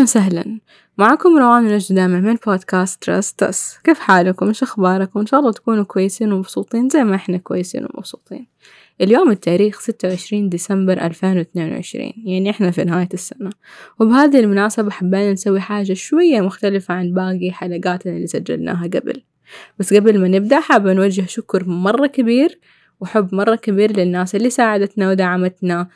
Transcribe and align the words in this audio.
أهلا 0.00 0.08
وسهلا. 0.08 0.60
معكم 0.98 1.38
روان 1.38 1.64
نجد 1.64 1.94
دائما 1.94 2.20
من 2.20 2.36
بودكاست 2.46 3.02
تراستس 3.02 3.78
كيف 3.84 3.98
حالكم؟ 3.98 4.48
إيش 4.48 4.62
أخباركم؟ 4.62 5.20
إن 5.20 5.26
شاء 5.26 5.40
الله 5.40 5.52
تكونوا 5.52 5.84
كويسين 5.84 6.32
ومبسوطين 6.32 6.88
زي 6.88 7.04
ما 7.04 7.14
إحنا 7.16 7.36
كويسين 7.36 7.84
ومبسوطين. 7.84 8.46
اليوم 9.00 9.30
التاريخ 9.30 9.80
ستة 9.80 10.08
وعشرين 10.08 10.48
ديسمبر 10.48 10.92
ألفين 11.06 11.38
واثنين 11.38 11.72
وعشرين 11.72 12.12
يعني 12.24 12.50
إحنا 12.50 12.70
في 12.70 12.84
نهاية 12.84 13.08
السنة. 13.14 13.50
وبهذه 13.98 14.40
المناسبة 14.40 14.90
حبينا 14.90 15.32
نسوي 15.32 15.60
حاجة 15.60 15.92
شوية 15.92 16.40
مختلفة 16.40 16.94
عن 16.94 17.12
باقي 17.12 17.52
حلقاتنا 17.52 18.12
اللي 18.12 18.26
سجلناها 18.26 18.86
قبل. 18.86 19.22
بس 19.78 19.94
قبل 19.94 20.20
ما 20.20 20.28
نبدأ 20.28 20.60
حابة 20.60 20.92
نوجه 20.92 21.26
شكر 21.26 21.68
مرة 21.68 22.06
كبير 22.06 22.60
وحب 23.00 23.34
مرة 23.34 23.54
كبير 23.54 23.96
للناس 23.96 24.34
اللي 24.34 24.50
ساعدتنا 24.50 25.10
ودعمتنا 25.10 25.88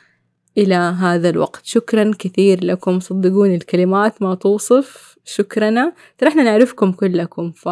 إلى 0.57 0.75
هذا 0.75 1.29
الوقت. 1.29 1.61
شكرا 1.63 2.11
كثير 2.19 2.65
لكم. 2.65 2.99
صدقوني 2.99 3.55
الكلمات 3.55 4.21
ما 4.21 4.35
توصف. 4.35 5.15
شكرنا 5.25 5.93
ترى 6.17 6.29
إحنا 6.29 6.43
نعرفكم 6.43 6.91
كلكم 6.91 7.51
ف 7.51 7.69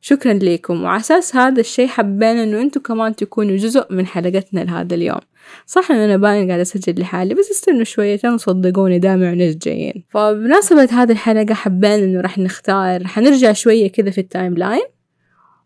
شكرا 0.00 0.32
لكم. 0.32 0.82
وعساس 0.82 1.36
هذا 1.36 1.60
الشي 1.60 1.88
حبينا 1.88 2.42
إنه 2.42 2.62
أنتم 2.62 2.80
كمان 2.80 3.16
تكونوا 3.16 3.56
جزء 3.56 3.86
من 3.90 4.06
حلقتنا 4.06 4.60
لهذا 4.60 4.94
اليوم. 4.94 5.20
صح 5.66 5.90
ان 5.90 5.96
أنا 5.96 6.16
باين 6.16 6.48
قاعدة 6.48 6.62
أسجل 6.62 7.00
لحالي 7.00 7.34
بس 7.34 7.50
استنوا 7.50 7.84
شويتين 7.84 8.38
صدقوني 8.38 8.98
دامع 8.98 9.30
وناس 9.30 9.56
جايين. 9.56 10.04
فبمناسبة 10.10 10.88
هذه 10.92 11.12
الحلقة 11.12 11.54
حبينا 11.54 11.94
إنه 11.94 12.20
راح 12.20 12.38
نختار 12.38 13.06
حنرجع 13.06 13.52
شوية 13.52 13.92
كذا 13.92 14.10
في 14.10 14.20
ال 14.20 14.54
timeline 14.54 14.95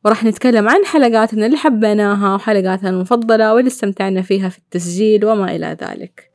وراح 0.04 0.24
نتكلم 0.24 0.68
عن 0.68 0.84
حلقاتنا 0.84 1.46
اللي 1.46 1.56
حبيناها 1.56 2.34
وحلقاتنا 2.34 2.90
المفضلة 2.90 3.54
واللي 3.54 3.68
استمتعنا 3.68 4.22
فيها 4.22 4.48
في 4.48 4.58
التسجيل 4.58 5.24
وما 5.24 5.56
إلى 5.56 5.76
ذلك. 5.82 6.30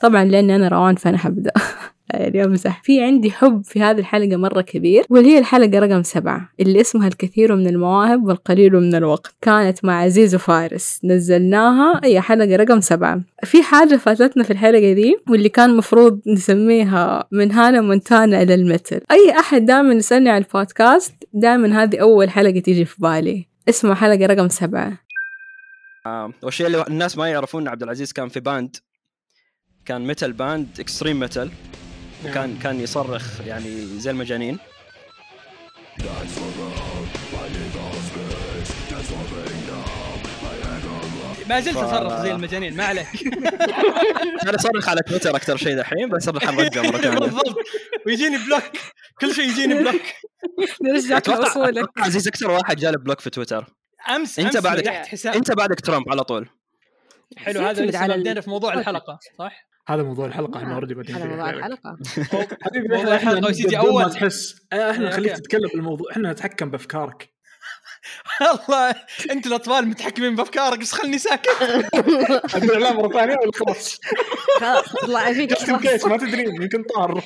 طبعا 0.00 0.24
لأني 0.24 0.56
أنا 0.56 0.68
روان 0.68 0.94
فأنا 0.94 1.18
حبدأ. 1.18 1.52
يعني 2.14 2.44
أمزح 2.44 2.82
في 2.82 3.02
عندي 3.02 3.30
حب 3.30 3.64
في 3.64 3.82
هذه 3.82 3.98
الحلقة 3.98 4.36
مرة 4.36 4.60
كبير 4.60 5.04
واللي 5.10 5.28
هي 5.28 5.38
الحلقة 5.38 5.78
رقم 5.78 6.02
سبعة 6.02 6.52
اللي 6.60 6.80
اسمها 6.80 7.08
الكثير 7.08 7.56
من 7.56 7.66
المواهب 7.66 8.26
والقليل 8.26 8.72
من 8.72 8.94
الوقت. 8.94 9.34
كانت 9.40 9.84
مع 9.84 10.02
عزيز 10.02 10.34
وفارس 10.34 11.00
نزلناها 11.04 12.00
هي 12.04 12.20
حلقة 12.20 12.56
رقم 12.56 12.80
سبعة. 12.80 13.20
في 13.44 13.62
حاجة 13.62 13.96
فاتتنا 13.96 14.44
في 14.44 14.50
الحلقة 14.50 14.92
دي 14.92 15.16
واللي 15.28 15.48
كان 15.48 15.76
مفروض 15.76 16.20
نسميها 16.26 17.28
من 17.32 17.52
هانا 17.52 17.80
مونتانا 17.80 18.42
إلى 18.42 18.54
المثل. 18.54 19.00
أي 19.10 19.38
أحد 19.38 19.64
دائما 19.64 19.94
يسألني 19.94 20.30
على 20.30 20.44
البودكاست 20.44 21.14
دائما 21.32 21.82
هذه 21.82 21.98
أول 21.98 22.30
حلقة 22.30 22.60
تيجي 22.60 22.84
في 22.84 22.96
بالي. 22.98 23.46
اسمها 23.68 23.94
حلقة 23.94 24.26
رقم 24.26 24.48
سبعة. 24.48 24.92
آه، 26.06 26.32
والشيء 26.42 26.66
اللي 26.66 26.84
الناس 26.88 27.18
ما 27.18 27.28
يعرفون 27.28 27.68
عبد 27.68 27.82
العزيز 27.82 28.12
كان 28.12 28.28
في 28.28 28.40
band. 28.40 28.76
كان 29.84 30.06
metal 30.06 30.32
band 30.32 30.68
extreme 30.80 31.20
metal 31.20 31.50
وكان 32.24 32.58
كان 32.62 32.80
يصرخ 32.80 33.40
يعني 33.46 33.86
زي 33.86 34.10
المجانين. 34.10 34.58
ما 41.48 41.60
زلت 41.60 41.76
أصرخ 41.76 42.22
زي 42.22 42.32
المجانين 42.32 42.76
ما 42.76 42.84
عليك. 42.84 43.06
أنا 44.42 44.54
اصرخ 44.54 44.88
على 44.88 45.00
تويتر 45.00 45.36
أكثر 45.36 45.56
شيء 45.56 45.76
دحين 45.76 46.08
بس 46.08 46.28
حنرجع 46.28 46.82
مره 46.82 46.98
ثانية 46.98 47.18
بالضبط. 47.18 47.56
ويجيني 48.06 48.38
block. 48.38 48.62
كل 49.20 49.34
شيء 49.34 49.48
يجيني 49.48 49.74
block. 49.74 50.02
نرجع 50.82 51.16
أتوقع 51.16 51.38
لأصولك 51.38 51.78
أتوقع 51.78 52.04
عزيز 52.04 52.28
أكثر 52.28 52.50
واحد 52.50 52.76
جالب 52.76 53.04
بلوك 53.04 53.20
في 53.20 53.30
تويتر. 53.30 53.66
امس 54.08 54.38
أنت 54.38 54.56
أمس 54.56 54.64
بعدك 54.64 54.82
فتحت 54.82 55.06
حساب 55.06 55.34
أنت 55.34 55.52
بعدك 55.52 55.80
ترامب 55.80 56.08
على 56.08 56.24
طول. 56.24 56.48
حلو 57.36 57.60
هذا 57.60 58.16
بدينا 58.16 58.40
في 58.40 58.50
موضوع 58.50 58.74
الحلقة 58.74 59.18
صح؟ 59.38 59.69
هذا 59.88 60.02
موضوع 60.02 60.26
الحلقة 60.26 60.58
إحنا 60.58 60.74
اوريدي 60.74 60.94
بادئين 60.94 61.16
هذا 61.16 61.24
فيه. 61.24 61.30
موضوع 61.34 61.50
الحلقة. 61.50 61.96
حبيبي 62.64 62.88
موضوع 62.88 63.16
إحنا 63.16 63.32
الحلقة 63.32 63.48
وسيدي 63.50 63.76
بدون 63.76 63.94
ما 63.94 64.02
أول. 64.02 64.12
تحس. 64.12 64.56
آه، 64.72 64.90
إحنا 64.90 65.08
نخليك. 65.08 65.32
تتكلم 65.36 65.68
بالموضوع 65.74 66.10
إحنا 66.12 66.32
نتحكم 66.32 66.70
بأفكارك. 66.70 67.30
الله 68.68 68.94
أنت 69.30 69.46
الأطفال 69.46 69.88
متحكمين 69.88 70.36
بأفكارك 70.36 70.78
بس 70.78 70.92
خلني 70.92 71.18
ساكت. 71.18 71.48
أقول 72.54 72.70
اعلان 72.72 72.96
مرة 72.96 73.12
ثانية 73.12 73.36
ولا 73.42 73.50
خلاص؟ 73.54 73.98
خلاص 74.60 74.92
طلع 75.06 75.32
فيك 75.32 75.54
كيس 75.54 76.06
ما 76.06 76.16
تدرين 76.16 76.62
يمكن 76.62 76.82
طار. 76.82 77.14
لا 77.14 77.20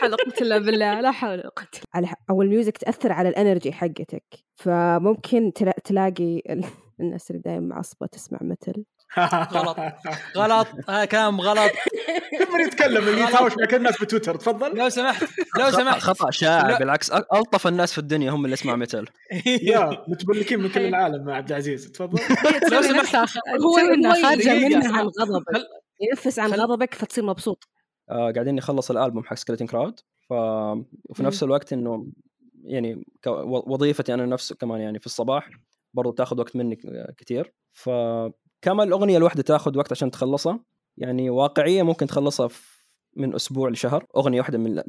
حول 0.00 0.08
ولا 0.10 0.16
قوة 0.16 0.34
إلا 0.40 0.58
بالله 0.58 1.00
لا 1.00 1.10
حول 1.10 1.30
ولا 1.30 1.42
قوة 1.56 1.66
على 1.94 2.08
أو 2.30 2.42
ال 2.42 2.48
music 2.48 2.78
تأثر 2.78 3.12
على 3.12 3.28
ال 3.28 3.34
energy 3.34 3.72
حقتك 3.72 4.24
فممكن 4.56 5.52
تلا- 5.54 5.74
تلاقي 5.84 6.42
ال- 6.50 6.64
الناس 7.00 7.30
اللي 7.30 7.42
دايما 7.44 7.74
معصبه 7.74 8.06
تسمع 8.06 8.38
مثل 8.42 8.84
غلط. 9.52 9.76
غلط. 10.36 10.66
هذا 10.88 11.04
كلام 11.04 11.40
غلط. 11.40 11.70
كم 12.38 12.60
يتكلم 12.60 13.08
اللي 13.08 13.20
يتهاوش 13.20 13.52
مع 13.58 13.66
كل 13.66 13.76
الناس 13.76 14.00
بتويتر؟ 14.02 14.34
تفضل. 14.36 14.78
لو 14.78 14.88
سمحت 14.88 15.22
لو 15.58 15.64
خطأ- 15.70 15.76
سمحت. 15.76 16.00
خطأ 16.00 16.30
شائع. 16.30 16.78
بالعكس 16.78 17.10
ألطف 17.12 17.66
الناس 17.66 17.92
في 17.92 17.98
الدنيا 17.98 18.30
هم 18.30 18.44
اللي 18.44 18.54
يسمعوا 18.54 18.76
metal. 18.78 19.06
يا 19.62 20.04
متملكين 20.08 20.60
من 20.60 20.68
كل 20.68 20.80
العالم 20.80 21.24
مع 21.24 21.34
عبد 21.36 21.48
العزيز. 21.50 21.90
تفضل. 21.92 22.18
لو 22.72 22.82
سمحت. 22.82 23.16
هو 23.16 23.76
خارجة. 24.22 24.54
منها 24.68 24.98
عن 24.98 25.04
غضبك. 25.06 25.54
خل- 25.56 25.66
ينفس 26.10 26.38
عن 26.38 26.50
غضبك 26.52 26.94
فتصير 26.94 27.24
مبسوط. 27.24 27.68
آه 28.10 28.32
قاعدين 28.32 28.54
نخلص 28.54 28.90
الألبوم 28.90 29.24
حق 29.24 29.34
سكلتين 29.36 29.66
كراود 29.66 30.00
ف 30.28 30.32
وفي 31.10 31.22
نفس 31.22 31.42
الوقت 31.42 31.72
إنه 31.72 32.06
يعني 32.64 33.04
وظيفتي 33.46 34.14
أنا 34.14 34.26
نفسه 34.26 34.54
كمان 34.54 34.80
يعني 34.80 34.98
في 34.98 35.06
الصباح 35.06 35.50
برضو 35.94 36.12
تاخذ 36.12 36.38
وقت 36.40 36.56
مني 36.56 36.76
كثير 37.18 37.52
فكما 38.64 38.82
الأغنية 38.82 39.16
الواحدة 39.16 39.42
تاخذ 39.42 39.78
وقت 39.78 39.92
عشان 39.92 40.10
تخلصها. 40.10 40.60
يعني 40.96 41.30
واقعية 41.30 41.82
ممكن 41.82 42.06
تخلصها 42.06 42.48
في 42.48 42.74
من 43.16 43.34
أسبوع 43.34 43.68
لشهر. 43.70 44.06
أغنية 44.16 44.38
واحدة 44.40 44.58
من 44.58 44.82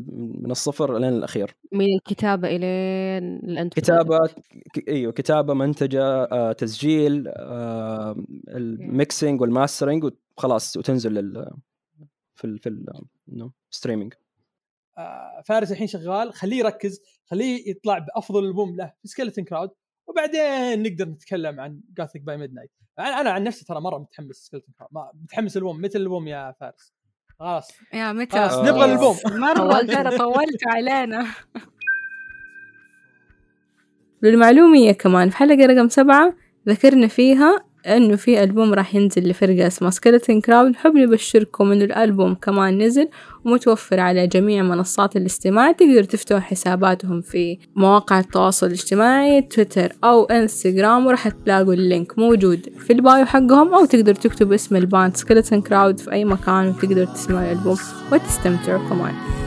من 0.44 0.52
الصفر 0.52 0.98
لين 0.98 1.14
الأخير. 1.14 1.56
من 1.72 1.86
الكتابة 1.96 2.48
الين 2.48 3.36
الانت 3.50 3.74
كتابة 3.74 4.18
ك- 4.74 4.88
إيوه 4.90 5.12
كتابة 5.12 5.54
منتجة 5.54 6.04
آه، 6.24 6.52
تسجيل 6.52 7.28
آه، 7.28 8.16
ال 8.50 8.63
mixing 8.63 9.42
وال 9.42 9.55
mastering 9.55 10.12
وخلاص 10.38 10.78
وتنزل 10.78 11.14
لل 11.14 11.50
في 12.36 12.46
ال 12.48 12.60
في 12.60 12.70
ال 12.70 12.86
انه 13.34 13.52
streaming 13.72 14.14
آه، 14.98 15.42
فارس 15.46 15.72
الحين 15.72 15.88
شغال. 15.88 16.34
خليه 16.34 16.58
يركز 16.58 17.00
خليه 17.26 17.70
يطلع 17.70 18.00
بأفضل 18.00 18.46
ألبوم 18.46 18.76
له. 18.76 18.92
في 19.02 19.08
Skeleton 19.08 19.44
Crowd 19.44 19.70
وبعدين 20.16 20.84
نقدر 20.84 21.06
نتكلم 21.10 21.60
عن 21.60 21.80
Gothic 21.98 22.22
by 22.22 22.38
Midnight 22.38 22.72
أنا 23.00 23.22
أنا 23.22 23.30
عن 23.32 23.44
نفسي 23.44 23.66
ترى 23.66 23.82
مرة 23.82 23.98
متحمس 23.98 24.50
Crowd 24.50 24.64
ما 24.92 25.12
متحمس 25.24 25.58
البوم. 25.58 25.82
مثل 25.82 26.00
البوم 26.00 26.28
يا 26.28 26.56
فارس. 26.60 26.94
خلاص. 27.40 27.72
يا 27.94 28.14
متى 28.14 28.32
خلاص. 28.38 28.58
نبغى 28.68 28.92
البوم. 28.94 29.16
مرة. 29.48 29.82
ترى 29.82 30.18
طولت 30.18 30.68
علينا. 30.68 31.26
للمعلومية 34.24 34.92
كمان 34.92 35.30
في 35.30 35.38
حلقة 35.38 35.66
رقم 35.66 35.90
سبعة 35.90 36.34
ذكرنا 36.70 37.08
فيها 37.08 37.66
إنه 37.86 38.16
في 38.16 38.44
ألبوم 38.44 38.74
راح 38.74 38.96
ينزل 38.96 39.30
لفرقة 39.30 39.68
اسمها 39.68 39.92
Skeleton 39.92 40.42
Crowd 40.42 40.72
نحب 40.72 40.96
نبشركم 40.96 41.72
إنه 41.72 41.84
الألبوم 41.84 42.36
كمان 42.36 42.78
نزل 42.78 43.08
ومتوفر 43.46 44.00
على 44.00 44.28
جميع 44.28 44.64
منصات 44.64 45.16
الاستماع. 45.16 45.72
تقدروا 45.72 46.02
تفتحوا 46.02 46.40
حساباتهم 46.40 47.22
في 47.22 47.58
مواقع 47.76 48.20
التواصل 48.20 48.68
الاجتماعي 48.68 49.42
تويتر 49.42 49.92
أو 50.04 50.24
إنستغرام 50.24 51.06
وراح 51.06 51.28
تلاقوا 51.28 51.74
ال 51.74 51.83
link 51.83 52.20
موجود 52.20 52.70
في 52.80 52.94
ال 52.94 53.02
bio 53.02 53.26
حقهم. 53.26 53.74
أو 53.74 53.86
تقدروا 53.86 54.18
تكتبوا 54.18 54.56
اسم 54.56 54.76
ال 54.76 54.84
band 54.84 55.18
Skeleton 55.18 55.62
Crowd 55.62 56.00
في 56.00 56.12
أي 56.12 56.26
مكان 56.26 56.68
وتقدروا 56.68 57.06
تسمعوا 57.06 57.52
الألبوم 57.52 57.78
وتستمتعوا 58.12 58.90
كمان. 58.90 59.45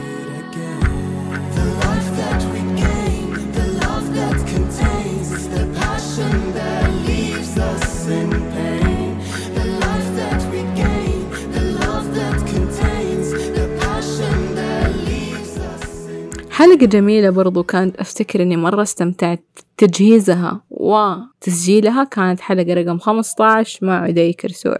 حلقة 16.59 16.85
جميلة 16.85 17.29
برضو 17.29 17.63
كانت 17.63 17.95
أفتكر 17.97 18.41
إني 18.41 18.57
مرة 18.57 18.81
استمتعت 18.81 19.43
تجهيزها 19.77 20.61
وتسجيلها. 20.69 22.03
كانت 22.03 22.39
حلقة 22.39 22.73
رقم 22.73 22.97
15 22.97 23.85
مع 23.85 24.01
عدي 24.03 24.33
كرسوع 24.33 24.77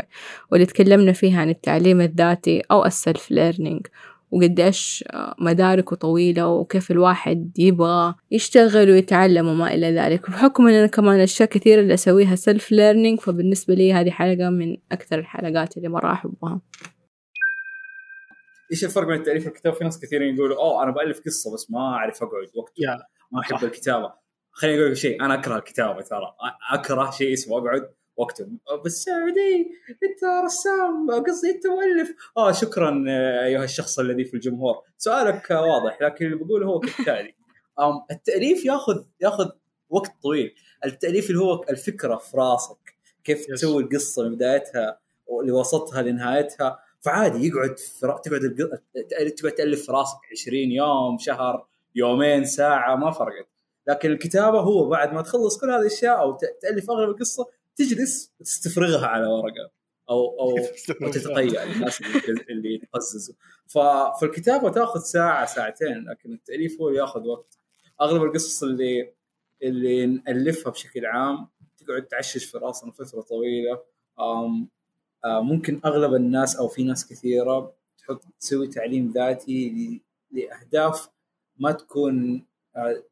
واللي 0.51 0.65
تكلمنا 0.65 1.11
فيها 1.11 1.41
عن 1.41 1.49
التعليم 1.49 2.01
الذاتي 2.01 2.61
أو 2.71 2.85
ال 2.85 2.94
self 2.94 3.31
learning 3.31 3.87
وقديش 4.31 5.03
مداركه 5.39 5.95
طويلة 5.95 6.47
وكيف 6.47 6.91
الواحد 6.91 7.51
يبغى 7.59 8.15
يشتغل 8.31 8.89
ويتعلم 8.91 9.47
وما 9.47 9.73
إلى 9.73 9.91
ذلك. 9.91 10.29
بحكم 10.29 10.67
إن 10.67 10.73
أنا 10.73 10.87
كمان 10.87 11.19
أشياء 11.19 11.49
كثيرة 11.49 11.81
اللي 11.81 11.93
أسويها 11.93 12.35
self 12.35 12.71
learning 12.71 13.19
فبالنسبة 13.19 13.73
لي 13.73 13.93
هذه 13.93 14.09
حلقة 14.09 14.49
من 14.49 14.77
أكثر 14.91 15.19
الحلقات 15.19 15.77
اللي 15.77 15.89
مرة 15.89 16.11
أحبها. 16.11 16.61
إيش 18.71 18.83
الفرق 18.85 19.07
بين 19.07 19.15
التأليف 19.19 19.45
والكتابة؟ 19.45 19.75
في 19.75 19.83
ناس 19.83 19.99
كثيرين 19.99 20.35
يقولوا 20.35 20.57
أوه 20.57 20.83
أنا 20.83 20.91
بألف 20.91 21.21
قصة 21.25 21.53
بس 21.53 21.71
ما 21.71 21.79
أعرف 21.79 22.23
أقعد 22.23 22.49
وقت 22.55 22.73
ما 23.31 23.39
أحب. 23.39 23.63
الكتابة. 23.63 24.13
خليني 24.51 24.79
أقول 24.79 24.91
لك 24.91 24.97
شيء 24.97 25.25
أنا 25.25 25.33
أكره 25.33 25.55
الكتابة 25.57 26.01
ترى. 26.01 26.35
أكره 26.71 27.11
شيء 27.11 27.33
اسمه 27.33 27.57
أقعد 27.57 27.89
بس 28.85 29.03
سعودي 29.03 29.71
أنت 29.89 30.45
رسام 30.45 31.23
قصدي 31.27 31.51
أنت 31.51 31.67
مؤلف. 31.67 32.15
آه 32.37 32.51
شكرا 32.51 33.05
آه، 33.09 33.45
أيها 33.45 33.63
الشخص 33.63 33.99
الذي 33.99 34.25
في 34.25 34.33
الجمهور. 34.33 34.75
سؤالك 34.97 35.51
واضح 35.51 36.01
لكن 36.01 36.25
اللي 36.25 36.37
بقوله 36.37 36.65
هو 36.67 36.79
كالتالي. 36.79 37.35
التأليف 38.11 38.65
ياخذ 38.65 39.03
ياخذ 39.21 39.49
وقت 39.89 40.11
طويل. 40.23 40.55
التأليف 40.85 41.29
اللي 41.29 41.41
هو 41.41 41.63
الفكرة 41.69 42.15
في 42.15 42.37
راسك 42.37 42.95
كيف. 43.23 43.45
تسوي 43.45 43.83
القصة 43.83 44.23
من 44.23 44.35
بدايتها 44.35 44.99
لوسطها 45.43 46.01
لنهايتها. 46.01 46.79
فعادي 47.01 47.47
يقعد 47.47 47.75
تقعد 48.01 49.31
تقعد 49.35 49.51
تألف 49.51 49.85
في 49.85 49.91
راسك 49.91 50.17
20 50.31 50.55
يوم 50.57 51.17
شهر 51.17 51.67
يومين 51.95 52.45
ساعة 52.45 52.95
ما 52.95 53.11
فرقت. 53.11 53.47
لكن 53.87 54.11
الكتابة 54.11 54.59
هو 54.59 54.89
بعد 54.89 55.13
ما 55.13 55.21
تخلص 55.21 55.57
كل 55.57 55.69
هذه 55.71 55.79
الأشياء 55.79 56.19
أو 56.21 56.37
تألف 56.61 56.91
أغلب 56.91 57.09
القصة 57.09 57.47
تجلس 57.75 58.33
وتستفرغها 58.39 59.07
على 59.07 59.27
ورقة 59.27 59.71
أو 60.09 60.39
أو 60.39 60.57
أو 61.03 61.11
تتقيأ 61.11 61.63
الناس 61.63 62.01
اللي- 62.49 62.81
ف- 63.67 64.19
فالكتابه 64.21 64.69
تأخذ 64.69 64.99
ساعة 64.99 65.45
ساعتين 65.45 66.05
لكن 66.09 66.33
التأليف 66.33 66.81
هو 66.81 66.89
يأخذ 66.89 67.27
وقت. 67.27 67.57
أغلب 68.01 68.23
القصص 68.23 68.63
اللي 68.63 69.13
اللي 69.63 70.05
نألفها 70.05 70.71
بشكل 70.71 71.05
عام 71.05 71.47
تقعد 71.77 72.03
تعشش 72.03 72.45
في 72.45 72.57
راسنا 72.57 72.91
فتره 72.91 73.21
طويلة 73.21 73.81
ممكن 75.25 75.79
أغلب 75.85 76.13
الناس 76.13 76.55
أو 76.55 76.67
في 76.67 76.83
ناس 76.83 77.07
كثيرة 77.07 77.73
تحط 77.97 78.21
تسوي 78.39 78.67
تعليم 78.67 79.11
ذاتي 79.15 80.01
لأهداف 80.31 81.09
ما 81.59 81.71
تكون 81.71 82.45
آه، 82.75 83.03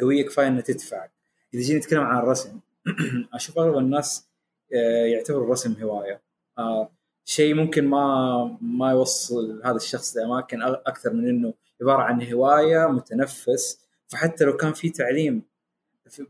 قوية 0.00 0.26
كفاية 0.26 0.46
إنها 0.48 0.60
تدفعك 0.60 1.10
إذا 1.54 1.62
جينا 1.62 1.78
نتكلم 1.78 2.00
عن 2.00 2.18
الرسم 2.18 2.60
أشوف 3.34 3.58
أغلب 3.58 3.78
الناس 3.78 4.28
آه، 4.74 5.06
يعتبروا 5.06 5.44
الرسم 5.44 5.76
هواية. 5.82 6.22
آه، 6.58 6.90
شيء 7.24 7.54
ممكن 7.54 7.88
ما 7.88 8.58
ما 8.60 8.90
يوصل 8.90 9.62
هذا 9.64 9.76
الشخص 9.76 10.16
لأماكن 10.16 10.62
أكثر 10.62 11.12
من 11.12 11.28
إنه 11.28 11.54
عبارة 11.80 12.02
عن 12.02 12.32
هواية 12.32 12.86
متنفس. 12.86 13.80
فحتى 14.08 14.44
لو 14.44 14.56
كان 14.56 14.72
في 14.72 14.90
تعليم 14.90 15.42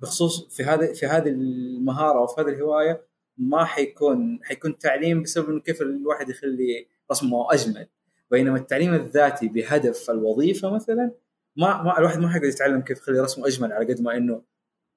بخصوص 0.02 0.46
في 0.48 0.64
هذا 0.64 0.92
في 0.92 1.06
هذه 1.06 1.28
المهارة 1.28 2.18
أو 2.18 2.26
في 2.26 2.40
هذه 2.40 2.48
الهواية 2.48 3.05
ما 3.38 3.64
حيكون 3.64 4.40
حيكون 4.42 4.78
تعليم 4.78 5.22
بسبب 5.22 5.50
إنه 5.50 5.60
كيف 5.60 5.82
الواحد 5.82 6.28
يخلي 6.28 6.86
رسمه 7.10 7.52
أجمل. 7.52 7.86
بينما 8.30 8.56
التعليم 8.56 8.94
الذاتي 8.94 9.48
بهدف 9.48 10.10
الوظيفة 10.10 10.70
مثلا 10.70 11.10
ما, 11.56 11.82
ما 11.82 11.98
الواحد 11.98 12.18
ما 12.18 12.28
حيقدر 12.28 12.48
يتعلم 12.48 12.80
كيف 12.80 12.98
يخلي 12.98 13.20
رسمه 13.20 13.46
أجمل 13.46 13.72
على 13.72 13.92
قد 13.92 14.00
ما 14.00 14.16
إنه 14.16 14.42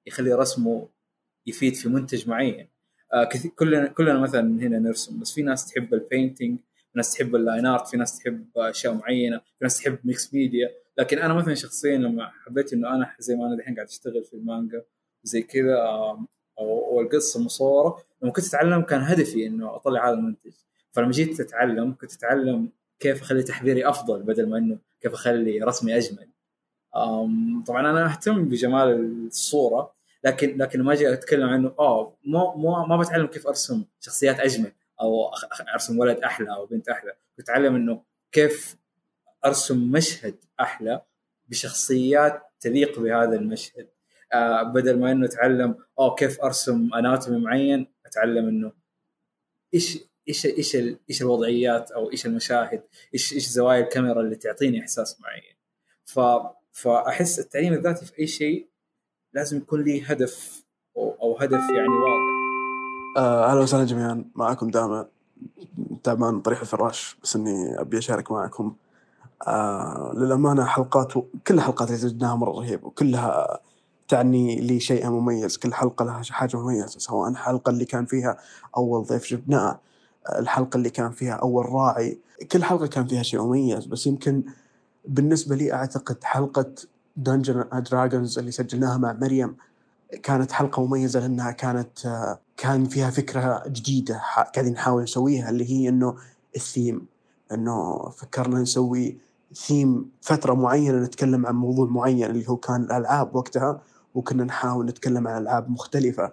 يخلي 0.06 0.34
رسمه 0.34 0.90
يفيد 1.46 1.76
في 1.76 1.90
منتج 1.90 2.30
معين. 2.30 2.70
آه 3.14 3.24
كثير 3.24 3.52
كلنا 3.52 3.88
كلنا 3.88 4.20
مثلا 4.20 4.42
هنا 4.42 4.80
نرسم 4.80 5.20
بس 5.20 5.34
في 5.34 5.42
ناس 5.42 5.68
تحب 5.68 5.94
ال 5.94 6.01
painting 6.01 6.60
في 6.92 6.98
ناس 6.98 7.14
تحب 7.14 7.36
ال 7.36 7.42
line 7.42 7.66
art 7.66 7.88
في 7.88 7.98
ناس 7.98 8.20
تحب 8.20 8.48
أشياء 8.58 8.94
معينة 8.94 9.38
في 9.38 9.58
ناس 9.62 9.78
تحب 9.78 10.00
mixed 10.04 10.34
media 10.34 10.70
لكن 10.98 11.20
أنا 11.20 11.34
مثلا 11.34 11.54
شخصيا 11.56 11.98
لما 11.98 12.32
حبيت 12.46 12.74
إنه 12.74 12.96
أنا 12.96 13.16
زي 13.20 13.36
ما 13.36 13.48
أنا 13.48 13.54
الحين 13.56 13.76
قاعد 13.76 13.88
أشتغل 13.88 14.24
في 14.24 14.34
المانجا 14.34 14.84
زي 15.24 15.42
كذا 15.42 15.78
أو 16.60 16.92
أو 16.92 17.02
القصة 17.02 17.44
مصورة 17.44 18.04
لما 18.22 18.32
كنت 18.32 18.48
أتعلم 18.48 18.82
كان 18.82 19.02
هدفي 19.02 19.48
إنه 19.48 19.76
أطلع 19.76 20.10
هذا 20.10 20.14
المنتج. 20.14 20.52
فلما 20.92 21.12
جيت 21.12 21.40
اتعلم 21.40 21.96
كنت 22.02 22.14
أتعلم 22.14 22.70
كيف 23.00 23.22
أخلي 23.22 23.44
تحضيري 23.44 23.90
أفضل 23.90 24.24
بدل 24.24 24.50
ما 24.50 24.58
إنه 24.58 24.78
كيف 25.02 25.14
أخلي 25.14 25.60
رسمي 25.62 25.98
أجمل. 25.98 26.30
طبعا 27.68 27.90
أنا 27.90 28.12
أهتم 28.12 28.46
بجمال 28.46 28.90
الصورة 29.28 29.94
لكن 30.24 30.58
لكن 30.58 30.80
لما 30.80 30.94
أجي 30.94 31.14
أتكلم 31.14 31.50
عنه 31.50 31.74
آه 31.80 32.14
مو 32.26 32.56
مو 32.56 32.86
ما 32.86 32.98
بتعلم 32.98 33.26
كيف 33.28 33.48
أرسم 33.48 33.84
شخصيات 34.00 34.40
أجمل 34.40 34.72
أو 35.02 35.32
أرسم 35.74 36.00
ولد 36.00 36.18
أحلى 36.18 36.56
أو 36.56 36.66
بنت 36.66 36.90
أحلى. 36.90 37.14
بتعلم 37.38 37.76
إنه 37.76 38.02
كيف 38.32 38.76
أرسم 39.46 39.92
مشهد 39.92 40.36
أحلى 40.60 41.02
بشخصيات 41.48 42.42
تليق 42.60 43.00
بهذا 43.00 43.36
المشهد. 43.36 43.88
آه 44.34 44.64
بدل 44.64 45.00
ما 45.00 45.12
إنه 45.12 45.26
أتعلم 45.26 45.76
آه 46.00 46.16
كيف 46.16 46.42
أرسم 46.42 46.90
اناتومي 46.94 47.38
معين 47.38 47.88
أتعلم 48.06 48.48
إنه 48.48 48.72
إيش 49.74 50.00
إيش 50.28 50.46
إيش 50.46 50.76
إيش 51.10 51.22
الوضعيات 51.22 51.92
أو 51.92 52.12
إيش 52.12 52.26
المشاهد 52.26 52.84
إيش 53.14 53.34
إيش 53.34 53.48
زوايا 53.48 53.84
الكاميرا 53.84 54.22
اللي 54.22 54.36
تعطيني 54.36 54.82
إحساس 54.82 55.22
معين. 55.22 55.56
ف 56.06 56.20
فأحس 56.72 57.40
التعليم 57.40 57.74
الذاتي 57.74 58.06
في 58.06 58.20
أي 58.20 58.28
شيء 58.28 58.70
لازم 59.34 59.58
يكون 59.58 59.84
لي 59.84 60.04
هدف 60.06 60.64
أو, 60.98 61.18
أو 61.22 61.38
هدف 61.38 61.60
يعني 61.76 61.88
واضح. 61.88 62.30
آه، 63.18 63.52
أهلا 63.52 63.60
وسهلا 63.62 63.86
جميعا. 63.86 64.26
معكم 64.36 64.70
دائما 64.70 65.08
تعبان 66.04 66.42
طريح 66.42 66.62
الفراش 66.62 67.18
بس 67.24 67.36
إني 67.36 67.82
أبي 67.82 67.98
أشارك 67.98 68.32
معكم. 68.32 68.76
آه 69.48 70.14
للأمانة 70.16 70.66
حلقات 70.66 71.14
كل 71.48 71.54
الحلقات 71.54 71.88
اللي 71.88 72.00
سجلناها 72.00 72.36
مرة 72.36 72.52
رهيبة 72.52 72.88
وكلها 72.88 73.60
تعني 74.10 74.56
لي 74.56 74.80
شيء 74.80 75.10
مميز 75.10 75.58
كل 75.58 75.74
حلقة 75.74 76.06
لها 76.06 76.22
حاجة 76.30 76.58
مميزة 76.58 77.00
سواء 77.00 77.30
الحلقة 77.30 77.70
اللي 77.70 77.86
كان 77.86 78.06
فيها 78.06 78.38
أول 78.78 79.06
ضيف 79.06 79.28
جبناه 79.28 79.80
الحلقة 80.40 80.78
اللي 80.78 80.90
كان 80.90 81.12
فيها 81.12 81.34
أول 81.34 81.66
راعي 81.66 82.20
كل 82.52 82.64
حلقة 82.64 82.88
كان 82.88 83.08
فيها 83.08 83.24
شيء 83.24 83.42
مميز. 83.42 83.86
بس 83.86 84.08
يمكن 84.08 84.44
بالنسبة 85.06 85.56
لي 85.56 85.74
أعتقد 85.74 86.24
حلقة 86.24 86.72
Dungeons 87.16 87.66
Dragons 87.92 88.40
اللي 88.40 88.52
سجلناها 88.52 88.98
مع 88.98 89.14
مريم 89.14 89.56
كانت 90.24 90.52
حلقة 90.52 90.86
مميزة 90.86 91.20
لأنها 91.20 91.52
كانت 91.52 92.28
كان 92.58 92.86
فيها 92.86 93.10
فكرة 93.10 93.64
جديدة 93.68 94.22
قاعدين 94.56 94.74
نحاول 94.74 95.04
نسويها 95.04 95.50
اللي 95.50 95.72
هي 95.72 95.90
إنه 95.90 96.16
الثيم 96.56 97.06
إنه 97.52 98.10
فكرنا 98.10 98.62
نسوي 98.62 99.18
ثيم 99.56 100.12
فترة 100.22 100.54
معينة 100.54 100.98
نتكلم 100.98 101.46
عن 101.48 101.56
موضوع 101.56 101.86
معين 101.86 102.26
اللي 102.26 102.50
هو 102.50 102.58
كان 102.58 102.84
الألعاب 102.84 103.36
وقتها. 103.36 103.82
وكنا 104.16 104.44
نحاول 104.44 104.86
نتكلم 104.86 105.28
عن 105.28 105.42
ألعاب 105.42 105.70
مختلفة. 105.72 106.32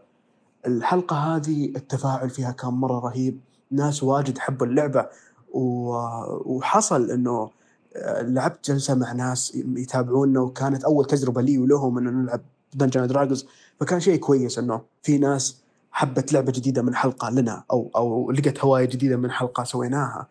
الحلقة 0.66 1.16
هذه 1.16 1.64
التفاعل 1.76 2.30
فيها 2.30 2.50
كان 2.52 2.70
مرة 2.70 2.98
رهيب. 2.98 3.40
ناس 3.70 4.02
واجد 4.02 4.38
حبوا 4.38 4.66
اللعبة 4.66 5.06
و- 5.52 6.54
وحصل 6.56 7.10
إنه 7.10 7.50
آه، 7.96 8.22
لعبت 8.22 8.70
جلسة 8.70 8.94
مع 8.94 9.12
ناس 9.12 9.54
يتابعونا 9.54 10.40
وكانت 10.40 10.84
أول 10.84 11.04
تجربة 11.04 11.42
لي 11.42 11.58
ولهم 11.58 11.98
إنه 11.98 12.10
نلعب 12.10 12.40
Dungeons 12.74 13.06
Dragons 13.06 13.46
فكان 13.80 14.00
شيء 14.00 14.16
كويس 14.18 14.58
إنه 14.58 14.80
في 15.02 15.18
ناس 15.18 15.62
حبت 15.92 16.32
لعبة 16.32 16.52
جديدة 16.52 16.82
من 16.82 16.94
حلقة 16.94 17.30
لنا 17.30 17.64
أو 17.70 17.90
أو 17.96 18.30
لقت 18.30 18.58
هواية 18.64 18.84
جديدة 18.84 19.16
من 19.16 19.30
حلقة 19.30 19.64
سويناها. 19.64 20.28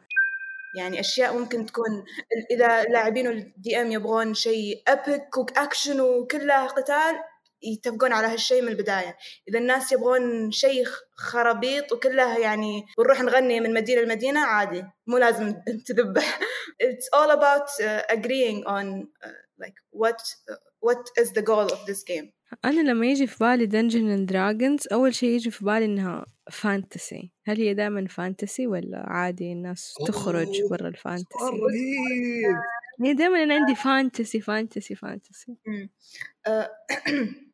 يعني 0.77 0.99
أشياء 0.99 1.39
ممكن 1.39 1.65
تكون 1.65 2.03
إذا 2.51 2.83
لاعبين 2.83 3.27
ال 3.27 3.81
DM 3.81 3.91
يبغون 3.91 4.33
شيء 4.33 4.81
epic 4.87 5.37
و 5.37 5.46
action 5.46 6.01
وكلها 6.01 6.67
قتال 6.67 7.15
يتفقون 7.65 8.13
على 8.13 8.27
هالشيء 8.27 8.61
من 8.61 8.67
البداية. 8.67 9.17
إذا 9.49 9.59
الناس 9.59 9.91
يبغون 9.91 10.51
شيء 10.51 10.85
خرابيط 11.15 11.91
وكلها 11.91 12.37
يعني 12.37 12.85
بنروح 12.97 13.21
نغني 13.21 13.59
من 13.59 13.73
مدينة 13.73 14.01
لمدينة 14.01 14.39
عادي 14.39 14.83
مو 15.07 15.17
لازم 15.17 15.53
تذبح. 15.87 16.39
It's 16.83 17.07
all 17.13 17.31
about 17.31 17.69
uh, 17.81 18.01
agreeing 18.09 18.63
on 18.65 19.07
uh, 19.25 19.29
like 19.63 19.77
what 19.91 20.21
uh, 20.51 20.55
what 20.87 21.03
is 21.21 21.31
the 21.31 21.41
goal 21.41 21.67
of 21.75 21.85
this 21.85 22.03
game. 22.03 22.31
أنا 22.65 22.81
لما 22.91 23.05
يجي 23.05 23.27
في 23.27 23.37
بالي 23.39 23.65
Dungeons 23.65 24.09
and 24.09 24.29
Dragons 24.29 24.87
أول 24.91 25.15
شيء 25.15 25.29
يجي 25.29 25.51
في 25.51 25.65
بالي 25.65 25.85
إنها 25.85 26.25
fantasy 26.51 27.31
هل 27.45 27.61
هي 27.61 27.73
دائما 27.73 28.07
fantasy 28.07 28.67
ولا 28.67 29.03
عادي 29.07 29.51
الناس 29.51 29.93
تخرج 30.07 30.61
برا 30.69 30.87
ال 30.87 30.92
fantasy 30.92 31.25
رهيب. 31.43 32.55
هي 33.01 33.13
دائما 33.13 33.43
أنا 33.43 33.55
عندي 33.55 33.75
fantasy 33.75 34.41
fantasy 34.41 34.95
fantasy 34.95 35.57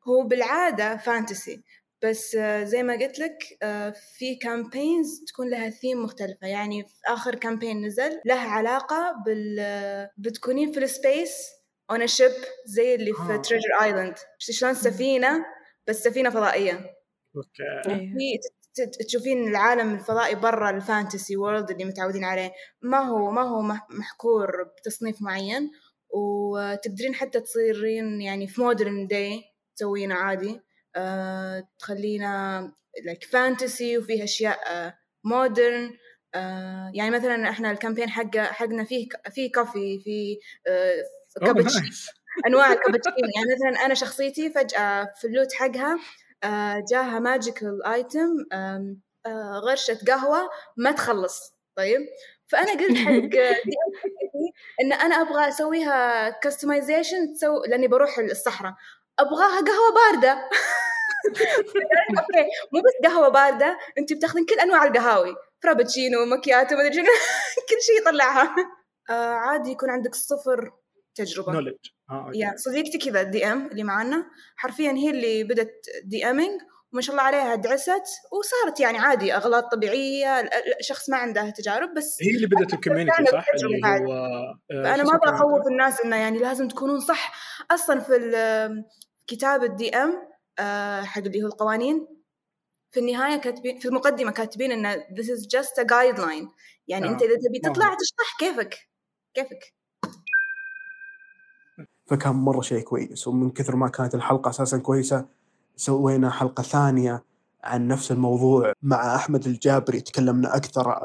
هو 0.07 0.23
بالعادة 0.23 0.97
fantasy 0.97 1.63
بس 2.03 2.35
آه، 2.35 2.63
زي 2.63 2.83
ما 2.83 2.93
قلت 2.93 3.19
لك 3.19 3.37
آه، 3.63 3.93
في 4.17 4.35
campaigns 4.35 5.23
تكون 5.27 5.49
لها 5.49 5.69
ثيم 5.69 6.03
مختلفة. 6.03 6.47
يعني 6.47 6.83
في 6.83 6.93
آخر 7.07 7.35
campaign 7.35 7.85
نزل 7.85 8.19
لها 8.25 8.49
علاقة 8.49 9.13
بال 9.25 9.57
آه، 9.59 10.11
بتكونين 10.17 10.71
في 10.71 10.79
ال 10.79 10.88
space 10.88 11.35
on 11.91 12.07
ship 12.07 12.31
زي 12.65 12.95
اللي 12.95 13.11
في 13.13 13.33
آه. 13.33 13.37
Treasure 13.37 13.69
Island 13.81 14.15
شلون 14.39 14.73
سفينة 14.73 15.45
بس 15.87 16.03
سفينة 16.03 16.29
فضائية. 16.29 16.73
okay. 17.35 17.81
ت- 18.75 19.03
تشوفين 19.05 19.47
العالم 19.47 19.93
الفضائي 19.93 20.35
برا 20.35 20.69
ال 20.69 20.78
fantasy 20.78 21.37
world 21.37 21.71
اللي 21.71 21.85
متعودين 21.85 22.23
عليه. 22.23 22.51
ما 22.81 22.99
هو 22.99 23.31
ما 23.31 23.41
هو 23.41 23.61
مح- 23.61 23.87
محكور 23.89 24.51
بتصنيف 24.77 25.21
معين 25.21 25.71
وتقدرين 26.09 27.15
حتى 27.15 27.39
تصيرين 27.39 28.21
يعني 28.21 28.47
في 28.47 28.61
modern 28.61 29.07
day 29.07 29.43
تسوينه 29.75 30.15
عادي. 30.15 30.61
أه 30.95 31.67
تخلينا 31.79 32.61
like 33.05 33.23
fantasy 33.23 33.97
وفيه 33.97 34.23
أشياء 34.23 34.59
modern 35.23 35.91
أه 36.35 36.91
يعني 36.95 37.11
مثلا 37.11 37.49
إحنا 37.49 37.71
ال 37.71 37.75
campaign 37.75 38.09
حق 38.09 38.37
حقنا 38.37 38.83
فيه 38.83 39.07
فيه 39.31 39.51
coffee 39.51 39.99
فيه 40.03 40.37
أه 40.67 41.03
كابتشينو 41.45 41.83
nice. 41.83 42.09
أنواع 42.47 42.73
الكابتشينو 42.73 43.27
يعني 43.35 43.47
مثلا 43.55 43.85
أنا 43.85 43.93
شخصيتي 43.93 44.49
فجأة 44.49 45.13
في 45.21 45.27
ال 45.27 45.32
loot 45.32 45.53
حقها 45.53 45.99
آه، 46.43 46.83
جاها 46.91 47.19
magical 47.19 47.85
item 47.85 48.27
آه، 48.53 49.59
غرشة 49.67 49.97
قهوة 50.07 50.49
ما 50.77 50.91
تخلص. 50.91 51.53
طيب؟ 51.75 51.99
فأنا 52.47 52.71
قلت 52.71 52.97
حق 52.97 53.11
DM 53.65 54.93
أنا 54.93 55.15
أبغى 55.15 55.47
أسويها 55.47 56.29
customization 56.29 57.33
تسوي 57.33 57.67
لأني 57.67 57.87
بروح 57.87 58.19
الصحراء. 58.19 58.73
أبغاها 59.21 59.61
قهوة 59.61 59.93
باردة 59.95 60.31
okay 62.19 62.45
مو 62.73 62.81
بس 62.81 63.09
قهوة 63.09 63.29
باردة 63.29 63.77
انت 63.97 64.13
بتأخذين 64.13 64.45
كل 64.45 64.59
أنواع 64.59 64.83
القهاوي 64.83 65.35
فرابتشينو 65.63 66.25
مكياتو 66.25 66.75
مدري 66.75 66.93
شنو 66.93 67.03
كل 67.69 67.81
شيء 67.81 68.01
يطلعها 68.01 68.55
آه 69.09 69.33
عادي 69.33 69.71
يكون 69.71 69.89
عندك 69.89 70.15
صفر 70.15 70.71
تجربة 71.15 71.51
knowledge 71.53 71.75
آه 72.09 72.25
okay. 72.27 72.39
يا 72.39 72.53
صديقتي 72.57 72.97
كذا 72.97 73.21
ال 73.21 73.45
DM 73.45 73.67
اللي 73.67 73.83
معنا 73.83 74.25
حرفيا 74.55 74.91
هي 74.91 75.09
اللي 75.09 75.43
بدت 75.43 75.85
DMing 76.03 76.61
وما 76.93 77.01
شاء 77.01 77.11
الله 77.15 77.23
عليها 77.23 77.55
دعست 77.55 78.03
وصارت 78.31 78.79
يعني 78.79 78.97
عادي 78.97 79.35
أغلاط 79.35 79.71
طبيعية 79.71 80.49
شخص 80.81 81.09
ما 81.09 81.17
عنده 81.17 81.49
تجارب 81.49 81.93
بس 81.93 82.17
هي 82.21 82.35
اللي 82.35 82.47
بدأت 82.47 82.73
ال 82.73 82.78
community 82.78 83.25
صح؟ 83.31 83.45
اللي. 83.63 84.05
هو 84.07 84.13
آه، 84.13 84.59
فأنا 84.83 85.03
ما 85.03 85.15
أبغى؟ 85.15 85.35
اخوف 85.35 85.67
الناس 85.71 86.01
إنه 86.01 86.15
يعني 86.15 86.39
لازم 86.39 86.67
تكونون 86.67 86.99
صح 86.99 87.33
أصلا 87.71 87.99
في 87.99 88.15
ال- 88.15 88.83
كتاب 89.31 89.63
ال 89.63 89.89
DM 89.89 90.31
آه، 90.59 91.01
حق 91.01 91.21
اللي 91.21 91.43
هو 91.43 91.47
القوانين 91.47 92.07
في 92.91 92.99
النهاية 92.99 93.37
كاتبين 93.37 93.79
في 93.79 93.87
المقدمة 93.87 94.31
كاتبين 94.31 94.71
إن 94.71 95.01
this 95.01 95.25
is 95.25 95.45
just 95.45 95.83
a 95.83 95.85
guideline 95.85 96.47
يعني 96.87 97.07
آه. 97.07 97.09
انت 97.09 97.21
إذا 97.21 97.35
تبي. 97.35 97.59
تطلع 97.59 97.93
تشطح 97.93 98.37
كيفك 98.39 98.77
كيفك 99.33 99.73
فكان 102.05 102.35
مرة 102.35 102.61
شيء 102.61 102.83
كويس 102.83 103.27
ومن 103.27 103.51
كثر 103.51 103.75
ما 103.75 103.87
كانت 103.87 104.15
الحلقة 104.15 104.49
أساسا 104.49 104.77
كويسة 104.77 105.25
سوينا 105.75 106.29
حلقة 106.29 106.63
ثانية 106.63 107.23
عن 107.63 107.87
نفس 107.87 108.11
الموضوع 108.11 108.73
مع 108.83 109.15
أحمد 109.15 109.45
الجابري 109.47 110.01
تكلمنا 110.01 110.55
أكثر 110.55 110.97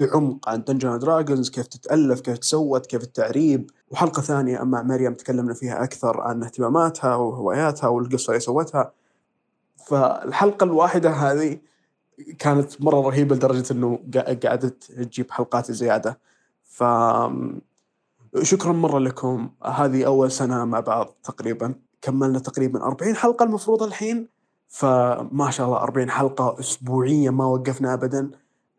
بعمق 0.00 0.48
عن 0.48 0.64
Dungeons 0.64 0.98
Dragons 0.98 1.50
كيف 1.50 1.66
تتألف 1.66 2.20
كيف 2.20 2.38
تسوت 2.38 2.86
كيف 2.86 3.02
التعريب. 3.02 3.70
وحلقة 3.90 4.22
ثانية 4.22 4.58
مع 4.62 4.82
مريم 4.82 5.14
تكلمنا 5.14 5.54
فيها 5.54 5.84
أكثر 5.84 6.20
عن 6.20 6.42
اهتماماتها 6.42 7.14
وهواياتها 7.14 7.88
والقصة 7.88 8.30
اللي 8.30 8.40
سوتها. 8.40 8.92
فالحلقة 9.86 10.64
الواحدة 10.64 11.10
هذه 11.10 11.58
كانت 12.38 12.80
مرة 12.82 13.00
رهيبة 13.00 13.36
لدرجة 13.36 13.72
أنه 13.72 13.98
قا- 14.16 14.46
قعدت 14.46 14.84
تجيب 14.84 15.30
حلقات 15.30 15.72
زيادة. 15.72 16.18
ف 16.64 16.84
شكرا 18.42 18.72
مرة 18.72 18.98
لكم. 18.98 19.50
هذه 19.64 20.06
أول 20.06 20.30
سنة 20.32 20.64
مع 20.64 20.80
بعض 20.80 21.14
تقريبا. 21.24 21.74
كملنا 22.02 22.38
تقريبا 22.38 22.82
40 22.84 23.16
حلقة 23.16 23.42
المفروض 23.44 23.82
الحين. 23.82 24.28
فما 24.72 25.50
شاء 25.50 25.66
الله 25.66 25.78
40 25.78 26.10
حلقة 26.10 26.56
أسبوعية 26.60 27.30
ما 27.30 27.44
وقفنا 27.44 27.94
أبدا. 27.94 28.30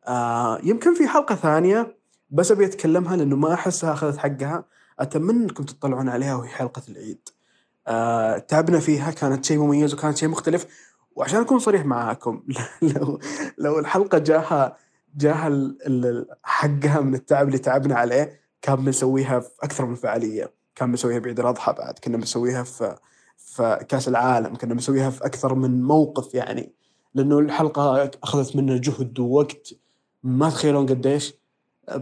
آه 0.07 0.59
يمكن 0.63 0.95
في 0.95 1.07
حلقة 1.07 1.35
ثانية 1.35 1.97
بس 2.29 2.51
أبي 2.51 2.65
أتكلمها 2.65 3.15
لأنه 3.15 3.35
ما 3.35 3.53
أحسها 3.53 3.93
أخذت 3.93 4.17
حقها. 4.17 4.65
أتمنى 4.99 5.43
أنكم 5.43 5.63
تطلعون 5.63 6.09
عليها 6.09 6.35
وهي 6.35 6.49
حلقة 6.49 6.81
العيد. 6.89 7.29
آه 7.87 8.37
تعبنا 8.37 8.79
فيها 8.79 9.11
كانت 9.11 9.45
شيء 9.45 9.57
مميز 9.59 9.93
وكانت 9.93 10.17
شيء 10.17 10.29
مختلف. 10.29 10.65
وعشان 11.15 11.41
أكون 11.41 11.59
صريح 11.59 11.85
معاكم 11.85 12.43
لو 12.95 13.19
لو 13.57 13.79
الحلقة 13.79 14.17
جاها 14.17 14.77
جاها 15.15 15.75
حقها 16.43 17.01
من 17.01 17.15
التعب 17.15 17.47
اللي 17.47 17.57
تعبنا 17.57 17.95
عليه 17.95 18.39
كان 18.61 18.75
بنسويها 18.75 19.39
في 19.39 19.49
أكثر 19.63 19.85
من 19.85 19.95
فعالية. 19.95 20.53
كان 20.75 20.91
بنسويها 20.91 21.19
بعيد 21.19 21.39
الأضحى 21.39 21.73
بعد 21.73 21.99
كنا 21.99 22.17
بنسويها 22.17 22.63
في 22.63 22.97
في 23.53 23.85
كاس 23.89 24.07
العالم 24.07 24.55
كنا 24.55 24.73
بنسويها 24.73 25.09
في 25.09 25.25
أكثر 25.25 25.55
من 25.55 25.83
موقف 25.83 26.35
يعني 26.35 26.73
لأنه 27.15 27.39
الحلقة 27.39 28.11
أخذت 28.23 28.55
منا 28.55 28.77
جهد 28.77 29.19
ووقت. 29.19 29.73
ما 30.23 30.49
تخيلون 30.49 30.85
قديش 30.85 31.33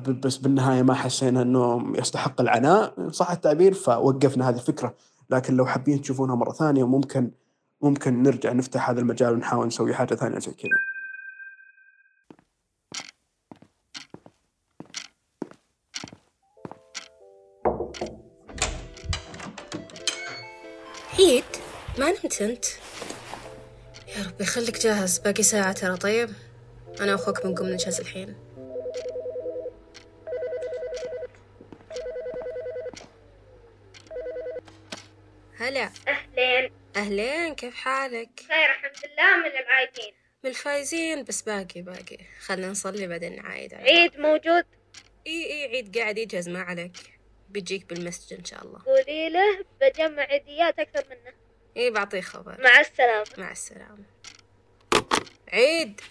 بس 0.08 0.38
بالنهاية 0.38 0.82
ما 0.82 0.94
حسينا 0.94 1.42
إنه 1.42 1.94
يستحق 1.98 2.42
العناء. 2.42 3.10
صح 3.10 3.32
التعبير 3.32 3.74
فوقفنا 3.74 4.50
هذه 4.50 4.56
الفكرة. 4.56 4.96
لكن 5.30 5.56
لو 5.56 5.66
حابين 5.66 6.02
تشوفونها 6.02 6.36
مرة 6.36 6.52
ثانية 6.52 6.88
ممكن 6.88 7.32
ممكن 7.82 8.24
نرجع 8.24 8.54
نفتح 8.54 8.90
هذا 8.90 9.00
المجال 9.00 9.34
ونحاول 9.34 9.68
نسوي 9.68 9.94
حاجة 9.94 10.16
ثانية 10.16 10.40
زي 10.40 10.52
كذا. 10.52 10.91
عيد 21.22 21.44
ما 21.98 22.12
نمت 22.12 22.42
أنت؟ 22.42 22.66
يا 24.08 24.26
ربي 24.28 24.46
خليك 24.46 24.80
جاهز. 24.80 25.20
باقي 25.20 25.44
ساعة 25.44 25.72
ترى 25.74 25.98
طيب؟ 25.98 26.30
أنا 27.02 27.12
وأخوك 27.12 27.44
بنقوم 27.44 27.68
نجهز 27.70 28.00
الحين. 28.00 28.36
هلا. 35.58 35.90
أهلين. 36.08 36.72
أهلين 36.96 37.56
كيف 37.56 37.76
حالك؟ 37.76 38.30
خير 38.48 38.72
الحمد 38.72 39.12
لله. 39.12 39.38
من 39.38 39.58
العايدين 39.60 40.14
من 40.44 40.50
الفايزين 40.50 41.24
بس 41.24 41.42
باقي 41.42 41.82
باقي. 41.82 42.18
خلنا 42.40 42.70
نصلي 42.70 43.08
بعدين 43.08 43.36
نعايد 43.36 43.74
عيد 43.74 44.20
موجود؟ 44.20 44.66
إي 45.28 45.46
إي 45.46 45.68
عيد 45.68 45.98
قاعد 45.98 46.18
يجهز 46.18 46.50
ما 46.50 46.62
عليك. 46.62 47.21
بيجيك 47.52 47.90
بالمسجد 47.90 48.40
إن 48.40 48.46
شاء 48.46 48.66
الله. 48.66 48.80
قولي 48.86 49.30
له 49.30 49.66
بجمع 49.82 50.22
عيديات 50.22 50.80
أكثر 50.80 51.06
منه. 51.10 51.34
اي 51.78 51.92
بعطيه 51.92 52.22
خبر. 52.22 52.62
مع 52.64 52.80
السلامة. 52.80 53.26
مع 53.38 53.52
السلامة. 53.52 54.04
عيد. 55.54 56.02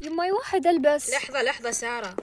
يما 0.00 0.32
واحد 0.32 0.66
ألبس. 0.66 1.10
لحظة 1.10 1.42
لحظة 1.42 1.70
سارة. 1.70 2.16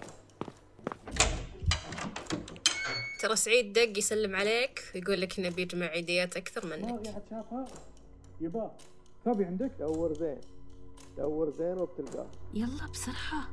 ترى 3.19 3.35
سعيد 3.35 3.73
دق 3.73 3.97
يسلم 3.97 4.35
عليك 4.35 4.91
ويقول 4.95 5.21
لك 5.21 5.39
إنه 5.39 5.49
بيجمع 5.49 5.85
عيديات 5.85 6.37
أكثر 6.37 6.65
منك. 6.65 7.13
يبا 8.41 8.71
كابي 9.25 9.45
عندك؟ 9.45 9.71
دور 9.79 10.13
زين. 10.13 10.41
دور 11.17 11.49
زين 11.49 11.77
وبتلقاه. 11.77 12.31
يلا 12.53 12.87
بسرعة. 12.93 13.49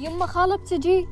يما 0.00 0.26
خالة 0.26 0.56
بتجي. 0.56 1.06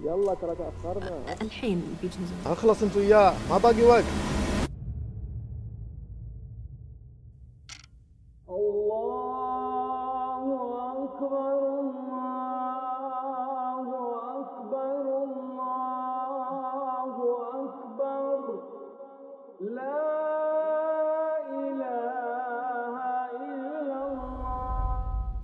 يلا 0.00 0.34
ترى 0.34 0.54
تأخرنا. 0.54 1.42
الحين 1.42 1.96
بيجهز 2.02 2.32
أخلص 2.46 2.82
انت 2.82 2.96
وياه 2.96 3.34
ما 3.50 3.58
باقي 3.58 3.82
وقت. 3.82 4.04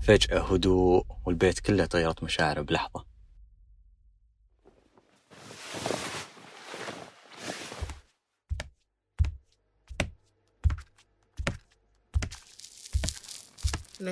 فجأة 0.01 0.41
هدوء 0.41 1.05
والبيت 1.27 1.61
كله 1.61 1.87
طيرت 1.87 2.25
مشاعره 2.25 2.61
بلحظة. 2.61 3.02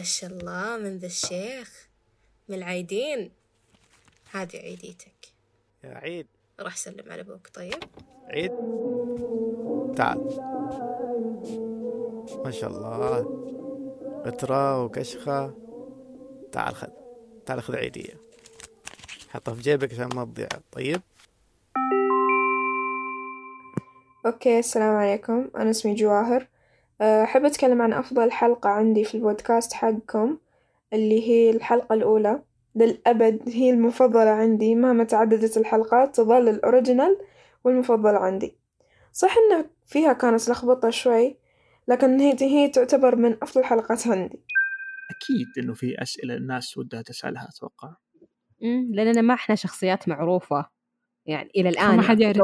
ما 0.01 0.07
شاء 0.07 0.31
الله 0.31 0.77
من 0.77 0.99
ذا 0.99 1.07
الشيخ 1.07 1.89
من 2.49 2.55
العايدين. 2.57 3.31
هذه 4.33 4.57
عيديتك. 4.57 5.33
يا 5.85 5.95
عيد. 5.95 6.27
راح 6.61 6.77
سلم 6.77 7.13
على 7.13 7.21
أبوك. 7.21 7.49
طيب. 7.55 7.85
عيد. 8.31 8.51
تعال. 9.97 10.19
ما 12.45 12.51
شاء 12.51 12.71
الله. 12.71 13.19
قطرة 14.27 14.85
وكشخة. 14.85 15.55
تعال 16.53 16.75
خذ. 16.75 16.89
تعال 17.47 17.63
خذ 17.63 17.77
عيدية. 17.77 18.15
حطها 19.29 19.55
في 19.55 19.63
جيبك 19.63 19.93
عشان 19.93 20.09
ما 20.15 20.25
تضيع. 20.25 20.49
طيب. 20.73 21.01
okay 24.27 24.59
السلام 24.59 24.97
عليكم. 24.97 25.51
أنا 25.57 25.71
اسمي 25.71 25.95
جواهر. 25.95 26.47
أحب 27.01 27.45
أتكلم 27.45 27.83
عن 27.83 27.93
أفضل 27.93 28.31
حلقة 28.31 28.71
عندي 28.71 29.05
في 29.05 29.15
البودكاست 29.15 29.73
حقكم 29.73 30.39
اللي 30.93 31.29
هي 31.29 31.51
الحلقة 31.51 31.95
الأولى. 31.95 32.43
للأبد 32.75 33.41
هي 33.49 33.71
المفضلة 33.71 34.31
عندي. 34.31 34.75
مهما 34.75 35.05
تعددت 35.05 35.57
الحلقات 35.57 36.17
تظل 36.17 36.49
ال 36.49 36.57
original 36.57 37.19
والمفضلة 37.65 38.19
عندي. 38.19 38.57
صح 39.13 39.35
إن 39.37 39.65
فيها 39.87 40.13
كانت 40.13 40.51
لخبطة 40.51 40.91
شوي 40.91 41.37
لكن 41.89 42.21
هي 42.21 42.37
هي 42.41 42.69
تعتبر 42.69 43.17
من 43.17 43.37
أفضل 43.43 43.61
الحلقات 43.61 44.07
عندي. 44.07 44.41
أكيد 45.11 45.65
إنه 45.65 45.75
في 45.75 46.03
أسئلة 46.03 46.35
الناس 46.35 46.79
ودها 46.79 47.03
تسألها 47.03 47.49
أتوقع. 47.49 47.95
امم 48.63 48.95
لاننا 48.95 49.21
ما 49.21 49.35
إحنا 49.35 49.55
شخصيات 49.55 50.09
معروفة. 50.09 50.67
يعني 51.27 51.51
إلى 51.57 51.69
الآن 51.69 51.97
ما 51.97 52.03
حد 52.03 52.21
يعرف. 52.21 52.37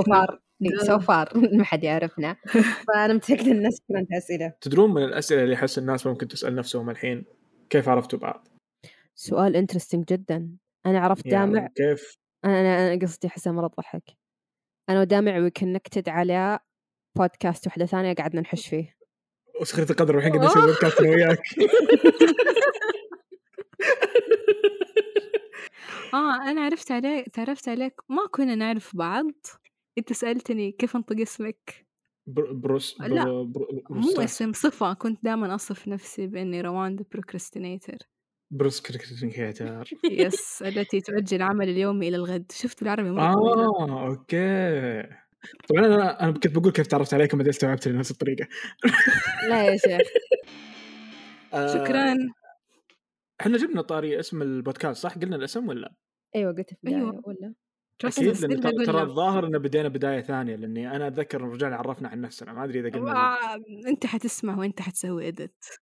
so 0.86 0.98
far 0.98 1.32
ما 1.58 1.64
حد 1.64 1.84
يعرفنا. 1.84 2.36
فأنا 2.88 3.14
متأكدة 3.14 3.52
الناس 3.52 3.82
عندها 3.90 4.18
أسئلة. 4.18 4.52
تدرون 4.60 4.94
من 4.94 5.02
الأسئلة 5.02 5.42
اللي 5.42 5.54
احس 5.54 5.78
الناس 5.78 6.06
ممكن 6.06 6.28
تسأل 6.28 6.54
نفسهم 6.54 6.90
الحين 6.90 7.24
كيف 7.70 7.88
عرفتوا 7.88 8.18
بعض؟ 8.18 8.48
سؤال 9.14 9.56
interesting 9.56 10.04
جدا. 10.04 10.56
أنا 10.86 11.00
عرفت 11.00 11.26
يعني 11.26 11.52
دامع 11.52 11.66
كيف؟ 11.66 12.18
أنا 12.44 12.92
أنا 12.92 13.00
قصدي 13.02 13.28
احسها 13.28 13.52
مرة 13.52 13.68
تضحك 13.68 14.02
أنا 14.88 15.00
ودامع 15.00 15.38
we 15.38 15.50
connected 15.50 16.08
على 16.08 16.58
بودكاست 17.18 17.66
واحدة 17.66 17.86
ثانية 17.86 18.14
قعدنا 18.14 18.40
نحش 18.40 18.68
فيه. 18.68 18.96
وسخرة 19.60 19.92
القدر 19.92 20.16
والحين 20.16 20.32
قاعد 20.32 20.44
نسوي 20.44 20.66
بودكاست 20.66 21.00
أنا 21.00 21.08
وياك. 21.10 21.42
آه 26.14 26.50
أنا 26.50 26.60
عرفت 26.60 26.92
عليك 26.92 27.28
تعرفت 27.28 27.68
عليك 27.68 27.94
ما 28.08 28.26
كنا 28.30 28.54
نعرف 28.54 28.96
بعض. 28.96 29.32
أنت 29.98 30.12
سألتني 30.12 30.72
كيف 30.72 30.96
أنطق 30.96 31.20
اسمك؟ 31.20 31.86
بر- 32.26 32.52
بروس 32.52 33.00
لا، 33.00 33.24
برو- 33.24 33.44
برو- 33.44 33.82
مو. 33.90 34.20
اسم 34.20 34.52
صفة. 34.52 34.92
كنت 34.94 35.24
دائما 35.24 35.54
أصف 35.54 35.88
نفسي 35.88 36.26
بإني 36.26 36.60
روان 36.60 36.96
the 36.96 37.04
procrastinator 37.12 37.98
procrastinator 38.50 39.84
yes 40.10 40.62
التي 40.66 41.00
تؤجل 41.00 41.36
العمل 41.36 41.68
اليومي 41.68 42.08
إلى 42.08 42.16
الغد. 42.16 42.52
شفت 42.52 42.80
بالعربي 42.80 43.10
مرة 43.10 43.22
آه 43.34 44.06
أوكي. 44.08 45.02
طبعا 45.68 45.86
أنا 45.86 46.22
أنا 46.24 46.32
كنت 46.32 46.46
بقول 46.46 46.72
كيف 46.72 46.86
تعرفت 46.86 47.14
عليكم 47.14 47.38
بعدين 47.38 47.50
استوعبت 47.50 47.88
لنفس 47.88 48.10
الطريقة. 48.10 48.48
لا 49.48 49.64
يا 49.64 49.76
شيخ. 49.76 50.08
آه، 51.54 51.66
شكرا. 51.66 52.14
إحنا 53.40 53.58
جبنا 53.58 53.82
طاري 53.82 54.20
اسم 54.20 54.42
البودكاست 54.42 55.02
صح؟ 55.02 55.18
قلنا 55.18 55.36
الاسم 55.36 55.68
ولا؟ 55.68 55.94
أيوه 56.36 56.52
قلت 56.52 56.70
في 56.74 56.88
أيوة. 56.88 57.22
ولا؟ 57.24 57.54
أكيد 58.04 58.36
لأن 58.36 58.86
ترى. 58.86 59.02
الظاهر 59.02 59.46
ان 59.46 59.58
بدينا 59.58 59.88
بداية 59.88 60.20
ثانية 60.20 60.56
لأني 60.56 60.96
أنا 60.96 61.06
أتذكر 61.06 61.40
رجعنا 61.40 61.76
عرفنا 61.76 62.08
عن 62.08 62.20
نفسنا 62.20 62.52
ما 62.52 62.64
أدري 62.64 62.80
إذا 62.80 62.90
قلنا 62.90 63.12
آه، 63.12 63.56
أنت 63.88 64.06
حتسمع 64.06 64.58
وأنت 64.58 64.80
حتسوي 64.80 65.28
إدت 65.28 65.80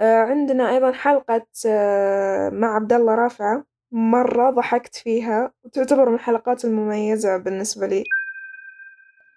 آه، 0.00 0.22
عندنا 0.22 0.70
أيضا 0.70 0.92
حلقة 0.92 1.46
آه، 1.66 2.50
مع 2.50 2.74
عبد 2.74 2.92
الله 2.92 3.14
رافعة. 3.14 3.66
مرة 3.92 4.50
ضحكت 4.50 4.96
فيها. 4.96 5.52
وتعتبر 5.62 6.08
من 6.08 6.14
الحلقات 6.14 6.64
المميزة 6.64 7.36
بالنسبة 7.36 7.86
لي. 7.86 8.04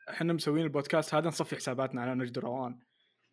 إحنا 0.10 0.34
مسوين 0.34 0.64
البودكاست 0.64 1.16
هذا 1.16 1.28
نصفي 1.28 1.56
حساباتنا 1.56 2.02
على 2.02 2.16
نجد 2.16 2.40
روان. 2.40 2.80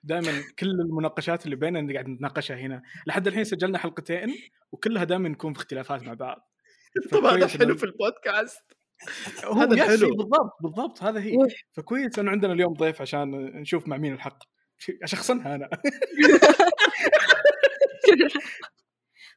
دائما 0.03 0.33
كل 0.59 0.67
المناقشات 0.71 1.45
اللي 1.45 1.57
بيننا 1.57 1.93
قاعد 1.93 2.09
نتناقشها 2.09 2.57
هنا. 2.57 2.83
لحد 3.07 3.27
الحين 3.27 3.45
سجلنا 3.45 3.79
حلقتين 3.79 4.35
وكلها 4.73 5.05
دائما 5.05 5.29
نكون 5.29 5.53
في 5.53 5.59
اختلافات 5.59 6.03
مع 6.03 6.15
بعض. 6.15 6.54
طبعا 7.13 7.37
هذا 7.37 7.47
حلو 7.47 7.77
في 7.77 7.85
البودكاست. 7.85 8.63
هو 9.45 9.53
هذا 9.53 9.75
الحلو. 9.75 10.07
إيه، 10.07 10.17
بالضبط 10.17 10.57
بالضبط 10.63 11.03
هذا 11.03 11.21
هي. 11.21 11.37
فكويس 11.73 12.19
إنه 12.19 12.31
عندنا 12.31 12.53
اليوم 12.53 12.75
ضيف 12.75 13.01
عشان 13.01 13.31
نشوف 13.61 13.89
مع 13.89 13.97
مين 13.97 14.13
الحق. 14.13 14.39
أشخصنها 15.03 15.55
أنا. 15.55 15.69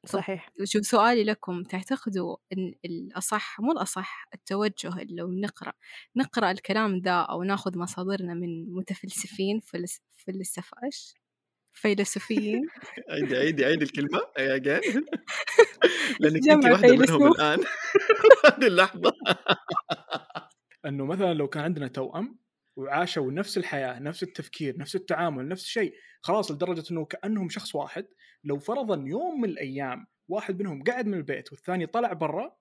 صحيح. 0.05 0.49
شوف 0.63 0.85
سؤالي 0.85 1.23
لكم 1.23 1.63
تعتقدوا 1.63 2.37
إن 2.53 2.73
الأصح 2.85 3.59
مو 3.59 3.71
الأصح 3.71 4.27
التوجه 4.33 5.01
اللي 5.01 5.15
لو 5.15 5.31
نقرأ 5.31 5.73
نقرأ 6.15 6.51
الكلام 6.51 6.97
ذا 6.97 7.11
أو 7.11 7.43
ناخذ 7.43 7.77
مصادرنا 7.77 8.33
من 8.33 8.73
متفلسفين 8.73 9.59
فلس 9.59 10.01
فلسفاش 10.11 11.13
فيلسوفيين. 11.77 12.61
عيدي 13.09 13.37
عيدي 13.37 13.65
عيدي 13.65 13.85
الكلمة. 13.85 14.19
again 14.37 15.03
لأنك 16.19 16.35
أنت 16.35 16.45
جمع 16.45 16.71
واحدة 16.71 16.95
منهم. 16.95 17.27
الآن. 17.31 17.59
هذه 18.45 18.67
اللحظة. 18.67 19.13
إنه 20.85 21.05
مثلا 21.05 21.33
لو 21.33 21.47
كان 21.47 21.63
عندنا 21.63 21.87
توأم 21.87 22.39
وعاشوا 22.77 23.31
نفس 23.31 23.57
الحياة 23.57 23.99
نفس 23.99 24.23
التفكير 24.23 24.77
نفس 24.77 24.95
التعامل 24.95 25.47
نفس 25.47 25.63
الشيء 25.63 25.93
خلاص 26.21 26.51
لدرجة 26.51 26.83
إنه 26.91 27.05
كأنهم 27.05 27.49
شخص 27.49 27.75
واحد 27.75 28.07
لو 28.43 28.59
فرضا 28.59 29.03
يوم 29.07 29.41
من 29.41 29.49
الأيام 29.49 30.07
واحد 30.27 30.61
منهم 30.61 30.83
قعد 30.83 31.07
من 31.07 31.13
البيت 31.13 31.51
والثاني 31.51 31.85
طلع 31.85 32.13
برا 32.13 32.57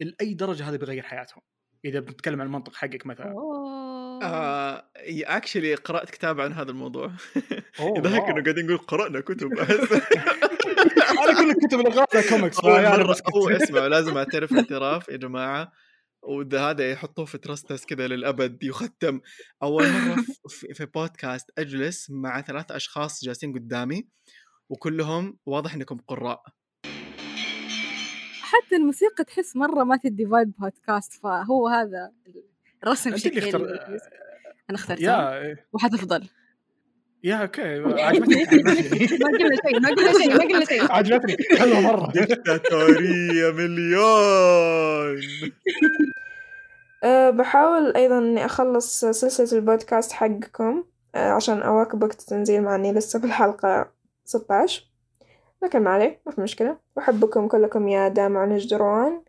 لأي 0.00 0.34
درجة 0.34 0.68
هذا 0.68 0.76
بيغير 0.76 1.02
حياتهم؟ 1.02 1.42
إذا 1.84 2.00
بنتكلم 2.00 2.40
عن 2.40 2.46
المنطق 2.46 2.74
حقك 2.74 3.06
مثلا. 3.06 3.26
آه 3.26 3.95
اكشلي 4.22 5.74
قرأت 5.74 6.10
كتاب 6.10 6.40
عن 6.40 6.52
هذا 6.52 6.70
الموضوع. 6.70 7.06
يضحك. 7.80 8.22
إنه 8.22 8.42
قاعدين 8.42 8.66
نقول 8.66 8.78
قرأنا 8.78 9.20
كتب 9.20 9.52
أنا 11.22 11.40
كل 11.40 11.50
الكتب 11.50 11.80
اللي 11.80 11.90
قرأتها 11.90 12.30
كوميكس 12.30 12.64
هو 13.34 13.50
اسمع 13.50 13.86
لازم 13.86 14.16
أعترف 14.16 14.52
اعتراف 14.52 15.08
يا 15.08 15.16
جماعة. 15.16 15.72
وده 16.22 16.70
هذا 16.70 16.90
يحطوه 16.90 17.24
في 17.24 17.38
ترستس 17.38 17.84
كذا 17.84 18.06
للأبد 18.06 18.62
يختم. 18.62 19.20
أول 19.62 19.84
مرة 19.88 20.16
في, 20.48 20.74
في 20.74 20.86
بودكاست 20.86 21.50
أجلس 21.58 22.10
مع 22.10 22.40
ثلاث 22.40 22.72
أشخاص 22.72 23.24
جالسين 23.24 23.52
قدامي 23.52 24.08
وكلهم 24.68 25.38
واضح 25.46 25.74
إنكم 25.74 25.98
قراء. 26.08 26.42
حتى 28.40 28.76
الموسيقى 28.76 29.24
تحس 29.24 29.56
مرة 29.56 29.84
ما 29.84 29.96
تدي 29.96 30.26
vibe 30.26 30.52
بودكاست 30.58 31.12
فهو 31.12 31.68
هذا 31.68 32.12
اللي 32.86 33.18
شكل 33.18 33.38
اختر- 33.38 33.98
أنا 34.70 34.78
اخترتها 34.78 35.34
يا 35.44 35.56
وحتفضل 35.72 36.24
يا 37.24 37.34
أوكي. 37.34 37.62
عجبتني. 38.02 38.44
ما 39.20 39.28
قلنا 39.28 39.56
شيء 39.66 39.80
ما 39.80 39.88
قلنا 39.88 40.12
شيء 40.12 40.34
ما 40.34 40.44
قلنا 40.44 40.64
شيء 40.64 40.92
عجبتني. 40.92 41.36
حلوة 41.58 41.80
مرة. 41.80 42.12
دكتاتورية 42.16 43.50
مليون. 43.52 45.20
أه 47.04 47.30
بحاول 47.30 47.96
أيضا 47.96 48.18
إني 48.18 48.44
أخلص 48.44 49.00
سلسلة 49.04 49.58
البودكاست 49.58 50.12
حقكم 50.12 50.84
أه 51.14 51.30
عشان 51.30 51.62
أواكب 51.62 52.02
وقت 52.02 52.20
التنزيل 52.20 52.62
مع 52.62 52.74
إني 52.74 52.92
لسه 52.92 53.18
في 53.20 53.26
الحلقة 53.26 53.90
16 54.24 54.82
لكن 55.62 55.82
ما 55.82 55.90
عليه 55.90 56.20
ما 56.26 56.32
في 56.32 56.40
مشكلة. 56.40 56.78
أحبكم 56.98 57.48
كلكم 57.48 57.88
يا 57.88 58.08
دامع 58.08 58.44
نجد 58.44 58.74
روان 58.74 59.22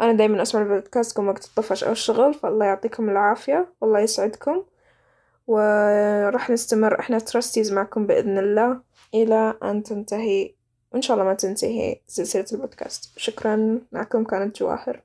أنا 0.00 0.12
دايما 0.12 0.42
أسمع 0.42 0.62
بودكاستكم 0.62 1.28
وقت 1.28 1.44
الطفش 1.44 1.84
أو 1.84 1.92
الشغل 1.92 2.34
فالله 2.34 2.66
يعطيكم 2.66 3.10
العافية 3.10 3.74
والله 3.80 4.00
يسعدكم 4.00 4.62
وراح 5.46 6.50
نستمر 6.50 7.00
إحنا 7.00 7.18
ترستيز 7.18 7.72
معكم 7.72 8.06
بإذن 8.06 8.38
الله. 8.38 8.80
إلى 9.14 9.54
أن 9.62 9.82
تنتهي 9.82 10.54
وإن 10.92 11.02
شاء 11.02 11.16
الله 11.16 11.26
ما 11.28 11.34
تنتهي 11.34 12.00
سلسلة 12.06 12.46
البودكاست. 12.52 13.18
شكرا 13.18 13.80
معكم 13.92 14.24
كانت 14.24 14.58
جواهر. 14.58 15.00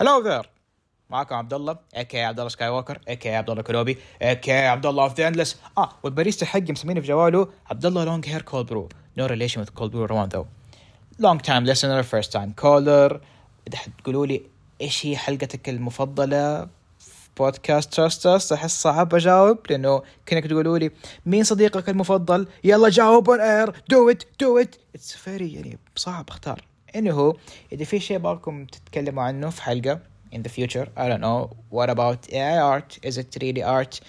hello 0.00 0.20
there 0.20 0.50
معكم 1.10 1.34
عبد 1.34 1.54
الله 1.54 1.76
a.k.a. 1.96 2.20
عبد 2.20 2.38
الله 2.38 2.48
سكاي 2.48 2.68
ووكر 2.68 2.98
a.k.a. 3.08 3.34
عبد 3.34 3.50
الله 3.50 3.62
كنوبي 3.62 3.98
a.k.a. 4.22 4.52
عبد 4.52 4.86
الله 4.86 5.04
of 5.04 5.18
the 5.18 5.28
Andalus 5.28 5.60
آه 5.78 5.88
والباريستا 6.02 6.46
حقي 6.46 6.72
مسميني 6.72 7.00
في 7.00 7.06
جواله 7.06 7.48
عبد 7.70 7.86
الله 7.86 8.04
long 8.04 8.28
hair 8.28 8.42
cold 8.42 8.66
brew 8.66 8.88
no 9.18 9.26
relation 9.26 9.60
with 9.60 9.68
cold 9.68 9.92
brew 9.92 10.04
روان 10.04 10.28
the 10.28 10.46
long 11.18 11.40
time 11.40 11.66
listener 11.66 12.00
first 12.00 12.32
time 12.32 12.52
caller 12.52 13.20
إذا 13.68 13.76
حتقولوا 13.76 14.26
لي 14.26 14.42
إيش 14.80 15.06
هي 15.06 15.16
حلقتك 15.16 15.68
المفضلة 15.68 16.64
في 16.98 17.28
بودكاست 17.36 17.94
تراستس 17.94 18.52
أحس 18.52 18.82
صعب 18.82 19.14
أجاوب 19.14 19.58
لأنه 19.70 20.02
كأنك 20.26 20.46
تقولوا 20.46 20.78
لي 20.78 20.90
مين 21.26 21.44
صديقك 21.44 21.88
المفضل؟ 21.88 22.46
يلا 22.64 22.88
جاوب 22.88 23.30
on 23.30 23.40
air 23.40 23.72
do 23.88 24.10
it 24.10 24.22
do 24.40 24.58
it 24.58 24.76
it's 24.94 25.12
very 25.12 25.52
يعني 25.52 25.78
صعب 25.96 26.24
أختار. 26.28 26.64
انه 26.96 27.34
إذا 27.72 27.84
في 27.84 28.00
شيء 28.00 28.18
بالكم 28.18 28.64
تتكلموا 28.64 29.22
عنه 29.22 29.50
في 29.50 29.62
حلقة 29.62 30.00
in 30.34 30.38
the 30.38 30.50
future 30.50 30.86
I 30.96 31.08
don't 31.08 31.20
know 31.20 31.50
what 31.70 31.88
about 31.90 32.32
AI 32.32 32.58
art 32.58 32.98
is 33.08 33.18
it 33.18 33.42
really 33.42 33.62
art 33.62 34.00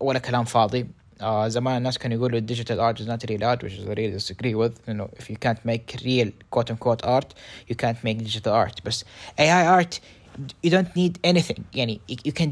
ولا 0.00 0.18
كلام 0.18 0.44
فاضي؟ 0.44 0.86
آه 1.21 1.47
زمان 1.47 1.77
الناس 1.77 1.97
كانوا 1.97 2.17
يقولوا 2.17 2.39
digital 2.39 2.79
art 2.79 2.99
is 3.01 3.07
not 3.07 3.29
real 3.29 3.43
art 3.43 3.63
which 3.63 3.73
is 3.73 3.87
I 3.87 3.93
really 3.93 4.11
disagree 4.11 4.55
with 4.55 4.73
you 4.87 4.93
know 4.93 5.09
if 5.19 5.29
you 5.29 5.37
can't 5.45 5.65
make 5.65 5.85
real 6.05 6.29
quote 6.51 6.71
unquote 6.71 7.03
art 7.05 7.29
you 7.69 7.75
can't 7.75 7.99
make 8.03 8.17
digital 8.23 8.53
art 8.53 8.85
بس 8.85 9.05
AI 9.39 9.81
art 9.81 9.99
you 10.65 10.69
don't 10.69 10.95
need 10.95 11.13
anything 11.23 11.61
يعني 11.73 12.01
you, 12.09 12.15
you 12.25 12.31
can 12.31 12.49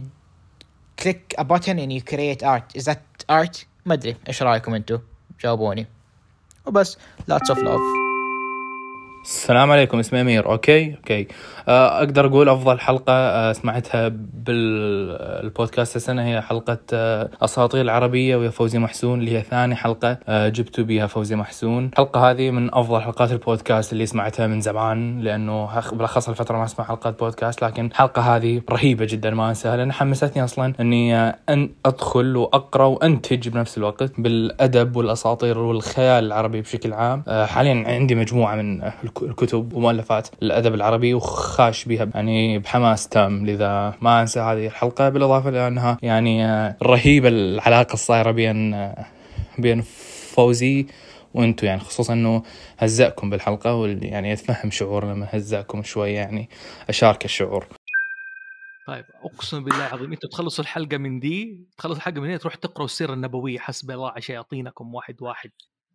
click 1.01 1.33
a 1.37 1.43
button 1.43 1.79
and 1.79 1.91
you 1.91 2.01
create 2.01 2.43
art 2.43 2.81
is 2.81 2.85
that 2.85 3.25
art 3.29 3.65
ما 3.85 3.93
ادري 3.93 4.15
ايش 4.27 4.43
رايكم 4.43 4.73
انتم 4.73 4.99
جاوبوني 5.41 5.87
وبس 6.65 6.97
lots 7.31 7.55
of 7.55 7.57
love 7.57 8.04
السلام 9.26 9.70
عليكم 9.70 9.98
اسمي 9.98 10.20
أمير. 10.20 10.46
أوكي؟ 10.46 10.94
أوكي. 10.94 11.26
آه، 11.68 11.98
أقدر 11.98 12.26
أقول 12.26 12.48
أفضل 12.48 12.80
حلقة 12.80 13.12
آه، 13.12 13.52
سمعتها 13.52 14.08
بالبودكاست 14.34 15.96
السنة 15.96 16.26
هي 16.26 16.40
حلقة 16.42 16.78
آه، 16.92 17.30
أساطير 17.42 17.80
العربية 17.80 18.36
ويا 18.36 18.50
فوزي 18.50 18.78
محسون 18.78 19.18
اللي 19.18 19.38
هي 19.38 19.42
ثاني 19.42 19.74
حلقة 19.74 20.18
جبتوا 20.48 20.84
بيها 20.84 21.06
فوزي 21.06 21.36
محسون. 21.36 21.86
الحلقة 21.86 22.30
هذه 22.30 22.50
من 22.50 22.74
أفضل 22.74 23.00
حلقات 23.00 23.32
البودكاست 23.32 23.92
اللي 23.92 24.06
سمعتها 24.06 24.46
من 24.46 24.60
زمان 24.60 25.20
لأنه 25.20 25.80
بالأخص 25.92 26.28
الفترة 26.28 26.56
ما 26.58 26.64
أسمع 26.64 26.84
حلقات 26.84 27.18
بودكاست 27.18 27.64
لكن 27.64 27.86
الحلقة 27.86 28.36
هذه 28.36 28.62
رهيبة 28.70 29.04
جدا 29.04 29.30
ما 29.30 29.48
أنساها 29.48 29.76
لأن 29.76 29.92
حمستني 29.92 30.44
أصلا 30.44 30.72
إني 30.80 31.16
أن 31.48 31.70
أدخل 31.86 32.36
وأقرأ 32.36 32.84
وأنتج 32.84 33.48
بنفس 33.48 33.78
الوقت 33.78 34.20
بالأدب 34.20 34.96
والأساطير 34.96 35.58
والخيال 35.58 36.24
العربي 36.24 36.60
بشكل 36.60 36.92
عام. 36.92 37.22
حاليا 37.28 37.84
عندي 37.86 38.14
مجموعة 38.14 38.56
من 38.56 38.82
الكتب 39.22 39.72
ومؤلفات 39.72 40.28
الأدب 40.42 40.74
العربي 40.74 41.14
وخاش 41.14 41.84
بها. 41.84 42.10
يعني 42.14 42.58
بحماس 42.58 43.08
تام 43.08 43.46
لذا 43.46 43.94
ما 44.00 44.20
أنسى 44.20 44.40
هذه 44.40 44.66
الحلقة 44.66 45.08
بالإضافة 45.08 45.48
إلى 45.48 45.68
أنها 45.68 45.98
يعني 46.02 46.46
آه، 46.46 46.76
رهيبة 46.82 47.28
العلاقة 47.28 47.94
الصايرة 47.94 48.30
بين 48.30 48.74
آه، 48.74 49.06
بين 49.58 49.82
فوزي 50.34 50.86
وأنتم 51.34 51.66
يعني 51.66 51.80
خصوصا 51.80 52.12
إنه 52.12 52.42
هزأكم 52.78 53.30
بالحلقة 53.30 53.74
واللي 53.74 54.06
يعني 54.06 54.32
أتفهم 54.32 54.70
شعور 54.70 55.04
لما 55.04 55.28
هزأكم 55.30 55.82
شوي 55.82 56.12
يعني 56.12 56.48
أشارك 56.88 57.24
الشعور. 57.24 57.66
طيب 58.86 59.04
أقسم 59.24 59.64
بالله 59.64 59.86
العظيم 59.86 60.12
أنتم 60.12 60.28
تخلصوا 60.28 60.64
الحلقة 60.64 60.96
من 60.96 61.20
دي 61.20 61.66
تخلصوا 61.78 61.96
الحلقة 61.96 62.20
من 62.20 62.28
هنا 62.28 62.36
تروح 62.36 62.54
تقروا 62.54 62.84
السيرة 62.84 63.12
النبوية 63.12 63.58
حسب 63.58 63.90
الله 63.90 64.12
شياطينكم 64.18 64.94
واحد 64.94 65.22
واحد. 65.22 65.50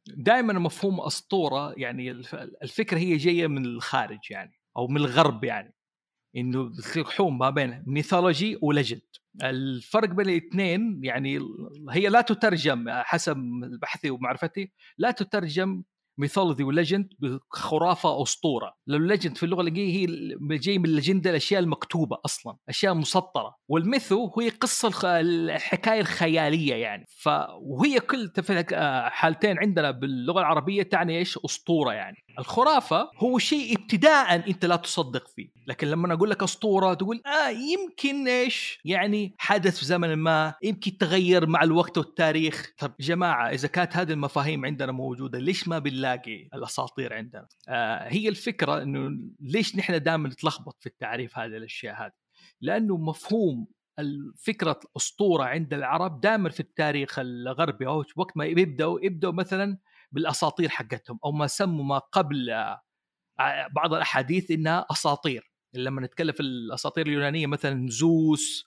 دائما 0.07 0.53
مفهوم 0.53 1.01
أسطورة 1.01 1.73
يعني 1.77 2.11
الف- 2.11 2.35
الفكرة 2.35 2.97
هي 2.97 3.17
جاية 3.17 3.47
من 3.47 3.65
الخارج 3.65 4.19
يعني 4.29 4.53
أو 4.77 4.87
من 4.87 4.97
الغرب 4.97 5.43
يعني 5.43 5.73
إنه 6.37 6.71
يحوم 6.95 7.37
ما 7.37 7.49
بين 7.49 7.83
mythology 7.87 8.57
و 8.61 8.67
legend 8.67 9.01
الفرق 9.43 10.09
بين 10.09 10.29
الاثنين 10.29 11.01
يعني 11.03 11.39
هي 11.89 12.07
لا 12.09 12.21
تترجم 12.21 12.85
حسب 12.89 13.37
بحثي 13.81 14.09
ومعرفتي 14.09 14.71
لا 14.97 15.11
تترجم 15.11 15.83
mythology 16.17 16.63
و 16.63 16.70
legend 16.70 17.09
بخرافة 17.19 18.23
أسطورة. 18.23 18.73
لأنه 18.87 19.03
ال 19.03 19.08
legend 19.08 19.37
في 19.37 19.43
اللغة 19.43 19.61
الإنجليزية 19.61 20.07
هي 20.07 20.37
جاي 20.57 20.77
من 20.77 20.85
ال 20.85 20.91
legend 20.91 21.27
الأشياء 21.27 21.61
المكتوبة 21.61 22.17
أصلا 22.25 22.57
أشياء 22.69 22.93
مسطرة. 22.93 23.55
وال 23.67 23.89
myth 23.89 24.31
هي 24.39 24.49
قصة. 24.49 25.19
الحكاية 25.19 26.01
الخيالية 26.01 26.75
يعني. 26.75 27.05
ف 27.09 27.29
وهي 27.61 27.99
كل 27.99 28.31
في 28.43 28.65
حالتين 29.11 29.59
عندنا 29.59 29.91
باللغة 29.91 30.39
العربية 30.39 30.83
تعني 30.83 31.17
إيش؟ 31.17 31.39
أسطورة 31.45 31.93
يعني. 31.93 32.17
الخرافة 32.39 33.11
هو 33.17 33.39
شيء 33.39 33.77
ابتداء 33.77 34.49
أنت 34.49 34.65
لا 34.65 34.75
تصدق 34.75 35.27
فيه. 35.27 35.49
لكن 35.67 35.87
لما 35.87 36.13
أقول 36.13 36.29
لك 36.29 36.43
أسطورة 36.43 36.93
تقول 36.93 37.21
آه 37.25 37.49
يمكن 37.49 38.27
إيش؟ 38.27 38.79
يعني 38.85 39.35
حدث 39.37 39.79
في 39.79 39.85
زمن 39.85 40.13
ما 40.13 40.53
يمكن 40.63 40.97
تغير 40.97 41.47
مع 41.47 41.63
الوقت 41.63 41.97
والتاريخ. 41.97 42.73
طب 42.77 42.93
جماعة 42.99 43.49
إذا 43.49 43.67
كانت 43.67 43.97
هذه 43.97 44.11
المفاهيم 44.11 44.65
عندنا 44.65 44.91
موجودة 44.91 45.39
ليش 45.39 45.67
ما 45.67 45.79
بنلاقي 45.79 46.49
الأساطير 46.53 47.13
عندنا؟ 47.13 47.47
آه 47.69 48.07
هي 48.07 48.29
الفكرة 48.29 48.81
إنه 48.81 49.19
ليش 49.39 49.75
نحن 49.75 50.03
دائما 50.03 50.29
نتلخبط 50.29 50.77
في 50.79 50.87
التعريف 50.87 51.37
هذه 51.37 51.57
الأشياء 51.57 52.05
هذه؟ 52.05 52.11
لأنه 52.61 52.97
مفهوم 52.97 53.67
الفكرة 53.99 54.79
أسطورة 54.97 55.43
عند 55.43 55.73
العرب 55.73 56.21
دائما 56.21 56.49
في 56.49 56.59
التاريخ 56.59 57.19
الغربي. 57.19 57.87
أو 57.87 58.03
وقت 58.15 58.37
ما 58.37 58.45
يبدأوا 58.45 58.99
يبدأوا 59.03 59.33
مثلا 59.33 59.77
بالأساطير 60.11 60.69
حقتهم 60.69 61.19
أو 61.25 61.31
ما 61.31 61.47
سموا 61.47 61.85
ما 61.85 61.97
قبل 61.97 62.49
آه، 62.49 63.67
بعض 63.75 63.93
الأحاديث 63.93 64.51
إنها 64.51 64.85
أساطير. 64.91 65.51
لما 65.73 66.01
نتكلم 66.01 66.31
في 66.31 66.39
الأساطير 66.39 67.07
اليونانية 67.07 67.47
مثلا 67.47 67.87
زوس 67.89 68.65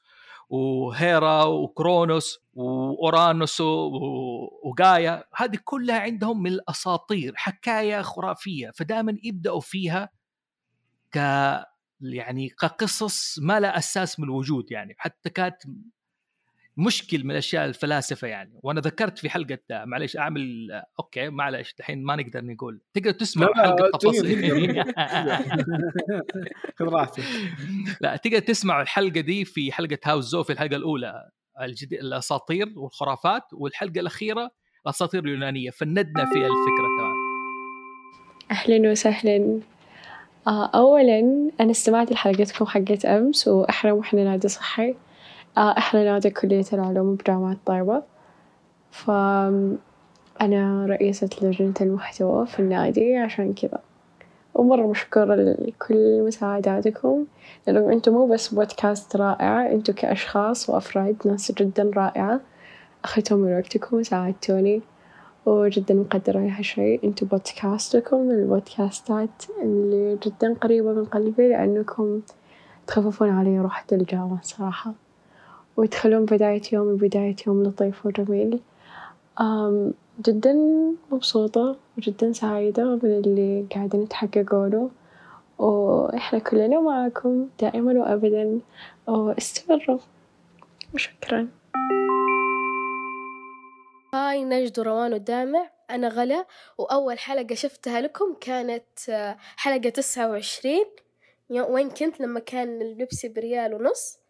وهيرا 0.49 1.45
وكرونوس 1.45 2.39
وأورانوس 2.55 3.61
وغايا 3.61 5.25
هذه 5.37 5.59
كلها 5.65 6.01
عندهم 6.01 6.43
من 6.43 6.51
الأساطير 6.53 7.33
حكاية 7.37 8.03
خرافية. 8.03 8.71
فدائما 8.75 9.17
يبدأوا 9.23 9.61
فيها 9.61 10.11
ك 11.15 11.17
يعني 12.01 12.49
كقصص 12.49 13.39
ما 13.39 13.61
لا 13.61 13.79
أساس 13.79 14.21
من 14.21 14.25
الوجود 14.25 14.71
يعني. 14.71 14.95
حتى 14.99 15.31
كانت 15.31 15.57
مشكل 16.77 17.25
من 17.25 17.35
اشياء 17.37 17.65
الفلاسفة 17.65 18.29
يعني. 18.29 18.61
وأنا 18.63 18.81
ذكرت 18.81 19.19
في 19.19 19.31
حلقة 19.31 19.59
معلش 19.71 20.17
أعمل 20.17 20.71
أوكي 21.01 21.29
معلش 21.29 21.75
الحين 21.81 22.05
ما 22.05 22.17
نقدر 22.17 22.45
نقول. 22.45 22.81
تقدر 22.95 23.11
تسمع 23.11 23.47
لا، 23.47 23.63
حلقة 23.63 23.99
تفاصيل. 23.99 24.85
خذ 26.79 26.85
راحتك. 26.85 27.23
لا 28.01 28.17
تقدر 28.17 28.39
تسمعوا 28.39 28.83
الحلقة 28.83 29.21
دي 29.21 29.45
في 29.45 29.73
حلقة 29.73 29.99
هاوس 30.05 30.25
زو 30.25 30.43
في 30.43 30.53
الحلقة 30.53 30.77
الأولى 30.77 31.31
الجدي... 31.61 32.01
الأساطير 32.01 32.73
والخرافات 32.77 33.43
والحلقة 33.53 34.01
الأخيرة 34.01 34.51
الأساطير 34.85 35.25
اليونانية. 35.25 35.71
فندنا 35.71 36.25
فيها 36.33 36.47
الفكرة 36.47 36.89
تمام. 36.99 37.15
أهلا 38.51 38.91
وسهلا. 38.91 39.61
آه 40.47 40.67
أولا 40.75 41.51
أنا 41.61 41.71
استمعت 41.71 42.13
لحلقتكم 42.13 42.67
حقت 42.67 43.05
أمس 43.05 43.49
وإحنا 43.49 43.93
وإحنا 43.93 44.25
نادي 44.25 44.49
صحي. 44.49 44.95
آه 45.59 45.79
إحنا 45.79 46.05
نادي 46.05 46.31
كلية 46.31 46.64
العلوم 46.73 47.14
بجامعة 47.14 47.57
طيبة 47.67 48.03
فأنا 48.90 50.87
رئيسة 50.87 51.29
لجنة 51.43 51.75
المحتوى 51.81 52.47
في 52.47 52.61
النادي 52.61 53.17
عشان 53.17 53.53
كذا. 53.53 53.81
ومرة 54.55 54.87
مشكورة 54.87 55.35
لكل 55.35 56.23
مساعداتكم 56.27 57.25
لأنه 57.67 57.93
أنتم 57.93 58.12
مو 58.12 58.27
بس 58.27 58.55
بودكاست 58.55 59.17
رائع 59.17 59.73
أنتم 59.73 59.93
كأشخاص 59.93 60.71
وأفراد 60.71 61.17
ناس 61.25 61.53
جدا 61.53 61.90
رائعة. 61.97 62.40
أخذتوا 63.05 63.37
من 63.37 63.55
وقتكم 63.57 63.97
وساعدتوني 63.97 64.83
وجدا 65.47 65.95
مقدرة 65.95 66.38
هالشي 66.59 66.95
انتو 67.05 67.27
بودكاستكم 67.27 68.21
من 68.21 68.31
البودكاستات 68.35 69.43
اللي 69.62 70.19
جدا 70.27 70.55
قريبة 70.55 70.93
من 70.93 71.05
قلبي 71.05 71.49
لأنكم 71.49 72.21
تخففون 72.87 73.31
علي 73.31 73.59
روحة 73.61 73.85
الجامعة 73.93 74.40
صراحة. 74.43 75.04
وتخلون 75.77 76.25
بداية 76.25 76.63
يومي 76.73 76.97
بداية 76.97 77.37
يوم 77.47 77.63
لطيف 77.63 78.07
وجميل. 78.07 78.61
جدا 80.27 80.53
مبسوطة 81.11 81.77
وجدا 81.99 82.33
سعيدة 82.33 82.85
من 82.85 83.11
اللي 83.11 83.67
قاعدين 83.75 84.09
تحققوا 84.09 84.69
له 84.69 84.91
وإحنا 85.59 86.39
كلنا 86.39 86.81
معاكم 86.81 87.49
دائما 87.61 87.93
وأبدا. 87.93 88.61
واستمروا. 89.07 89.99
وشكرا. 90.95 91.49
هاي 94.15 94.45
نجد 94.45 94.79
وروان 94.79 95.15
ودامع 95.15 95.71
أنا 95.91 96.09
غلا 96.09 96.47
وأول 96.79 97.19
حلقة 97.19 97.55
شفتها 97.55 98.01
لكم 98.01 98.35
كانت 98.41 99.09
آه، 99.09 99.37
حلقة 99.57 99.89
تسعة 99.89 100.31
وعشرين. 100.31 100.85
وين 101.51 101.91
كنت؟ 101.91 102.21
لما 102.21 102.41
كان 102.41 102.83
البيبسي 102.83 103.29
بريال 103.29 103.75
ونص. 103.75 104.24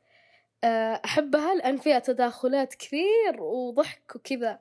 أحبها 1.04 1.54
لأن 1.54 1.76
فيها 1.76 1.98
تداخلات 1.98 2.74
كثير 2.74 3.40
وضحك 3.40 4.12
وكذا. 4.16 4.58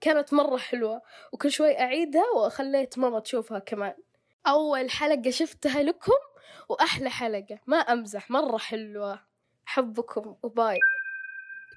كانت 0.00 0.34
مرة 0.34 0.56
حلوة 0.56 1.02
وكل 1.32 1.50
شوي 1.50 1.80
أعيدها 1.80 2.24
وخليت 2.36 2.98
ماما 2.98 3.20
تشوفها 3.20 3.58
كمان. 3.58 3.94
أول 4.46 4.90
حلقة 4.90 5.30
شفتها 5.30 5.82
لكم 5.82 6.12
وأحلى 6.68 7.10
حلقة. 7.10 7.58
ما 7.66 7.76
أمزح 7.76 8.30
مرة 8.30 8.58
حلوة. 8.58 9.20
أحبكم 9.68 10.36
وباي. 10.42 10.78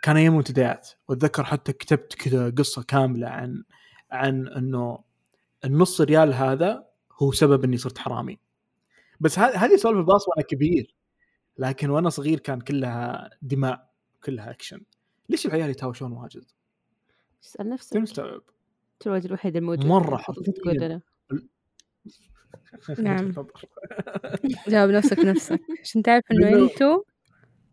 كان 0.04 0.18
أيام 0.18 0.36
منتديات 0.36 0.90
وأتذكر 1.08 1.44
حتى 1.44 1.74
كتبت 1.74 2.16
كذا 2.16 2.54
قصة 2.58 2.84
كاملة 2.84 3.28
عن 3.28 3.64
عن 4.12 4.48
إنه 4.48 5.04
النص 5.66 6.02
ريال 6.02 6.34
هذا 6.34 6.88
هو 7.22 7.32
سبب 7.32 7.64
إني 7.64 7.78
صرت 7.78 7.98
حرامي. 7.98 8.40
بس 9.20 9.40
هذه 9.40 9.76
سوالف 9.76 9.98
الباص 9.98 10.28
وأنا 10.28 10.42
كبير. 10.42 10.96
لكن 11.58 11.90
وأنا 11.90 12.10
صغير 12.10 12.40
كان 12.40 12.62
كلها 12.62 13.30
دماء 13.42 13.94
كلها 14.24 14.52
اكشن 14.52 14.82
ليش 15.30 15.46
العيال 15.46 15.70
يتهاوشون 15.70 16.12
واجد؟ 16.12 16.46
اسأل 17.44 17.70
نفسك. 17.70 17.98
مستوعب 17.98 18.42
أنت 18.94 19.08
الوجه 19.08 19.28
الوحيد 19.28 19.56
الموجود. 19.56 19.86
مرة 19.86 20.16
المفروض 20.16 20.46
تقول 20.50 21.02
نعم. 23.00 23.32
جاوب 24.68 24.92
نفسك 24.92 25.20
نفسك. 25.20 25.62
عشان 25.82 26.04
تعرف 26.04 26.24
إنه 26.32 26.50
أنتوا 26.64 27.04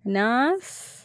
ناس 0.04 1.00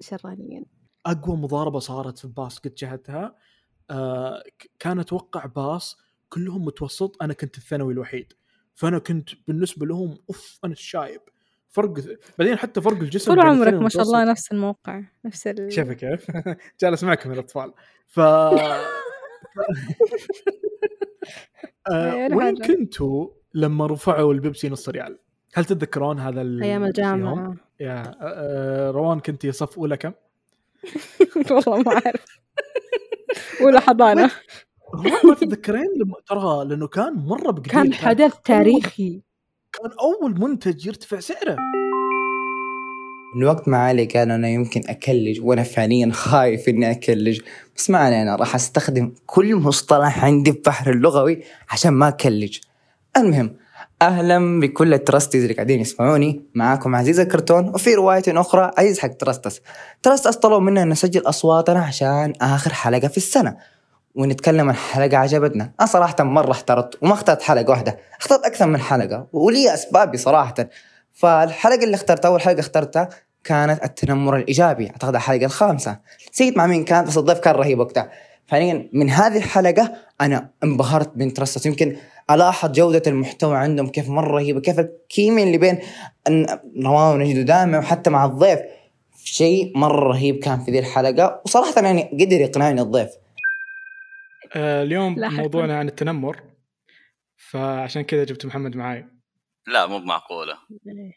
شرانيين 0.00 0.64
أقوى 1.06 1.36
مضاربة 1.36 1.78
صارت 1.78 2.18
في 2.18 2.24
الباص 2.24 2.58
قد 2.58 2.78
شاهدتها 2.78 3.36
آه 3.90 4.42
ك- 4.58 4.70
كان 4.78 4.98
أتوقع 4.98 5.46
باص 5.46 5.96
كلهم 6.28 6.64
متوسط. 6.64 7.22
أنا 7.22 7.32
كنت 7.34 7.58
الثانوي 7.58 7.92
الوحيد. 7.92 8.32
فأنا 8.74 8.98
كنت 8.98 9.30
بالنسبة 9.48 9.86
لهم 9.86 10.18
أوف 10.30 10.58
أنا 10.64 10.72
الشايب. 10.72 11.20
فرق 11.74 11.94
بعدين 12.38 12.56
حتى 12.56 12.80
فرق 12.80 13.00
الجسم 13.00 13.34
طول 13.34 13.40
عمرك 13.40 13.74
ما 13.74 13.88
شاء 13.88 14.02
الله. 14.02 14.24
نفس 14.24 14.52
الموقع 14.52 15.02
نفس 15.24 15.46
ال... 15.46 15.72
شايفه 15.72 15.92
كيف؟ 15.92 16.26
جالس 16.80 17.04
معكم 17.04 17.28
يا 17.30 17.34
الأطفال 17.34 17.72
ف 18.06 18.20
آه 18.20 18.80
ولا 22.26 22.36
وين. 22.36 22.56
كنتوا 22.56 23.28
لما 23.54 23.86
رفعوا 23.86 24.32
البيبسي 24.34 24.68
نص 24.68 24.88
ريال؟ 24.88 25.18
هل 25.54 25.64
تتذكرون 25.64 26.18
هذا 26.18 26.42
ال- 26.42 26.62
أيام 26.62 26.84
الجامعة. 26.84 27.32
اليوم؟ 27.34 27.56
يا 27.80 28.02
آه، 28.02 28.16
آه، 28.22 28.90
روان 28.90 29.20
كنتي 29.20 29.52
صف 29.52 29.78
أولى 29.78 29.96
كم؟ 29.96 30.12
والله 31.50 31.78
ما 31.82 31.92
أعرف 31.92 32.40
ولا 33.62 33.80
حضانة 33.80 34.30
روان 34.94 35.12
ما 35.24 35.34
تتذكرين 35.34 35.86
لما 35.96 36.14
ترى 36.26 36.64
لأنه 36.68 36.88
كان 36.88 37.12
مرة 37.14 37.50
بقدير 37.50 37.72
كان 37.72 37.94
حدث 37.94 38.34
تاريخي 38.44 39.22
كان 39.82 39.90
أول 40.00 40.40
منتج 40.40 40.86
يرتفع 40.86 41.20
سعره. 41.20 41.56
من 43.36 43.44
وقت 43.44 43.68
ما 43.68 43.78
علي 43.78 44.04
قال 44.04 44.30
أنا 44.30 44.48
يمكن 44.48 44.80
أكلج 44.88 45.40
وأنا 45.40 45.62
فعليا 45.62 46.10
خايف 46.12 46.68
إني 46.68 46.90
أكلج. 46.90 47.40
بس 47.76 47.90
ما 47.90 47.98
علينا 47.98 48.36
راح 48.36 48.54
أستخدم 48.54 49.12
كل 49.26 49.56
مصطلح 49.56 50.24
عندي 50.24 50.52
في 50.52 50.58
بحر 50.66 50.90
اللغوي 50.90 51.42
عشان 51.70 51.92
ما 51.92 52.08
أكلج. 52.08 52.58
المهم 53.16 53.56
أهلا 54.02 54.60
بكل 54.60 54.94
الترستيز 54.94 55.42
اللي 55.42 55.54
قاعدين 55.54 55.80
يسمعوني. 55.80 56.42
معاكم 56.54 56.94
عزيز 56.94 57.20
الكرتون 57.20 57.68
وفي 57.68 57.94
رواية 57.94 58.22
أخرى 58.28 58.70
عزيز 58.78 58.98
حق 58.98 59.08
ترستس. 59.08 59.60
ترستس 60.02 60.36
طلبوا 60.36 60.60
منا 60.60 60.84
نسجل 60.84 61.20
أصواتنا 61.20 61.80
عشان 61.80 62.32
آخر 62.40 62.72
حلقة 62.72 63.08
في 63.08 63.16
السنة. 63.16 63.56
ونتكلم 64.14 64.68
عن 64.68 64.74
حلقة 64.74 65.16
عجبتنا. 65.16 65.72
أنا 65.80 65.88
صراحة 65.88 66.24
مرة 66.24 66.52
احترت 66.52 67.02
وما 67.02 67.12
اخترت 67.12 67.42
حلقة 67.42 67.70
واحدة 67.70 67.98
اخترت 68.20 68.44
أكثر 68.44 68.66
من 68.66 68.80
حلقة 68.80 69.26
ولي 69.32 69.74
أسبابي 69.74 70.18
صراحة. 70.18 70.54
فالحلقة 71.12 71.84
اللي 71.84 71.94
اخترتها 71.94 72.28
أول 72.28 72.40
حلقة 72.40 72.60
اخترتها 72.60 73.08
كانت 73.44 73.84
التنمر 73.84 74.36
الإيجابي 74.36 74.90
أعتقد 74.90 75.14
الحلقة 75.14 75.44
الخامسة. 75.44 75.98
نسيت 76.32 76.56
مع 76.56 76.66
مين 76.66 76.84
كان 76.84 77.04
بس 77.04 77.18
الضيف 77.18 77.38
كان 77.38 77.54
رهيب 77.54 77.78
وقتها. 77.78 78.10
فعليا 78.46 78.88
من 78.92 79.10
هذه 79.10 79.36
الحلقة 79.36 79.92
أنا 80.20 80.50
انبهرت 80.64 81.16
بنترستس 81.16 81.66
يمكن 81.66 81.96
ألاحظ 82.30 82.72
جودة 82.72 83.02
المحتوى 83.06 83.56
عندهم 83.56 83.88
كيف 83.88 84.08
مرة 84.08 84.36
رهيبه 84.36 84.60
كيف 84.60 84.78
الكيمياء 84.78 85.46
اللي 85.46 85.58
بين 85.58 85.78
نواف 86.76 87.14
ونجد 87.14 87.38
ودامع 87.38 87.78
وحتى 87.78 88.10
مع 88.10 88.24
الضيف. 88.24 88.58
شيء 89.24 89.78
مرة 89.78 90.08
رهيب 90.08 90.38
كان 90.38 90.64
في 90.64 90.70
ذي 90.70 90.78
الحلقة 90.78 91.40
وصراحة 91.44 91.82
يعني 91.82 92.02
قدر 92.02 92.40
يقنعني 92.40 92.80
الضيف. 92.80 93.10
اليوم 94.56 95.18
لاحقاً. 95.20 95.36
موضوعنا 95.36 95.78
عن 95.78 95.88
التنمر 95.88 96.42
فعشان 97.36 98.02
كذا 98.02 98.24
جبت 98.24 98.46
محمد 98.46 98.76
معاي. 98.76 99.08
لا 99.66 99.86
مو 99.86 99.98
معقولة 99.98 100.58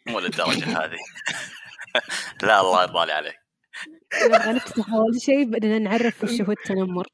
مو 0.07 0.19
للدرجة 0.19 0.65
هذه. 0.83 0.97
لا 2.43 2.61
الله 2.61 2.83
يرضى 2.83 3.05
لي 3.05 3.11
عليك 3.11 3.35
نبغى 4.25 4.53
نفتح 4.53 4.93
أول 4.93 5.21
شيء 5.21 5.43
بدنا 5.43 5.79
نعرف 5.79 6.23
وش 6.23 6.41
هو 6.41 6.51
التنمر. 6.51 7.07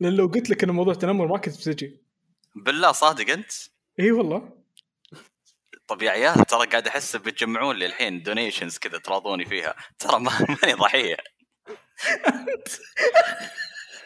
لأن 0.00 0.12
لو 0.16 0.26
قلت 0.26 0.50
لك 0.50 0.62
انه 0.64 0.72
موضوع 0.72 0.94
تنمر 0.94 1.26
ما 1.26 1.38
كنت 1.38 1.56
بتجي. 1.58 2.02
بالله 2.56 2.92
صادق 2.92 3.32
أنت؟ 3.32 3.50
إي 4.00 4.12
والله. 4.12 4.58
طب 5.86 6.02
يا 6.02 6.10
عيال 6.10 6.34
ترى 6.34 6.66
قاعد 6.66 6.86
أحس 6.86 7.16
بتجمعون 7.16 7.76
لي 7.76 7.86
الحين 7.86 8.22
donations 8.22 8.78
كذا 8.78 8.98
تراضوني 8.98 9.44
فيها. 9.44 9.74
ترى 9.98 10.20
ما 10.20 10.30
ماني 10.62 10.74
ضحيه 10.74 11.16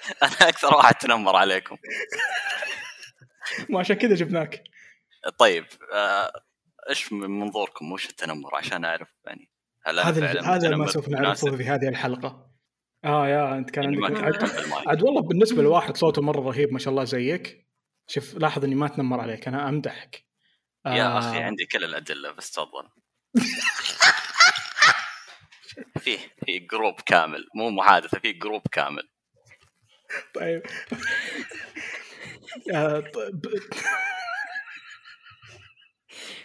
أنا 0.23 0.49
أكثر 0.49 0.77
واحد 0.77 0.95
تنمر 0.95 1.37
عليكم. 1.37 1.77
ما 3.69 3.81
عشان 3.81 3.97
كذا 3.97 4.15
جبناك 4.15 4.65
طيب 5.39 5.65
آه، 5.93 6.33
إيش 6.89 7.13
من 7.13 7.31
منظوركم؟ 7.31 7.93
وش 7.93 8.11
التنمر؟ 8.11 8.55
عشان 8.57 8.85
أعرف 8.85 9.09
يعني 9.27 9.51
هل 9.85 10.01
هذا 10.01 10.41
هذا 10.41 10.77
ما 10.77 10.87
سوف؟ 10.87 11.09
نعرفه 11.09 11.57
في 11.57 11.65
هذه 11.65 11.89
الحلقة. 11.89 12.53
آه 13.05 13.29
يا 13.29 13.59
أنت 13.59 13.71
كان 13.71 13.85
يعني 13.85 14.07
عندك 14.07 14.43
عاد. 14.43 14.89
عاد 14.89 15.03
والله 15.03 15.23
بالنسبة 15.23 15.63
لواحد 15.63 15.97
صوته 15.97 16.23
مرة 16.23 16.41
رهيب 16.41 16.73
ما 16.73 16.79
شاء 16.79 16.91
الله 16.91 17.05
زيك. 17.05 17.69
شوف 18.07 18.35
لاحظ 18.35 18.65
إني 18.65 18.75
ما 18.75 18.87
أتنمر 18.87 19.21
عليك 19.21 19.49
أنا 19.49 19.69
أمدحك. 19.69 20.25
يا 20.87 21.07
آه، 21.07 21.19
أخي 21.19 21.39
عندي 21.39 21.67
كل 21.67 21.85
الأدلة 21.85 22.33
بس 22.33 22.51
تفضل. 22.51 22.89
في 25.99 26.19
في 26.19 26.59
group 26.59 27.01
كامل 27.01 27.49
مو 27.55 27.71
محادثة 27.71 28.19
في 28.19 28.33
group 28.33 28.63
كامل. 28.73 29.09
طيب. 30.35 30.63
آه، 32.75 33.05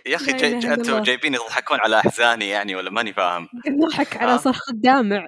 يا 0.06 0.16
أخي 0.16 0.34
جاي 0.34 0.74
أنتم. 0.74 1.02
جايبين 1.02 1.34
يضحكون 1.34 1.80
على 1.80 2.00
أحزاني 2.00 2.50
يعني 2.50 2.76
ولا 2.76 2.90
ماني 2.90 3.14
فاهم. 3.14 3.48
نضحك 3.68 4.18
على 4.18 4.34
آه. 4.34 4.38
صرخ 4.38 4.70
الدامع. 4.70 5.28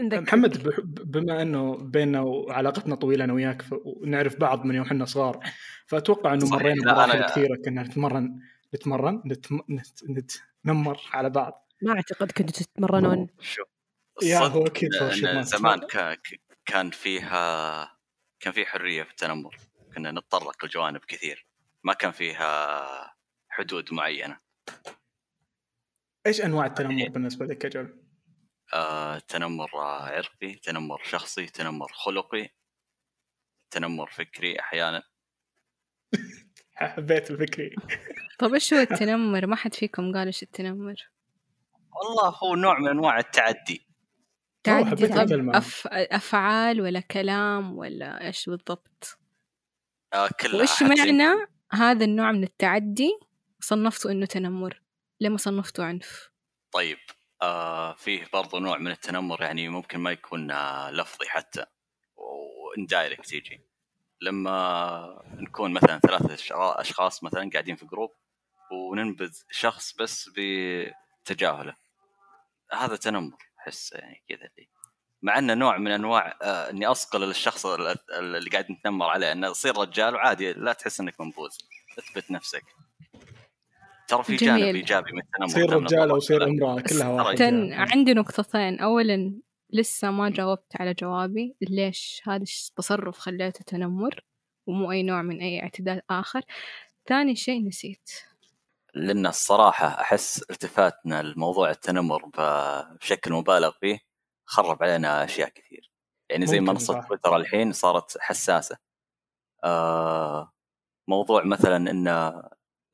عندك 0.00 0.18
محمد 0.18 0.62
بما 0.86 1.42
إنه 1.42 1.76
بيننا 1.76 2.20
وعلاقتنا 2.20 2.94
طويلة 2.94 3.24
أنا 3.24 3.32
وياك 3.32 3.64
ونعرف 3.84 4.36
بعض 4.36 4.64
من 4.64 4.74
يوم 4.74 4.84
إحنا 4.86 5.04
صغار 5.04 5.40
فأتوقع 5.86 6.34
إنه. 6.34 6.50
مرينا 6.50 6.92
بمراحل 6.92 7.26
كثيرة 7.26 7.56
كنا 7.64 7.82
نتنمر 7.82 8.40
نتمرن 8.74 9.22
نتم... 9.26 9.60
نت... 9.70 9.86
نتنمر 10.64 11.00
على 11.12 11.30
بعض. 11.30 11.72
ما 11.82 11.92
أعتقد 11.92 12.32
كنتوا 12.32 12.64
تتمرنون. 12.64 13.26
شوف 13.40 13.66
يا 14.22 14.38
هو 14.38 14.64
ما 15.22 15.42
زمان 15.42 15.80
كان 16.66 16.90
فيها 16.90 17.98
كان 18.40 18.52
في 18.52 18.66
حرية 18.66 19.02
في 19.02 19.10
التنمر. 19.10 19.56
كنا 19.94 20.10
نتطرق 20.10 20.64
لجوانب 20.64 21.00
كثير. 21.04 21.46
ما 21.84 21.92
كان 21.92 22.12
فيها 22.12 23.14
حدود 23.48 23.92
معينة. 23.92 24.40
إيش 26.26 26.40
أنواع 26.40 26.66
التنمر 26.66 27.08
بالنسبة 27.08 27.46
لك 27.46 27.64
يا 27.64 27.68
جول؟ 27.68 28.02
آه، 28.74 29.18
تنمر 29.18 29.70
عرقي 29.76 30.54
تنمر 30.54 31.02
شخصي 31.04 31.46
تنمر 31.46 31.92
خلقي 31.92 32.48
تنمر 33.70 34.10
فكري 34.10 34.60
أحيانا. 34.60 35.02
حبيت 36.74 37.30
الفكري. 37.30 37.74
طب 38.38 38.54
إيش 38.54 38.74
هو 38.74 38.80
التنمر؟ 38.80 39.46
ما 39.46 39.56
حد 39.56 39.74
فيكم 39.74 40.12
قال 40.12 40.26
إيش 40.26 40.42
التنمر؟ 40.42 41.10
والله 41.92 42.38
هو 42.42 42.54
نوع 42.54 42.78
من 42.78 42.88
أنواع 42.88 43.18
التعدي. 43.18 43.85
طب 44.66 44.92
الكلمة. 45.04 45.58
أف... 45.58 45.86
أفعال 45.92 46.80
ولا 46.80 47.00
كلام 47.00 47.78
ولا 47.78 48.26
إيش 48.26 48.48
بالضبط. 48.48 49.18
آه، 50.14 50.28
كلها 50.40 50.66
حتى- 50.66 50.82
معنى 50.82 51.46
هذا 51.72 52.04
النوع 52.04 52.32
من 52.32 52.42
التعدي؟ 52.42 53.12
صنفته 53.60 54.10
إنه 54.10 54.26
تنمر. 54.26 54.82
ليه 55.20 55.28
ما 55.28 55.36
صنفته 55.36 55.84
عنف. 55.84 56.30
طيب 56.72 56.98
آه 57.42 57.94
فيه 57.94 58.26
برضو 58.32 58.58
نوع 58.58 58.78
من 58.78 58.90
التنمر 58.90 59.42
يعني 59.42 59.68
ممكن 59.68 59.98
ما 59.98 60.10
يكون 60.12 60.50
آه 60.50 60.90
لفظي 60.90 61.28
حتى 61.28 61.64
و 62.16 62.29
indirect 62.29 63.32
يجي. 63.32 63.60
لما 64.20 65.22
نكون 65.34 65.72
مثلا 65.72 65.98
ثلاثة 65.98 66.36
أش- 66.36 66.52
أشخاص 66.80 67.24
مثلا 67.24 67.50
قاعدين 67.52 67.76
في 67.76 67.86
group 67.86 68.10
وننبذ 68.72 69.32
شخص 69.50 69.94
بس 69.96 70.30
بتجاهله. 70.36 71.76
هذا 72.72 72.96
تنمر. 72.96 73.36
احس 73.66 73.92
يعني 73.92 74.24
كذا 74.28 74.38
اللي 74.38 74.68
مع 75.22 75.38
انه 75.38 75.54
نوع 75.54 75.78
من 75.78 75.90
انواع 75.90 76.38
آه 76.42 76.70
اني 76.70 76.86
اصقل 76.86 77.20
للشخص 77.20 77.66
ال- 77.66 77.98
اللي 78.12 78.50
قاعد 78.50 78.72
نتنمر 78.72 79.06
عليه 79.06 79.32
انه 79.32 79.50
تصير 79.52 79.76
رجال 79.78 80.14
وعادي 80.14 80.52
لا 80.52 80.72
تحس 80.72 81.00
انك 81.00 81.20
منبوذ. 81.20 81.50
اثبت 81.98 82.30
نفسك. 82.30 82.62
ترى 84.08 84.22
في 84.24 84.36
جانب 84.36 84.60
جميل. 84.60 84.76
إيجابي 84.76 85.12
من 85.12 85.18
التنمر 85.22 85.48
تصير 85.48 85.68
دام 85.70 85.84
رجال 85.84 86.10
أو 86.10 86.18
له. 86.30 86.44
امراه 86.46 86.80
كلها 86.80 87.08
واحد. 87.08 87.36
تن... 87.36 87.72
عندي 87.72 88.14
نقطتين. 88.14 88.80
اولا 88.80 89.40
لسه 89.70 90.10
ما 90.10 90.30
جاوبت 90.30 90.80
على 90.80 90.94
جوابي 90.94 91.56
ليش 91.60 92.22
هذا 92.26 92.42
التصرف 92.42 93.18
خليته 93.18 93.64
تنمر 93.66 94.20
ومو 94.66 94.92
أي 94.92 95.02
نوع 95.02 95.22
من 95.22 95.40
أي 95.40 95.62
اعتداء 95.62 96.04
آخر. 96.10 96.42
ثاني 97.08 97.36
شيء 97.36 97.66
نسيت. 97.66 98.10
لأن 98.96 99.26
الصراحة 99.26 99.86
أحس 99.86 100.42
التفاتنا 100.50 101.22
لموضوع 101.22 101.70
التنمر 101.70 102.30
بشكل 102.38 103.32
مبالغ 103.32 103.70
فيه 103.70 103.98
خرب 104.44 104.82
علينا 104.82 105.24
أشياء 105.24 105.48
كثير. 105.48 105.92
يعني 106.30 106.46
زي 106.46 106.60
منصة. 106.60 107.00
تويتر 107.00 107.36
الحين 107.36 107.72
صارت 107.72 108.18
حساسة. 108.20 108.78
آه 109.64 110.52
موضوع 111.08 111.44
مثلا 111.44 111.76
إنه 111.76 112.42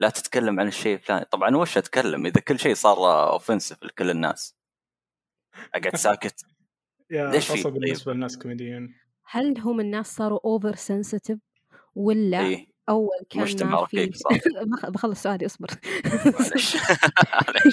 لا 0.01 0.09
تتكلم 0.09 0.61
عن 0.61 0.69
الشيء 0.69 0.95
الفلاني. 0.95 1.25
طبعا 1.25 1.57
وش 1.57 1.79
أتكلم؟ 1.79 2.27
إذا 2.27 2.41
كل 2.41 2.59
شيء 2.59 2.75
صار 2.75 3.31
اوفنسيف 3.33 3.85
لكل 3.85 4.11
الناس. 4.11 4.57
أقعد 5.75 5.97
ساكت. 5.97 6.45
يا 7.11 7.31
ليش 7.31 7.51
في 7.51 7.63
طيب؟ 7.63 7.73
بالنسبة 7.73 8.13
للناس 8.13 8.39
كوميديين. 8.39 8.95
هل 9.25 9.59
هم 9.59 9.81
الناس 9.81 10.17
صاروا 10.17 10.41
over 10.45 10.75
sensitive 10.75 11.39
ولا 11.95 12.41
إيه. 12.41 12.72
أول 12.89 13.09
كان 13.31 13.43
مجتمع 13.43 13.81
رقيق. 13.81 14.11
بخ- 14.67 14.91
بخلص 14.91 15.23
سؤالي 15.23 15.47
اصبر. 15.47 15.71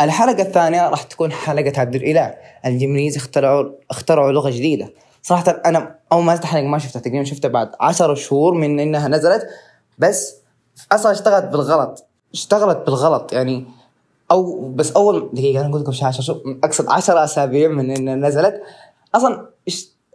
الحلقة 0.00 0.42
الثانية 0.42 0.88
راح 0.88 1.02
تكون 1.02 1.32
حلقة 1.32 1.80
عبد 1.80 1.94
الإله. 1.94 2.34
الجميز 2.66 3.16
اخترعوا 3.16 3.72
اخترعوا 3.90 4.32
لغة 4.32 4.50
جديدة. 4.50 4.92
صراحة 5.22 5.62
أنا 5.66 5.98
أول 6.12 6.24
ما 6.24 6.32
نزلت 6.32 6.44
الحلقة 6.44 6.66
ما 6.66 6.78
شفتها 6.78 7.00
تقريبا 7.00 7.24
شفتها 7.24 7.48
بعد 7.48 7.70
عشر 7.80 8.14
شهور 8.14 8.54
من 8.54 8.80
إنها 8.80 9.08
نزلت. 9.08 9.46
بس 9.98 10.36
أصلا 10.92 11.12
اشتغلت 11.12 11.44
بالغلط. 11.44 12.06
اشتغلت 12.34 12.76
بالغلط 12.86 13.32
يعني 13.32 13.64
أو 14.30 14.68
بس 14.68 14.92
أول 14.92 15.30
دقيقة 15.32 15.60
أنا 15.60 15.68
أقول 15.70 15.80
لكم 15.80 15.92
شو 15.92 16.10
شو 16.10 16.40
أقصد 16.64 16.88
عشر 16.88 17.24
أسابيع 17.24 17.68
من 17.68 17.90
إنها 17.90 18.14
نزلت. 18.14 18.62
أصلا 19.14 19.48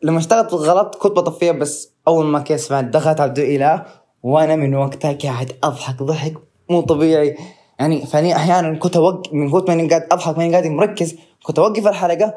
لما 0.03 0.17
اشتغلت 0.17 0.51
بالغلط 0.51 0.95
كنت 0.95 1.11
بطفيها 1.11 1.51
بس 1.51 1.91
أول 2.07 2.25
ما 2.25 2.39
كيف 2.39 2.59
سمعت 2.59 2.83
دخلت 2.83 3.19
عبد 3.19 3.39
الإله 3.39 3.85
وأنا 4.23 4.55
من 4.55 4.75
وقتها 4.75 5.13
قاعد 5.13 5.51
أضحك 5.63 6.03
ضحك 6.03 6.33
مو 6.69 6.81
طبيعي. 6.81 7.37
يعني 7.79 8.05
فأني 8.05 8.35
أحيانا 8.35 8.77
كنت 8.77 8.97
اوقف 8.97 9.33
من 9.33 9.51
كنت 9.51 9.69
ماني 9.69 9.89
قاعد 9.89 10.07
أضحك 10.11 10.37
ماني 10.37 10.51
قاعد 10.51 10.65
مركز 10.65 11.15
كنت 11.43 11.59
أوقف 11.59 11.87
الحلقة 11.87 12.33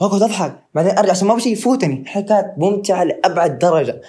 وأقعد 0.00 0.22
أضحك. 0.22 0.56
بعدين 0.74 0.98
أرجع 0.98 1.10
عشان 1.10 1.28
ما 1.28 1.34
بشي 1.34 1.50
يفوتني. 1.50 2.00
الحلقة 2.00 2.26
كانت 2.26 2.54
ممتعة 2.58 3.04
لأبعد 3.04 3.58
درجة. 3.58 4.00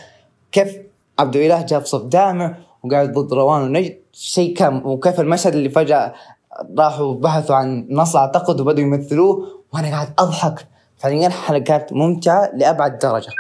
كيف؟ 0.51 0.77
عبد 1.19 1.35
الإله 1.35 1.61
جاب 1.61 1.85
صف 1.85 2.01
دامع 2.01 2.57
وقاعد 2.83 3.13
ضد 3.13 3.33
روان 3.33 3.61
ونجد 3.61 3.97
شيء 4.13 4.55
كان 4.55 4.81
وكيف 4.85 5.19
المشهد 5.19 5.53
اللي 5.55 5.69
فجأة 5.69 6.13
راحوا 6.77 7.13
بحثوا 7.13 7.55
عن 7.55 7.87
نص 7.89 8.15
أعتقد 8.15 8.61
وبدوا 8.61 8.83
يمثلوه 8.83 9.47
وأنا 9.73 9.89
قاعد 9.89 10.13
أضحك. 10.19 10.67
فعليا 11.05 11.27
الحلقات 11.27 11.93
ممتعة 11.93 12.51
لأبعد 12.55 12.97
درجة. 12.99 13.31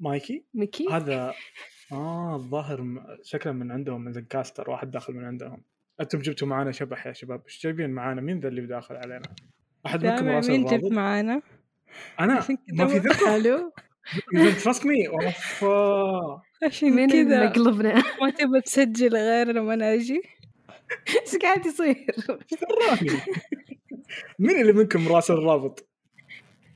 مايكي؟ 0.00 0.44
ميكي؟ 0.54 0.86
هذا 0.92 1.34
آه 1.92 2.34
الظاهر 2.36 2.82
م- 2.82 3.00
شكله 3.22 3.52
من 3.52 3.72
عندهم 3.72 4.04
من 4.04 4.12
زنكاستر 4.12 4.70
واحد 4.70 4.90
داخل 4.90 5.12
من 5.12 5.24
عندهم. 5.24 5.62
أنتم 6.00 6.18
جبتوا 6.18 6.48
معانا 6.48 6.72
شبح 6.72 7.06
يا 7.06 7.12
شباب. 7.12 7.42
إيش 7.44 7.62
جايبين 7.62 7.90
معانا؟ 7.90 8.20
مين 8.20 8.40
ذا 8.40 8.48
اللي 8.48 8.66
داخل 8.66 8.96
علينا؟ 8.96 9.22
أحد 9.86 10.06
منكم 10.06 10.28
راسل 10.28 10.52
مين 10.52 10.64
جبت 10.64 10.92
معانا؟ 10.92 11.42
أنا؟ 12.20 12.46
ما 12.72 12.86
في 12.86 13.00
ثقه 13.00 13.26
حلو 13.32 13.72
trust 14.62 14.86
me 14.86 15.08
اوف. 15.08 15.64
عشان 16.64 16.90
مين 16.90 17.10
كذا. 17.10 17.46
مقلبنا؟ 17.48 17.94
ما 18.20 18.30
تبى 18.30 18.60
تسجل 18.60 19.16
غير 19.16 19.46
لما 19.52 19.74
أنا 19.74 19.94
أجي 19.94 20.22
إيش 21.26 21.36
قاعد 21.42 21.66
يصير؟ 21.66 22.06
مين 24.38 24.60
اللي 24.60 24.72
منكم 24.72 25.08
راسل 25.08 25.34
الرابط؟ 25.34 25.88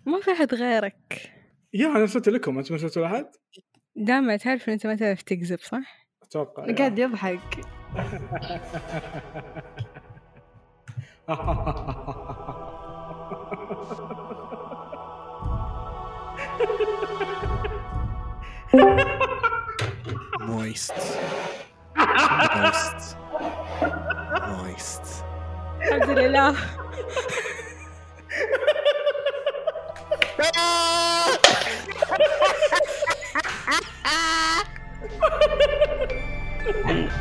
ما 0.07 0.21
في 0.21 0.33
أحد 0.33 0.55
غيرك 0.55 1.33
يا 1.75 1.87
أنا 1.87 2.01
ارسلت 2.01 2.29
لكم 2.29 2.59
أنتم 2.59 2.75
ارسلتوا 2.75 3.03
لأحد؟ 3.03 3.27
دامع 3.97 4.37
تعرف 4.37 4.69
إن 4.69 4.73
أنت 4.73 4.87
ما 4.87 4.95
تعرف 4.95 5.23
تكذب 5.23 5.59
صح؟ 5.59 6.07
أتوقع. 6.23 6.75
قاعد 6.75 6.99
يضحك 6.99 7.61
مويست 20.41 20.95
مويست 21.97 23.17
مويست 24.49 25.25
الحمد 25.83 26.19
لله 26.19 26.55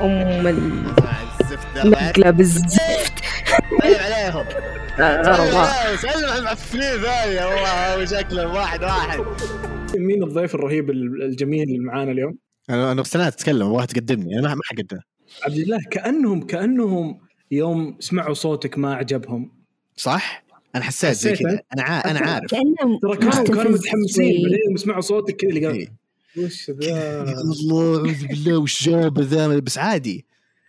ام 0.01 0.47
الزفت 0.47 1.77
المقلب 1.83 2.39
الزفت 2.39 3.13
سلم 3.81 3.95
عليهم. 3.99 4.45
سلم 5.97 6.25
على 6.29 6.39
المعفنين 6.39 6.83
ذولي 6.83 7.45
والله 7.45 8.05
شكلهم 8.05 8.55
واحد 8.55 8.83
واحد. 8.83 9.19
مين 9.95 10.23
الضيف 10.23 10.55
الرهيب 10.55 10.89
الجميل 10.89 11.63
اللي 11.63 11.79
معانا 11.79 12.11
اليوم؟ 12.11 12.37
أنا 12.69 12.91
أنا 12.91 13.01
استنى 13.01 13.27
اتكلم 13.27 13.67
ابغاك 13.67 13.91
تقدمني 13.91 14.39
أنا 14.39 14.47
ما 14.47 14.55
ما 14.55 14.61
حقدم 14.63 14.99
عبد 15.45 15.57
الله 15.57 15.79
كانهم 15.91 16.41
كأنهم 16.41 17.19
يوم 17.51 17.97
سمعوا 17.99 18.33
صوتك 18.33 18.77
ما 18.77 18.95
عجبهم 18.95 19.54
صح؟ 19.95 20.45
أنا 20.75 20.83
حسيت 20.83 21.11
زي 21.11 21.35
كذا 21.35 21.51
أنت؟ 21.51 21.61
أنا. 21.73 22.11
أنا 22.11 22.19
عارف 22.19 22.51
كانهم 22.51 22.99
ترى 23.01 23.17
كانوا 23.17 23.43
كانوا 23.43 23.71
متحمسين. 23.71 24.43
بعدين 24.43 24.77
سمعوا 24.77 25.01
صوتك 25.01 25.35
كذا 25.35 25.49
اللي 25.49 25.59
إيه. 25.59 25.67
قال 25.67 26.45
وش 26.45 26.69
ذا 26.69 27.31
الله 27.41 27.97
أعوذ 27.97 28.27
بالله 28.27 28.57
وش 28.57 28.83
جاب 28.83 29.21
ذا 29.21 29.59
بس 29.59 29.77
عادي 29.77 30.25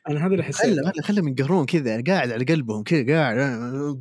أنا 0.09 0.27
هذا 0.27 0.33
اللي 0.33 0.45
حسيت 0.45 0.67
خله 0.67 0.93
خله 0.93 1.03
خلهم 1.03 1.29
ينقهرون 1.29 1.67
كذا 1.67 1.95
أنا 1.95 2.03
قاعد 2.07 2.31
على 2.31 2.45
قلبهم 2.45 2.83
كذا 2.83 3.15
قاعد 3.15 3.37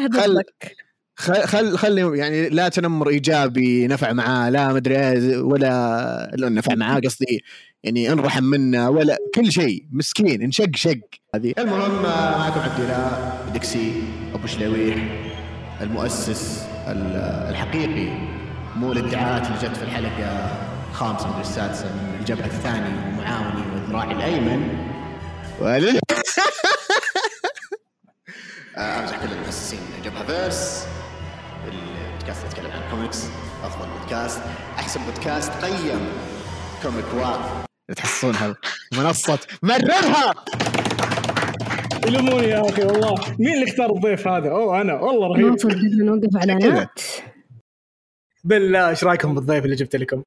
الله 1.20 1.34
خل- 1.46 1.48
خل 1.48 1.48
خل 1.48 1.78
خلي 1.78 2.18
يعني 2.18 2.50
لا 2.50 2.70
تنمر 2.70 3.10
إيجابي 3.10 3.88
نفع 3.88 4.14
معاه 4.14 4.50
لا 4.50 4.74
مدري 4.74 5.38
ولا 5.38 6.32
لا 6.36 6.50
نفع 6.50 6.76
معاه 6.76 7.00
قصدي. 7.00 7.44
يعني 7.84 8.12
انرحم 8.12 8.44
منا 8.44 8.88
ولا 8.90 9.18
كل 9.36 9.52
شيء. 9.52 9.86
مسكين 9.92 10.42
انشق 10.42 10.76
شق 10.76 11.00
هذه 11.36 11.54
المهم 11.60 12.06
آه، 12.06 12.38
معكم 12.38 12.60
عبد 12.60 12.80
الاله 12.80 13.34
دكسي 13.54 13.92
أبو 14.34 14.48
شلويح 14.48 14.98
المؤسس 15.82 16.62
ال- 16.88 17.50
الحقيقي. 17.50 18.10
مو 18.76 18.92
الادعاءات 18.92 19.48
اللي 19.48 19.58
جت 19.58 19.78
في 19.78 19.84
الحلقة 19.84 20.52
الخامسة 20.92 21.28
مدري 21.30 21.42
السادسة 21.42 21.86
من 21.86 22.18
الجبهة 22.20 22.46
الثاني 22.46 22.90
ومعاوني 23.08 23.62
والذراع 23.74 24.12
الأيمن. 24.12 24.78
آه، 28.78 29.00
أمزح 29.00 29.26
كل 29.26 29.32
المؤسسين 29.32 29.80
جبهة 30.06 30.24
فيرس. 30.26 30.86
البودكاست 31.68 32.46
يتكلم 32.46 32.72
عن 32.72 32.92
كوميكس 32.92 33.26
أفضل 33.64 33.90
بودكاست 34.00 34.42
أحسن 34.80 35.02
بودكاست 35.06 35.52
قيم 35.52 36.10
كوميك 36.84 37.06
و 37.14 37.94
تحسونها 37.94 38.56
منصه 38.94 39.40
مررها 39.64 40.34
يلوموني 42.08 42.48
يا 42.48 42.70
أخي 42.70 42.84
والله. 42.84 43.36
مين 43.40 43.54
اللي 43.54 43.72
اختار 43.72 43.96
الضيف 43.96 44.28
هذا؟ 44.28 44.50
أوه 44.52 44.82
أنا. 44.82 44.94
والله 44.94 45.28
رهيب. 45.28 45.46
نوصل 45.46 45.70
نوقف 46.06 46.36
اعلانات 46.38 47.00
بالله 48.44 48.90
إيش 48.90 49.04
رأيكم 49.04 49.36
بالضيف 49.36 49.66
اللي 49.66 49.76
جبت 49.76 49.96
لكم؟ 49.96 50.24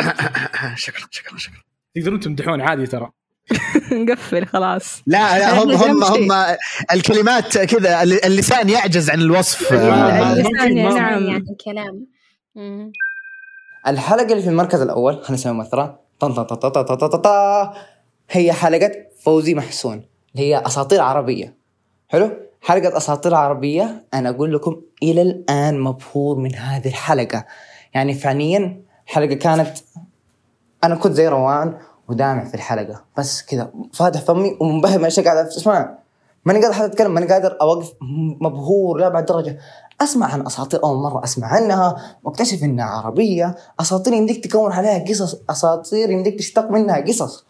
شكرا 0.74 1.06
شكرا 1.10 1.38
شكرا. 1.38 1.62
تقدرون 1.94 2.20
تمدحون 2.20 2.60
عادي 2.60 2.86
ترى. 2.86 3.10
نقفل 3.92 4.46
خلاص. 4.46 5.02
لا 5.06 5.38
لا 5.38 5.52
هم 5.62 5.72
هم 5.72 6.04
هم 6.04 6.56
الكلمات 6.92 7.58
كذا 7.58 8.02
اللسان 8.02 8.68
يعجز 8.68 9.10
عن 9.10 9.20
الوصف. 9.20 9.72
اللسان 9.72 10.74
نعم. 10.74 11.24
يعني 11.24 11.44
الكلام. 11.50 12.06
الحلقة 13.86 14.32
اللي 14.32 14.42
في 14.42 14.48
المركز 14.48 14.80
الأول 14.80 15.14
خلينا 15.14 15.32
نسميها 15.32 15.54
مثلا 15.54 15.98
هي 18.30 18.52
حلقة 18.52 18.92
فوزي 19.24 19.54
محسون 19.54 20.02
اللي 20.34 20.46
هي 20.46 20.62
أساطير 20.66 21.00
عربية. 21.00 21.56
حلو؟ 22.08 22.30
حلقة 22.62 22.96
أساطير 22.96 23.34
عربية 23.34 24.04
أنا 24.14 24.28
أقول 24.28 24.54
لكم 24.54 24.82
إلى 25.02 25.22
الآن 25.22 25.80
مبهور 25.80 26.36
من 26.36 26.54
هذه 26.54 26.88
الحلقة. 26.88 27.46
يعني 27.94 28.14
فعليا 28.14 28.82
حلقة 29.06 29.34
كانت 29.34 29.78
أنا 30.84 30.94
كنت 30.94 31.12
زي 31.12 31.28
روان 31.28 31.78
ودامع 32.08 32.44
في 32.44 32.54
الحلقة. 32.54 33.04
بس 33.18 33.42
كذا. 33.42 33.72
فاتح 33.92 34.20
فمي 34.20 34.56
ومنبهر 34.60 34.98
من 34.98 35.04
الأشياء 35.04 35.26
قاعد 35.26 35.46
أسمع 35.46 35.98
ماني 36.44 36.60
قادر 36.62 36.74
حتى 36.74 36.84
أتكلم 36.84 37.14
ماني 37.14 37.26
قادر 37.26 37.58
أوقف 37.60 37.92
مبهور 38.40 38.98
لأبعد 38.98 39.24
درجة. 39.24 39.58
أسمع 40.00 40.32
عن 40.32 40.46
أساطير 40.46 40.84
أول 40.84 40.96
مرة 40.96 41.24
أسمع 41.24 41.46
عنها 41.46 42.16
وأكتشف 42.24 42.62
إنها 42.62 42.84
عربية. 42.84 43.56
أساطير 43.80 44.12
يمديك 44.12 44.44
تكون 44.44 44.72
عليها 44.72 45.04
قصص 45.04 45.42
أساطير 45.50 46.10
يمديك 46.10 46.38
تشتق 46.38 46.70
منها 46.70 47.00
قصص. 47.00 47.46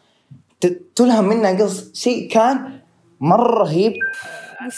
تلهم 0.96 1.24
منها 1.24 1.64
قصص. 1.64 1.92
شيء 1.92 2.30
كان 2.30 2.80
مرة 3.20 3.62
رهيب. 3.62 3.92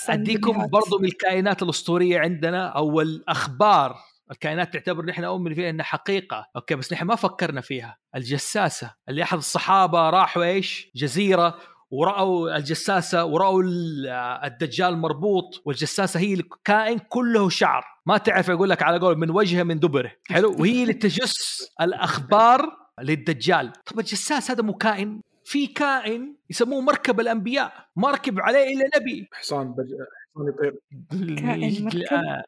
أديكم 0.09 0.67
برضو 0.67 0.99
من 0.99 1.05
الكائنات 1.05 1.63
الأسطورية 1.63 2.19
عندنا 2.19 2.69
أو 2.69 3.01
الأخبار. 3.01 3.95
الكائنات 4.31 4.73
تعتبر 4.73 5.05
نحن 5.05 5.23
نؤمن 5.23 5.55
فيها 5.55 5.71
إنها 5.71 5.85
حقيقة. 5.85 6.47
أوكي 6.57 6.75
بس 6.75 6.93
نحن 6.93 7.05
ما 7.05 7.15
فكرنا 7.15 7.61
فيها. 7.61 7.99
الجساسة 8.17 8.95
اللي 9.09 9.23
احد 9.23 9.39
الصحابة 9.39 10.11
راحوا 10.11 10.45
إيش؟ 10.45 10.91
جزيرة 10.97 11.59
ورأوا 11.91 12.57
الجساسة 12.57 13.25
ورأوا 13.25 13.63
ال- 13.63 14.07
الدجال 14.45 14.97
مربوط 14.97 15.63
والجساسة 15.65 16.21
هي 16.21 16.35
الكائن 16.35 16.99
كله 16.99 17.49
شعر. 17.49 17.85
ما 18.07 18.19
تعرف 18.19 18.49
يقول 18.49 18.71
لك 18.71 18.83
على 18.83 18.99
قول 18.99 19.19
من 19.19 19.31
وجهه 19.31 19.63
من 19.63 19.79
دبره. 19.79 20.13
حلو؟ 20.31 20.57
وهي 20.61 20.83
اللي 20.83 20.95
تجس 20.95 21.69
الأخبار 21.81 22.77
للدجال. 23.03 23.73
طب 23.73 23.99
الجساس 23.99 24.51
هذا 24.51 24.63
مو 24.63 24.75
كائن؟ 24.75 25.21
في 25.45 25.67
كائن 25.67 26.35
يسموه 26.51 26.81
مركب 26.81 27.21
الأنبياء. 27.21 27.73
ما 27.97 28.11
ركب 28.11 28.41
عليه 28.41 28.75
إلا 28.75 28.85
نبي. 28.97 29.29
حصان 29.33 29.73
بج... 29.73 29.87
حصان 30.35 30.49
يطير. 30.49 30.75
كائن 31.37 31.85
مركب؟ 31.85 32.43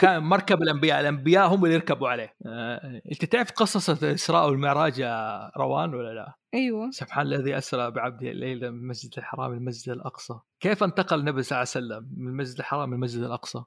كان 0.00 0.22
مركب 0.22 0.62
الأنبياء 0.62 1.00
الأنبياء 1.00 1.54
هم 1.54 1.64
اللي 1.64 1.74
يركبوا 1.74 2.08
عليه. 2.08 2.36
آه، 2.46 3.00
أنت 3.12 3.24
تعرف 3.24 3.52
قصص 3.52 3.90
الاسراء 3.90 4.46
والمعراج 4.48 4.98
يا 4.98 5.48
روان 5.56 5.94
ولا 5.94 6.14
لا؟ 6.14 6.34
أيوه. 6.54 6.90
سبحان 6.90 7.26
الذي 7.26 7.58
أسرى 7.58 7.90
بعبده 7.90 8.30
الليلة 8.30 8.70
من 8.70 8.78
المسجد 8.78 9.14
الحرام 9.18 9.52
المسجد 9.52 9.92
الأقصى. 9.92 10.34
كيف 10.60 10.82
انتقل 10.82 11.18
النبي 11.20 11.42
صلى 11.42 11.56
الله 11.56 11.70
عليه 11.74 11.86
وسلم 11.86 12.14
من 12.16 12.28
المسجد 12.28 12.58
الحرام 12.58 12.88
إلى 12.88 12.96
المسجد 12.96 13.22
الأقصى؟ 13.22 13.64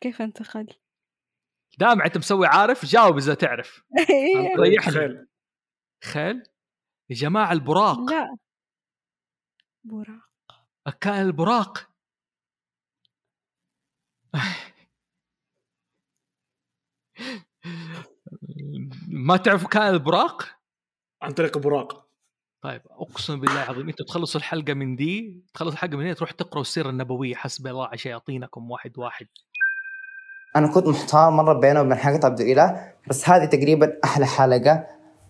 كيف 0.00 0.22
انتقل؟ 0.22 0.66
دام 1.78 2.02
أنت 2.02 2.18
مسوي 2.18 2.46
عارف 2.46 2.84
جاوب 2.84 3.16
إذا 3.16 3.34
تعرف. 3.34 3.82
ريحني 4.60 4.92
خيل. 4.92 5.26
خيل؟ 6.04 6.42
يا 7.10 7.14
جماعة 7.16 7.52
البراق. 7.52 7.98
لا. 8.10 8.36
براق. 9.84 10.26
كان 11.00 11.26
البراق. 11.26 11.95
ما 19.08 19.36
تعرفوا 19.36 19.68
كان 19.68 19.94
البراق؟ 19.94 20.48
عن 21.22 21.32
طريق 21.32 21.58
براق. 21.58 22.06
طيب 22.62 22.82
أقسم 22.90 23.40
بالله 23.40 23.64
العظيم 23.64 23.88
أنتوا 23.88 24.06
تخلصوا 24.06 24.40
الحلقة 24.40 24.74
من 24.74 24.96
دي 24.96 25.44
تخلص 25.54 25.72
الحلقة 25.72 25.96
من 25.96 26.04
هنا 26.04 26.14
تروح 26.14 26.30
تقروا 26.30 26.62
السيرة 26.62 26.90
النبوية 26.90 27.34
حسب 27.34 27.66
الله 27.66 27.86
على 27.86 27.98
شياطينكم 27.98 28.70
واحد 28.70 28.98
واحد. 28.98 29.26
أنا 30.56 30.72
كنت 30.72 30.86
محتار 30.86 31.30
مرة 31.30 31.60
بينه 31.60 31.80
وبين 31.80 31.94
حلقة 31.94 32.26
عبد 32.26 32.40
الإله 32.40 32.92
بس 33.08 33.28
هذه 33.28 33.44
تقريبا 33.44 33.98
أحلى 34.04 34.26
حلقة 34.26 34.86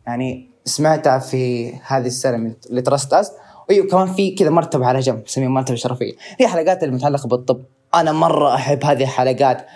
يعني 0.06 0.50
سمعتها 0.64 1.18
في 1.18 1.72
هذه 1.74 2.06
السنة 2.06 2.36
من 2.36 2.54
لترست 2.70 3.12
اس 3.12 3.32
أيوه 3.70 3.88
كمان 3.88 4.06
في 4.06 4.34
كذا 4.34 4.50
مرتبة 4.50 4.86
على 4.86 5.00
جنب 5.00 5.22
نسميها 5.24 5.48
مرتبة 5.48 5.76
شرفية. 5.76 6.16
هي 6.40 6.48
حلقات 6.48 6.84
المتعلقة 6.84 7.28
بالطب. 7.28 7.64
أنا 8.00 8.12
مرة 8.12 8.54
أحب 8.54 8.84
هذه 8.84 9.02
الحلقات 9.02 9.66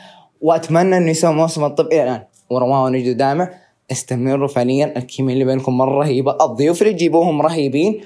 وأتمنى 0.41 0.97
إنه 0.97 1.11
يسوي 1.11 1.35
موسم 1.35 1.65
الطب 1.65 1.87
إلى 1.87 2.03
الان 2.03 2.23
ورواه 2.51 2.85
ونجد 2.85 3.17
دامع 3.17 3.51
استمروا 3.93 4.49
فعليا. 4.49 4.99
الكيمياء 4.99 5.35
اللي 5.35 5.45
بينكم 5.45 5.79
مرة 5.79 5.99
رهيبة. 5.99 6.37
الضيوف 6.45 6.83
اللي 6.83 6.93
تجيبوهم 6.93 7.43
رهيبين 7.43 8.01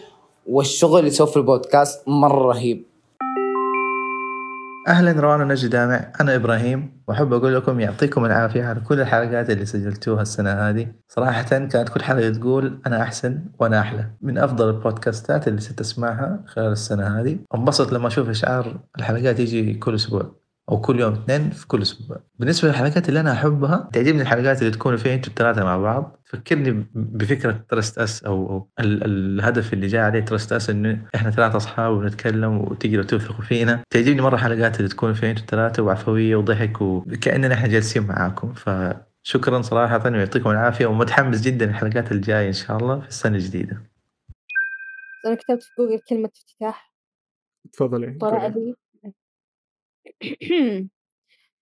والشغل 0.46 0.98
اللي 0.98 1.08
يسوي 1.08 1.26
في 1.26 1.36
البودكاست 1.36 2.08
مرة 2.08 2.52
رهيب. 2.52 2.84
أهلا 4.88 5.20
روان 5.20 5.40
ونجد 5.40 5.70
دامع 5.70 6.12
أنا 6.20 6.34
إبراهيم 6.34 7.02
وأحب 7.08 7.32
أقول 7.32 7.54
لكم 7.54 7.80
يعطيكم 7.80 8.24
العافية 8.24 8.64
على 8.64 8.80
كل 8.80 9.00
الحلقات 9.00 9.50
اللي 9.50 9.66
سجلتوها 9.66 10.22
السنة 10.22 10.50
هذه. 10.50 10.92
صراحة 11.08 11.42
كانت 11.42 11.88
كل 11.88 12.02
حلقة 12.02 12.30
تقول 12.30 12.80
أنا 12.86 13.02
أحسن 13.02 13.44
وأنا 13.58 13.80
أحلى. 13.80 14.10
من 14.22 14.38
أفضل 14.38 14.70
البودكاستات 14.70 15.48
اللي 15.48 15.60
ست 15.60 15.80
أسمعها 15.80 16.44
خلال 16.46 16.72
السنة 16.72 17.20
هذه. 17.20 17.38
انبسط 17.54 17.92
لما 17.92 18.06
أشوف 18.06 18.28
إشعار 18.28 18.80
الحلقات 18.98 19.40
يجي 19.40 19.74
كل 19.74 19.94
أسبوع. 19.94 20.43
أو 20.70 20.80
كل 20.80 21.00
يوم 21.00 21.12
اثنين 21.12 21.50
في 21.50 21.66
كل 21.66 21.82
أسبوع. 21.82 22.20
بالنسبة 22.38 22.68
للحلقات 22.68 23.08
اللي 23.08 23.20
أنا 23.20 23.32
أحبها 23.32 23.88
تعجبني 23.92 24.22
الحلقات 24.22 24.58
اللي 24.62 24.70
تكونوا 24.70 24.98
فيها 24.98 25.14
أنتوا 25.14 25.30
الثلاثة 25.30 25.64
مع 25.64 25.76
بعض. 25.76 26.20
تفكرني 26.26 26.86
بفكرة 26.94 27.64
Trust 27.68 27.98
Us 27.98 28.24
أو 28.24 28.46
أو 28.50 28.68
ال- 28.80 29.04
الهدف 29.04 29.72
اللي 29.72 29.86
جاي 29.86 30.00
عليه 30.00 30.20
Trust 30.20 30.52
Us 30.52 30.70
إنه 30.70 31.06
إحنا 31.14 31.30
ثلاثة 31.30 31.56
أصحاب 31.56 31.92
ونتكلم 31.92 32.58
وتقدروا 32.58 33.04
توثقوا 33.04 33.44
فينا. 33.44 33.82
تعجبني 33.90 34.20
مرة 34.22 34.36
حلقات 34.36 34.76
اللي 34.78 34.88
تكونوا 34.88 35.14
فيها 35.14 35.30
أنتوا 35.30 35.42
الثلاثة 35.42 35.82
وعفوية 35.82 36.36
وضحك 36.36 36.80
وكأننا 36.80 37.54
إحنا 37.54 37.68
جالسين 37.68 38.06
معاكم. 38.06 38.52
فشكرا 38.54 39.62
صراحة 39.62 40.10
ويعطيكم 40.10 40.50
العافية 40.50 40.86
ومتحمس 40.86 41.40
جدا 41.40 41.64
الحلقات 41.70 42.12
الجايه 42.12 42.48
إن 42.48 42.52
شاء 42.52 42.76
الله 42.76 43.00
في 43.00 43.08
السنة 43.08 43.36
الجديدة. 43.36 43.82
أنا 45.26 45.34
كتبت 45.34 45.62
في 45.62 45.70
جوجل 45.78 46.00
كلمة 46.08 46.30
افتتاح. 46.36 46.94
تفضلي. 47.72 48.18
طلع. 48.20 48.46
لي. 48.46 48.74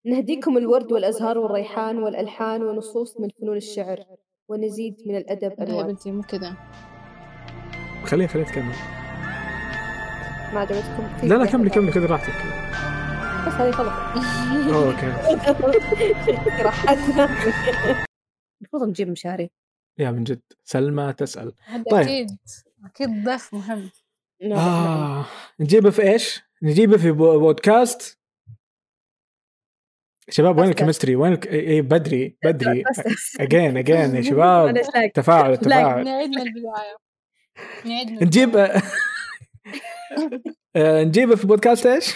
نهديكم 0.07 0.57
الورد 0.59 0.93
والأزهار 0.93 1.39
والريحان 1.39 1.99
والألحان 2.03 2.63
ونصوص 2.63 3.21
من 3.21 3.29
فنون 3.41 3.57
الشعر 3.57 4.05
ونزيد 4.49 4.97
من 5.07 5.15
يا 5.15 5.55
انواع 5.69 5.87
بنتي 5.87 6.13
مو 6.13 6.23
كذا 6.23 6.57
خليها 8.05 8.27
خليها 8.27 8.45
تكمل. 8.47 8.75
ما 10.55 10.61
عجبتكم 10.61 11.27
لا 11.29 11.35
لا 11.35 11.47
كملي. 11.47 11.71
كملي 11.71 11.93
خذي 11.93 12.07
راحتك. 12.07 12.33
بس 13.47 13.53
هذه 13.53 13.71
خلاص 13.71 13.93
okay. 14.75 15.07
راحتنا. 16.63 17.25
المفروض 18.61 18.89
نجيب 18.89 19.09
مشاري. 19.11 19.51
يا 19.99 20.11
من 20.11 20.25
جد. 20.25 20.41
سلمى 20.65 21.13
تسأل. 21.13 21.53
هذا 21.65 21.83
طيب. 21.91 22.01
أكيد 22.03 22.27
أكيد 22.85 23.25
ضيف 23.25 23.55
مهم. 23.55 23.91
آه. 24.53 25.27
نجيبه 25.61 25.91
في 25.91 26.03
إيش؟ 26.03 26.41
نجيبه 26.63 26.97
في 26.97 27.11
بو- 27.11 27.39
بودكاست. 27.39 28.19
شباب 30.31 30.59
وين 30.59 30.69
ال 30.69 30.73
chemistry؟ 30.73 31.17
وين 31.17 31.33
الك... 31.33 31.47
اي 31.47 31.83
بدري 31.83 32.37
بدري. 32.45 32.85
again 33.41 33.77
again 33.77 34.15
يا 34.17 34.23
شباب. 34.23 34.83
تفاعل. 35.15 35.57
تفاعل. 35.57 36.05
نعيد 36.05 36.31
من 36.31 36.43
البداية. 36.43 36.97
نعيد 37.85 38.11
من 38.11 38.23
نجيب 38.23 38.57
آه، 40.77 41.05
نجيبه 41.05 41.37
في 41.37 41.47
بودكاست 41.47 41.87
إيش؟ 41.87 42.15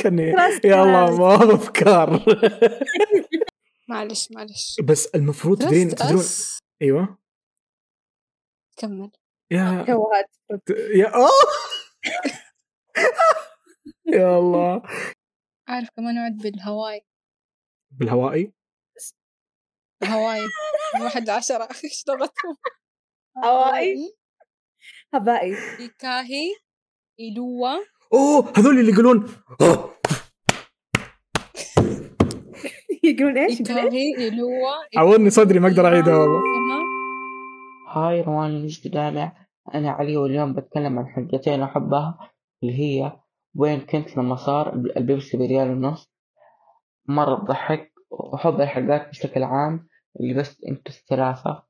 Trust 0.00 0.64
يا 0.64 0.82
الله. 0.82 1.16
ما 1.18 1.34
هو 1.34 1.54
أفكار. 1.54 2.24
معلش 3.88 4.28
معلش. 4.32 4.80
بس 4.84 5.06
المفروض 5.06 5.62
تدرين 5.62 5.88
تدرون. 5.88 6.24
أيوه. 6.82 7.18
كمل. 8.76 9.10
يا 9.50 9.84
توهات 9.86 10.36
يا 10.94 11.06
أوه! 11.06 11.30
يا 14.06 14.38
الله. 14.38 14.82
عارف 15.68 15.88
كمان 15.96 16.14
نعد 16.14 16.36
بالهواي. 16.36 17.00
بالهوائي؟ 17.90 18.52
هواي 20.04 20.40
من 20.94 21.02
واحد 21.02 21.26
لعشرة. 21.26 21.68
إيش 21.84 22.04
لغتهم؟ 22.08 22.56
هوائي 23.44 24.14
هبائي. 25.14 25.56
إيكاهي 25.80 26.54
إيلوا 27.20 27.78
أوه 28.12 28.52
هذول 28.56 28.78
اللي 28.78 28.92
يقولون 28.92 29.28
أوه. 29.60 29.96
يقولون 33.04 33.38
إيش؟ 33.38 33.60
إيكاهي 33.60 34.16
إيلوا 34.18 34.50
عورني 34.96 35.30
صدري 35.30 35.58
ما 35.58 35.68
أقدر 35.68 35.86
اعيدها 35.86 36.14
والله 36.14 36.42
هاي 37.88 38.20
روان 38.20 38.62
نجد 38.62 38.90
دامع 38.90 39.46
أنا 39.74 39.90
علي 39.90 40.16
واليوم 40.16 40.54
بتكلم 40.54 40.98
عن 40.98 41.06
حلقتين 41.06 41.62
أحبها 41.62 42.32
اللي 42.62 42.78
هي 42.78 43.20
وين 43.56 43.80
كنت 43.80 44.16
لما 44.16 44.36
صار 44.36 44.72
البيبسي 44.74 45.36
بريال 45.36 45.70
ونص 45.70 46.15
مرة 47.08 47.44
تضحك 47.44 47.92
وأحب 48.10 48.60
الحلقات 48.60 49.08
بشكل 49.08 49.42
عام 49.42 49.88
اللي 50.20 50.34
بس 50.34 50.64
أنتوا 50.68 50.94
الثلاثة 50.94 51.62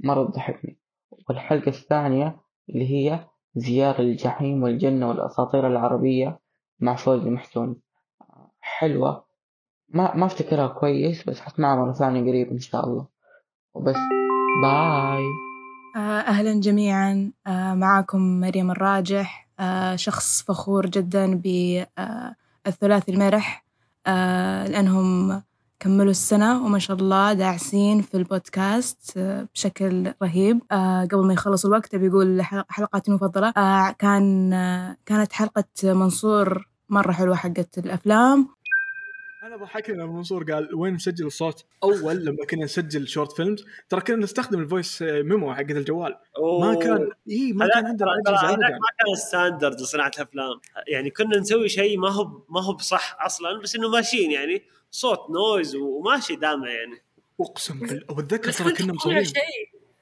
مرة 0.00 0.24
تضحكني 0.24 0.78
والحلقة 1.28 1.68
الثانية 1.68 2.36
اللي 2.70 2.90
هي 2.90 3.26
زيارة 3.56 4.00
الجحيم 4.00 4.62
والجنة 4.62 5.08
والأساطير 5.08 5.66
العربية 5.66 6.38
مع 6.80 6.96
فوزي 6.96 7.30
محسون. 7.30 7.76
حلوة. 8.60 9.24
ما 9.88 10.14
ما 10.14 10.26
أفتكرها 10.26 10.66
كويس 10.66 11.28
بس 11.28 11.40
حسمعها 11.40 11.76
مرة 11.76 11.92
ثانية 11.92 12.20
قريب 12.30 12.50
إن 12.50 12.58
شاء 12.58 12.86
الله. 12.86 13.06
وبس. 13.74 13.96
باي. 14.62 15.24
آه، 15.96 16.20
أهلا 16.20 16.60
جميعا. 16.60 17.32
آه، 17.46 17.74
معكم 17.74 18.40
مريم 18.40 18.70
الراجح. 18.70 19.48
آه، 19.60 19.96
شخص 19.96 20.42
فخور 20.42 20.86
جدا 20.86 21.34
بالثلاثي 22.66 23.12
المرح. 23.12 23.65
لأنهم 24.66 25.42
كملوا 25.80 26.10
السنة 26.10 26.64
وما 26.66 26.78
شاء 26.78 26.96
الله 26.96 27.32
داعسين 27.32 28.02
في 28.02 28.16
البودكاست 28.16 29.12
آه، 29.16 29.48
بشكل 29.54 30.12
رهيب. 30.22 30.60
آه، 30.72 31.04
قبل 31.04 31.26
ما 31.26 31.32
يخلص 31.32 31.64
الوقت 31.66 31.94
أبي 31.94 32.08
أقول 32.08 32.42
حل- 32.42 32.64
حلقاتي 32.68 33.10
المفضلة. 33.10 33.48
آه، 33.56 33.90
كان 33.90 34.52
آه، 34.52 34.96
كانت 35.06 35.32
حلقة 35.32 35.64
منصور 35.84 36.68
مرة 36.88 37.12
حلوة 37.12 37.36
حقت 37.36 37.78
الأفلام. 37.78 38.48
أنا 39.56 39.64
ضحكني 39.64 39.96
لما 39.96 40.12
منصور 40.12 40.52
قال 40.52 40.74
وين 40.74 40.94
نسجل 40.94 41.26
الصوت؟ 41.26 41.64
أول 41.82 42.24
لما 42.24 42.44
كنا 42.50 42.64
نسجل 42.64 43.08
short 43.08 43.32
films 43.32 43.64
ترى 43.88 44.00
كنا 44.00 44.16
نستخدم 44.16 44.60
ال 44.60 44.67
voice 44.67 45.02
memo 45.02 45.54
حق 45.54 45.60
الجوال. 45.60 46.16
ما 46.60 46.74
كان 46.74 47.10
إي 47.30 47.52
ما 47.52 47.68
كان 47.68 47.86
عندنا 47.86 48.08
ابدا 48.18 48.56
ما 48.56 48.88
كان 48.98 49.14
standard 49.28 49.80
لصناعة 49.80 50.12
الأفلام. 50.16 50.60
يعني 50.88 51.10
كنا 51.10 51.38
نسوي 51.38 51.68
شيء 51.68 51.98
ما 51.98 52.10
هو 52.10 52.42
ما 52.48 52.62
هو 52.62 52.72
بصح 52.72 53.16
أصلا 53.20 53.60
بس 53.62 53.76
إنه 53.76 53.88
ماشيين 53.88 54.30
يعني. 54.30 54.62
صوت 54.90 55.30
noise 55.30 55.76
وماشي 55.76 56.36
دامع 56.36 56.70
يعني. 56.70 57.02
أقسم 57.40 57.80
بالله 57.80 58.04
واتذكر 58.10 58.52
ترى 58.52 58.72
كنا 58.72 58.92
مصورين 58.92 59.24
شيء. 59.24 59.36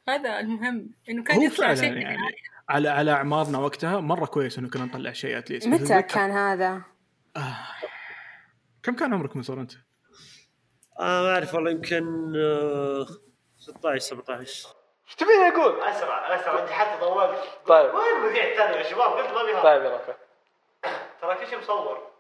هذا 0.08 0.40
المهم 0.40 0.90
إنه 1.08 1.24
كان 1.24 1.42
يطلع 1.42 1.74
شيء 1.74 1.84
يعني 1.84 1.98
النهاية. 1.98 2.34
على 2.68 2.88
على 2.88 3.10
أعمارنا 3.10 3.58
وقتها 3.58 4.00
مرة 4.00 4.26
كويس 4.26 4.58
إنه 4.58 4.68
كنا 4.68 4.84
نطلع 4.84 5.12
شيء 5.12 5.38
at 5.38 5.46
least 5.46 5.66
متى 5.66 6.02
كان 6.02 6.30
هذا؟ 6.30 6.82
كم 8.84 8.96
كان 8.96 9.14
عمرك 9.14 9.36
منصور 9.36 9.60
أنت؟ 9.60 9.72
آه 11.00 11.22
ما 11.22 11.34
أعرف 11.34 11.54
والله 11.54 11.70
يمكن 11.70 12.32
آه 12.36 13.06
16 13.58 13.98
17 13.98 14.40
إيش 14.40 14.66
تبيني 15.18 15.48
أقول؟ 15.48 15.80
اسرع 15.80 16.34
اسرع 16.34 16.58
أنت 16.62 16.70
حتى 16.70 17.00
طولت. 17.00 17.38
طيب. 17.66 17.94
وين 17.94 18.16
المذيع 18.16 18.44
الثاني 18.44 18.76
يا 18.76 18.82
شباب؟ 18.82 19.10
قلت 19.10 19.34
ما 19.34 19.42
بيها. 19.42 19.62
طيب 19.62 19.84
يلا 19.84 19.92
أوكي. 19.92 20.14
ترى 21.20 21.34
كل 21.34 21.46
شيء 21.46 21.58
مصور. 21.58 22.10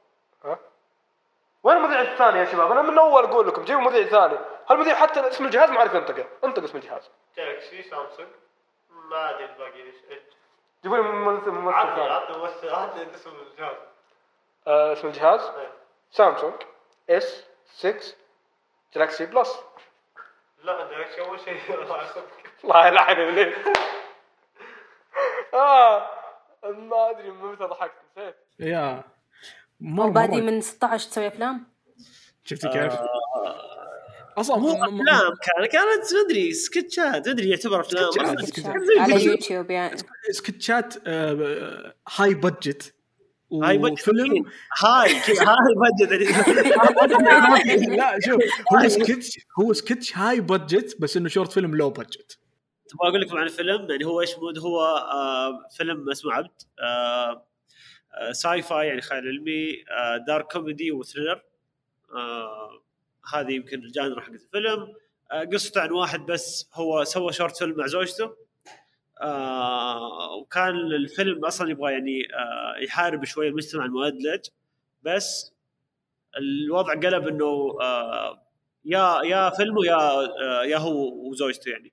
وين 1.62 1.76
المذيع 1.76 2.00
الثاني 2.00 2.38
يا 2.38 2.44
شباب؟ 2.44 2.72
أنا 2.72 2.82
من 2.82 2.98
أول 2.98 3.24
أقول 3.24 3.48
لكم 3.48 3.64
جيبوا 3.64 3.82
مذيع 3.82 4.06
ثاني، 4.06 4.38
هالمذيع 4.70 4.94
حتى 4.94 5.28
اسم 5.28 5.44
الجهاز؟ 5.44 5.70
ما 5.70 5.78
عارف 5.78 5.94
ينطقه، 5.94 6.26
انطق 6.44 6.62
اسم 6.62 6.78
الجهاز. 6.78 7.10
جالكسي 7.36 7.82
سامسونج. 7.82 8.28
ما 8.90 9.30
أدري 9.30 9.44
الباقي 9.44 9.82
إيش. 9.82 9.94
جيبوا 10.82 10.96
لي 10.96 11.02
ممثل 11.02 11.50
ممثل 11.50 11.76
عطني. 11.76 12.02
عطني 12.02 12.36
ممثل 12.36 12.68
عطني 12.68 13.14
اسم 13.14 13.30
الجهاز. 13.30 13.76
آه 14.66 14.92
اسم 14.92 15.06
الجهاز؟ 15.06 15.40
Samsung 16.16 16.54
S 17.10 17.44
6 17.76 17.94
Galaxy 18.94 19.26
Plus 19.26 19.48
لا 20.64 20.82
انت 20.82 21.18
أول 21.18 21.40
شيء 21.40 21.74
راح 21.74 22.00
اخذك 22.00 22.24
الله 22.64 23.30
ليه؟ 23.30 23.54
آه 25.54 26.10
ما 26.64 27.10
أدري 27.10 27.30
متى 27.30 27.64
ضحكت. 27.64 27.92
نسيت 28.18 28.36
يا. 28.60 29.04
مره 29.80 30.06
وبادي 30.06 30.36
مرة 30.36 30.40
من 30.50 30.60
16 30.60 31.10
تسوي 31.10 31.26
أفلام؟ 31.28 31.66
شفتي 32.44 32.68
كيف؟ 32.68 32.92
آه. 32.92 33.74
أصلا 34.38 34.56
مو 34.56 34.72
أفلام. 34.72 35.34
كان 35.42 35.66
كانت 35.72 36.14
مدري 36.24 36.52
سكتشات. 36.52 37.28
مدري 37.28 37.50
يعتبر 37.50 37.80
أفلام. 37.80 38.10
على. 38.98 39.24
يوتيوب 39.24 39.70
يعني. 39.70 39.96
سكتشات 40.30 40.94
آه، 41.06 41.94
high 42.16 42.34
budget 42.34 42.94
high 43.52 43.78
budget 43.78 44.08
وفيلم؟ 44.08 44.44
high 44.78 45.14
high 45.28 45.74
budget 45.76 46.12
لا 47.98 48.18
شوف 48.20 48.40
هو 48.72 48.88
سكتش 48.88 49.38
هو 49.60 49.72
sketch 49.72 50.16
high 50.16 50.40
budget 50.40 50.96
بس 51.00 51.16
إنه 51.16 51.28
short 51.28 51.52
film 51.52 51.76
low 51.76 51.90
budget 51.90 52.38
أبغى 52.94 53.08
أقول 53.08 53.20
لكم 53.20 53.36
عن 53.36 53.44
الفيلم؟ 53.46 53.90
يعني 53.90 54.04
هو 54.04 54.20
إيش 54.20 54.38
mood 54.38 54.58
هو 54.58 54.80
آه 54.82 55.68
فيلم 55.76 56.10
اسمه 56.10 56.32
عبد 56.32 56.50
آه 56.80 57.46
آه 58.14 58.32
sci-fi 58.32 58.86
يعني 58.86 59.00
خيال 59.00 59.28
علمي 59.28 59.84
آه 59.90 60.16
dark 60.26 60.52
comedy 60.52 60.92
و 60.92 60.98
thriller 60.98 61.42
آه 62.14 62.80
هذه 63.34 63.52
يمكن 63.52 63.78
ال 63.78 63.85
genre 63.85 64.20
حق 64.20 64.30
الفيلم. 64.32 64.94
آه 65.32 65.44
قصته 65.44 65.80
عن 65.80 65.90
واحد 65.90 66.26
بس 66.26 66.68
هو 66.74 67.04
سوى 67.04 67.32
شورت 67.32 67.56
فيلم 67.56 67.76
مع 67.76 67.86
زوجته. 67.86 68.36
آه 69.20 70.34
وكان 70.34 70.74
الفيلم 70.74 71.44
أصلا 71.44 71.70
يبغى 71.70 71.92
يعني 71.92 72.28
آه 72.34 72.84
يحارب 72.84 73.24
شوية 73.24 73.48
المجتمع 73.48 73.84
المؤدلج 73.84 74.40
بس 75.02 75.52
الوضع 76.38 76.92
قلب 76.92 77.28
إنه 77.28 77.76
آه 77.82 78.42
يا 78.84 79.22
يا 79.24 79.50
فيلمه 79.50 79.86
يا 79.86 79.96
آه 79.96 80.64
يا 80.64 80.78
هو 80.78 81.28
وزوجته 81.30 81.68
يعني 81.70 81.92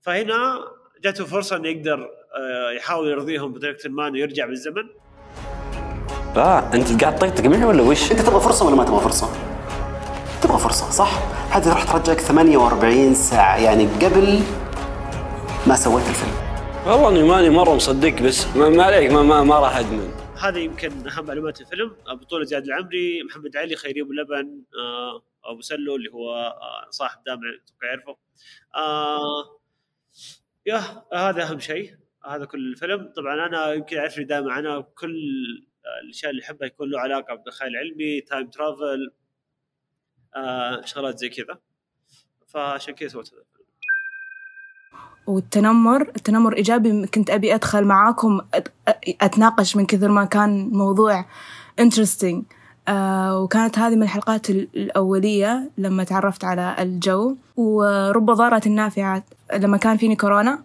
فهنا 0.00 0.64
جاته 1.02 1.24
فرصة 1.24 1.56
إنه 1.56 1.68
يقدر 1.68 2.10
آه 2.36 2.70
يحاول 2.70 3.08
يرضيهم 3.08 3.52
بطريقة 3.52 3.88
ما 3.88 4.08
إنه 4.08 4.18
يرجع 4.18 4.46
بالزمن 4.46 4.84
آه 6.36 6.74
أنت 6.74 7.02
قاعد 7.04 7.16
تطقطق 7.18 7.44
معي 7.44 7.64
ولا 7.64 7.82
وش؟ 7.82 8.12
أنت 8.12 8.20
تبغى 8.20 8.40
فرصة 8.40 8.66
ولا 8.66 8.76
ما 8.76 8.84
تبغى 8.84 9.00
فرصة؟ 9.00 9.28
تبغى 10.42 10.58
فرصة 10.58 10.90
صح؟ 10.90 11.10
هذه 11.50 11.68
راح 11.68 11.92
ترجعك 11.92 12.20
48 12.20 13.14
ساعة 13.14 13.56
يعني 13.56 13.86
قبل 13.86 14.40
ما 15.76 15.82
سويت 15.82 16.08
الفيلم؟ 16.08 16.34
والله 16.86 17.08
إني 17.08 17.22
ماني 17.22 17.50
مرة 17.50 17.74
مصدق 17.74 18.22
بس 18.22 18.46
ما, 18.56 18.68
ما 18.68 18.82
عليك 18.82 19.10
ما, 19.10 19.22
ما, 19.22 19.44
ما 19.44 19.58
راح 19.58 19.76
أدمن. 19.76 20.10
هذه 20.38 20.58
يمكن 20.58 21.08
أهم 21.08 21.24
معلومات 21.24 21.60
الفيلم. 21.60 21.96
آه، 22.06 22.14
بطولة 22.14 22.44
زياد 22.44 22.64
العمري 22.64 23.22
محمد 23.22 23.56
علي 23.56 23.76
خيري 23.76 24.00
ابو 24.00 24.12
لبن 24.12 24.62
آه، 24.78 25.22
أبو 25.44 25.60
سلو 25.60 25.96
اللي 25.96 26.12
هو 26.12 26.34
آه، 26.34 26.90
صاحب 26.90 27.24
دامع 27.26 27.40
أتوقع 27.40 27.88
يعرفه. 27.88 28.16
آه 28.76 29.60
يا 30.66 30.80
هذا 31.14 31.42
أهم 31.42 31.58
شيء. 31.58 31.94
هذا 32.26 32.44
كل 32.44 32.58
الفيلم. 32.72 33.12
طبعا 33.16 33.46
أنا 33.46 33.72
يمكن 33.72 33.98
اعرفني 33.98 34.24
دائما 34.24 34.58
أنا 34.58 34.80
كل 34.80 35.16
الأشياء 36.04 36.30
اللي 36.30 36.42
أحبها 36.42 36.66
يكون 36.66 36.90
له 36.90 37.00
علاقة 37.00 37.34
بالخيال 37.34 37.70
العلمي 37.70 38.20
time 38.20 38.50
travel 38.50 39.12
آه 40.36 40.80
شغلات 40.84 41.18
زي 41.18 41.28
كذا. 41.28 41.58
فعشان 42.46 42.94
كذا 42.94 43.08
سويت 43.08 43.34
هذا 43.34 43.55
والتنمر 45.26 46.02
التنمر 46.16 46.56
إيجابي. 46.56 47.06
كنت 47.06 47.30
أبي 47.30 47.54
أدخل 47.54 47.84
معاكم 47.84 48.40
أت- 48.56 48.90
أتناقش 49.22 49.76
من 49.76 49.86
كثر 49.86 50.08
ما 50.08 50.24
كان 50.24 50.68
موضوع 50.72 51.24
interesting. 51.80 52.36
آه 52.88 53.40
وكانت 53.40 53.78
هذه 53.78 53.94
من 53.96 54.02
الحلقات 54.02 54.50
ال- 54.50 54.68
الأولية 54.76 55.70
لما 55.78 56.04
تعرفت 56.04 56.44
على 56.44 56.76
الجو. 56.78 57.36
ورب 57.56 58.30
ضارة 58.30 58.62
نافعة 58.66 59.22
لما 59.56 59.76
كان 59.76 59.96
فيني 59.96 60.16
كورونا 60.16 60.58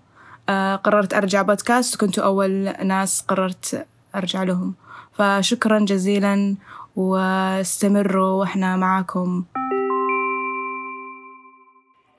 آه 0.50 0.76
قررت 0.76 1.14
أرجع 1.14 1.42
بودكاست. 1.42 1.96
كنتوا 1.96 2.24
أول 2.24 2.74
ناس 2.84 3.22
قررت 3.28 3.86
أرجع 4.16 4.44
لهم. 4.44 4.74
فشكرا 5.14 5.80
جزيلا 5.80 6.56
واستمروا 6.96 8.32
وإحنا 8.40 8.78
معاكم. 8.78 9.44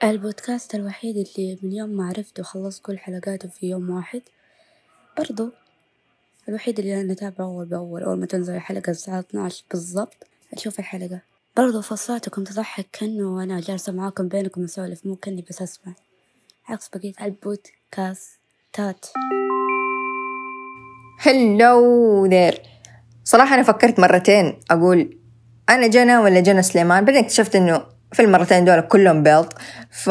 البودكاست 0.04 0.74
الوحيد 0.74 1.16
اللي 1.16 1.58
من 1.62 1.72
يوم 1.72 1.90
ما 1.90 2.08
عرفته 2.08 2.40
وخلصت 2.40 2.82
كل 2.82 2.98
حلقاته 2.98 3.48
في 3.48 3.70
يوم 3.70 3.90
واحد. 3.90 4.22
برضو 5.18 5.50
الوحيد 6.48 6.78
اللي 6.78 7.00
أنا 7.00 7.12
أتابعه 7.12 7.44
أول 7.46 7.66
بأول 7.66 8.02
أول 8.02 8.18
ما 8.18 8.26
تنزل 8.26 8.54
الحلقة 8.54 8.90
الساعة 8.90 9.20
12 9.20 9.64
بالضبط 9.70 10.26
أشوف 10.52 10.78
الحلقة. 10.78 11.20
برضو 11.56 11.82
فصلاتكم 11.82 12.44
تضحك 12.44 12.86
كأنه 12.92 13.42
أنا 13.42 13.60
جالسة 13.60 13.92
معاكم 13.92 14.28
بينكم 14.28 14.64
أسولف 14.64 15.06
مو 15.06 15.16
كأني 15.16 15.44
بس 15.48 15.62
أسمع. 15.62 15.92
عكس 16.68 16.88
بقية 16.88 17.12
البودكاستات. 17.22 19.06
هلو 21.18 22.26
ذير 22.26 22.62
صراحة 23.24 23.54
أنا 23.54 23.62
فكرت 23.62 24.00
مرتين 24.00 24.60
أقول 24.70 25.18
أنا 25.68 25.86
جنى 25.86 26.16
ولا 26.16 26.40
جنى 26.40 26.62
سليمان؟ 26.62 27.04
بعدين 27.04 27.24
اكتشفت 27.24 27.56
إنه 27.56 27.91
في 28.12 28.22
المرتين 28.22 28.64
دول 28.64 28.80
كلهم 28.80 29.22
بيلط 29.22 29.54
ف 29.90 30.10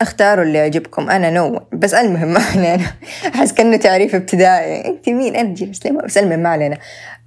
اختاروا 0.00 0.44
اللي 0.44 0.58
يعجبكم. 0.58 1.10
أنا 1.10 1.30
نو 1.30 1.66
بس 1.72 1.94
ألمهم 1.94 2.28
ما 2.34 2.40
علينا. 2.40 2.86
أحس 3.34 3.52
كأنه 3.52 3.76
تعريف 3.76 4.14
ابتدائي. 4.14 4.86
أنت 4.88 5.08
مين 5.08 5.36
أنا 5.36 5.54
جنى 5.54 5.72
سليمان 5.72 6.06
بس 6.06 6.18
ألمهم 6.18 6.38
ما 6.38 6.48
علينا. 6.48 6.78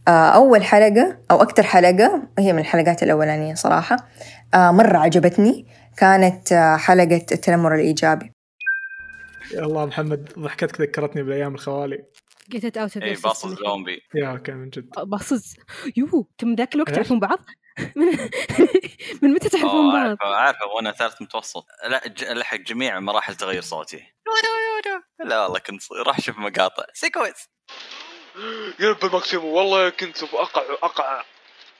آه، 0.08 0.30
أول 0.30 0.64
حلقة 0.64 1.18
أو 1.32 1.42
أكتر 1.42 1.64
حلقة 1.64 2.24
هي 2.40 2.54
من 2.54 2.60
الحلقات 2.60 3.04
الأولانية 3.04 3.54
صراحة 3.54 3.98
آه، 4.54 4.72
مرة 4.72 4.98
عجبتني. 4.98 5.66
كانت 5.98 6.52
آه، 6.52 6.78
حلقة 6.78 7.26
التنمر 7.32 7.76
الإيجابي. 7.76 8.32
يا 9.54 9.62
الله 9.62 9.86
محمد 9.86 10.30
ضحكتك 10.40 10.82
ذكرتني 10.82 11.24
بالايام 11.24 11.54
الخوالي. 11.54 12.04
Of 12.56 12.56
اي 13.04 13.16
your 13.16 13.22
باصص. 13.24 13.60
زومبي. 13.60 14.00
يا 14.16 14.28
أوكي 14.28 14.52
من 14.52 14.70
جد. 14.70 14.90
باصص. 15.04 15.56
يو 15.98 16.28
أنتم 16.32 16.56
ذاك 16.56 16.76
الوقت؟ 16.76 16.90
تعرفون 16.90 17.20
بعض؟ 17.20 17.40
من, 17.96 18.08
من 19.22 19.30
متى 19.34 19.50
تعرفون 19.50 19.70
أوه، 19.70 19.94
بعض؟ 19.94 20.18
عارفه 20.22 20.36
عارفه 20.36 20.66
وأنا 20.66 20.92
ثالث 20.92 21.22
متوسط. 21.22 21.66
لا 21.88 22.08
ج- 22.08 22.24
لحق 22.24 22.58
جميع 22.58 23.00
مراحل 23.00 23.36
تغير 23.36 23.62
صوتي. 23.62 24.14
لا 25.20 25.42
والله 25.44 25.60
كنت 25.60 25.82
راح 25.92 26.18
أشوف 26.18 26.38
مقاطع. 26.38 26.84
سيكويز 26.94 27.50
قلب 28.80 28.98
الماكسيمو. 29.06 29.48
والله 29.58 29.90
كنت 29.90 30.24
بأقع 30.24 30.62
أقع 30.84 31.24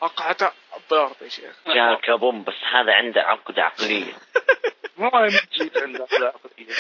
أقعة 0.02 0.54
الضيارة 0.78 1.16
يا 1.22 1.30
شيخ. 1.30 1.56
يا 1.68 1.96
كابوم 2.04 2.44
بس 2.44 2.54
هذا 2.74 2.94
عنده 2.94 3.22
عقدة 3.22 3.64
عقلية. 3.64 4.14
ما 4.98 5.28
جيت 5.54 5.78
عنده 5.78 6.08
عقلية. 6.12 6.76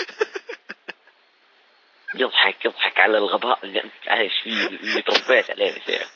يضحك 2.16 2.66
يضحك 2.66 3.00
على 3.00 3.18
الغباء 3.18 3.60
اللي 3.64 3.84
أنت 3.84 3.94
عايش 4.08 4.34
فيه 4.44 4.68
اللي 4.68 5.02
تربيت 5.02 5.50
عليه 5.52 5.66
يا 5.66 5.80
شيخ. 5.86 6.12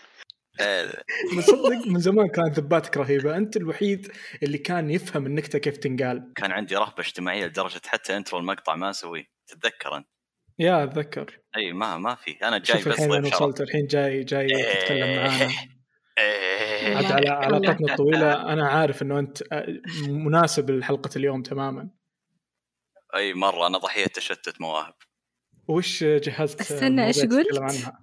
مصدق 1.34 1.88
من 1.88 1.99
زمان 1.99 2.28
كانت 2.28 2.60
ذباتك 2.60 2.97
رهيبة. 2.97 3.38
أنت 3.38 3.58
الوحيد 3.58 4.12
اللي 4.43 4.58
كان 4.58 4.89
يفهم 4.89 5.26
النكته 5.26 5.60
كيف 5.60 5.78
تنقال. 5.78 6.32
كان 6.36 6.51
عندي 6.51 6.76
رهبة 6.76 6.99
اجتماعية 6.99 7.45
لدرجة 7.45 7.82
حتى 7.86 8.18
انترو 8.18 8.39
المقطع 8.39 8.76
ما 8.76 8.89
أسويه. 8.89 9.26
تتذكر 9.47 9.97
أنت؟ 9.97 10.08
يا 10.60 10.84
أتذكر. 10.84 11.39
إي 11.58 11.74
ما 11.74 11.97
ما 11.97 12.16
في. 12.16 12.32
أنا 12.32 12.58
جاي 12.58 12.78
بس 12.78 12.88
الحين 12.88 13.26
وصلت. 13.26 13.62
الحين 13.62 13.88
جاي 13.88 14.24
جاي 14.24 14.47
تتكلم 14.47 15.16
معانا. 15.16 15.49
إيه. 16.18 16.95
عاد 16.95 17.05
على 17.05 17.30
علاقتنا 17.30 17.91
الطويلة 17.91 18.53
أنا 18.53 18.68
عارف 18.68 19.01
إنه 19.01 19.20
أنت 19.20 19.43
آه، 19.51 19.68
مناسب 20.08 20.72
لحلقة 20.72 21.10
اليوم 21.16 21.43
تماما. 21.43 21.89
إي 23.16 23.34
مرة. 23.34 23.68
أنا 23.68 23.78
ضحية 23.78 24.05
تشتت 24.05 24.62
مواهب. 24.62 24.93
وش 25.68 26.03
جهزت 26.03 26.62
استنى، 26.62 27.01
مواضيع 27.01 27.24
قلت؟ 27.24 27.93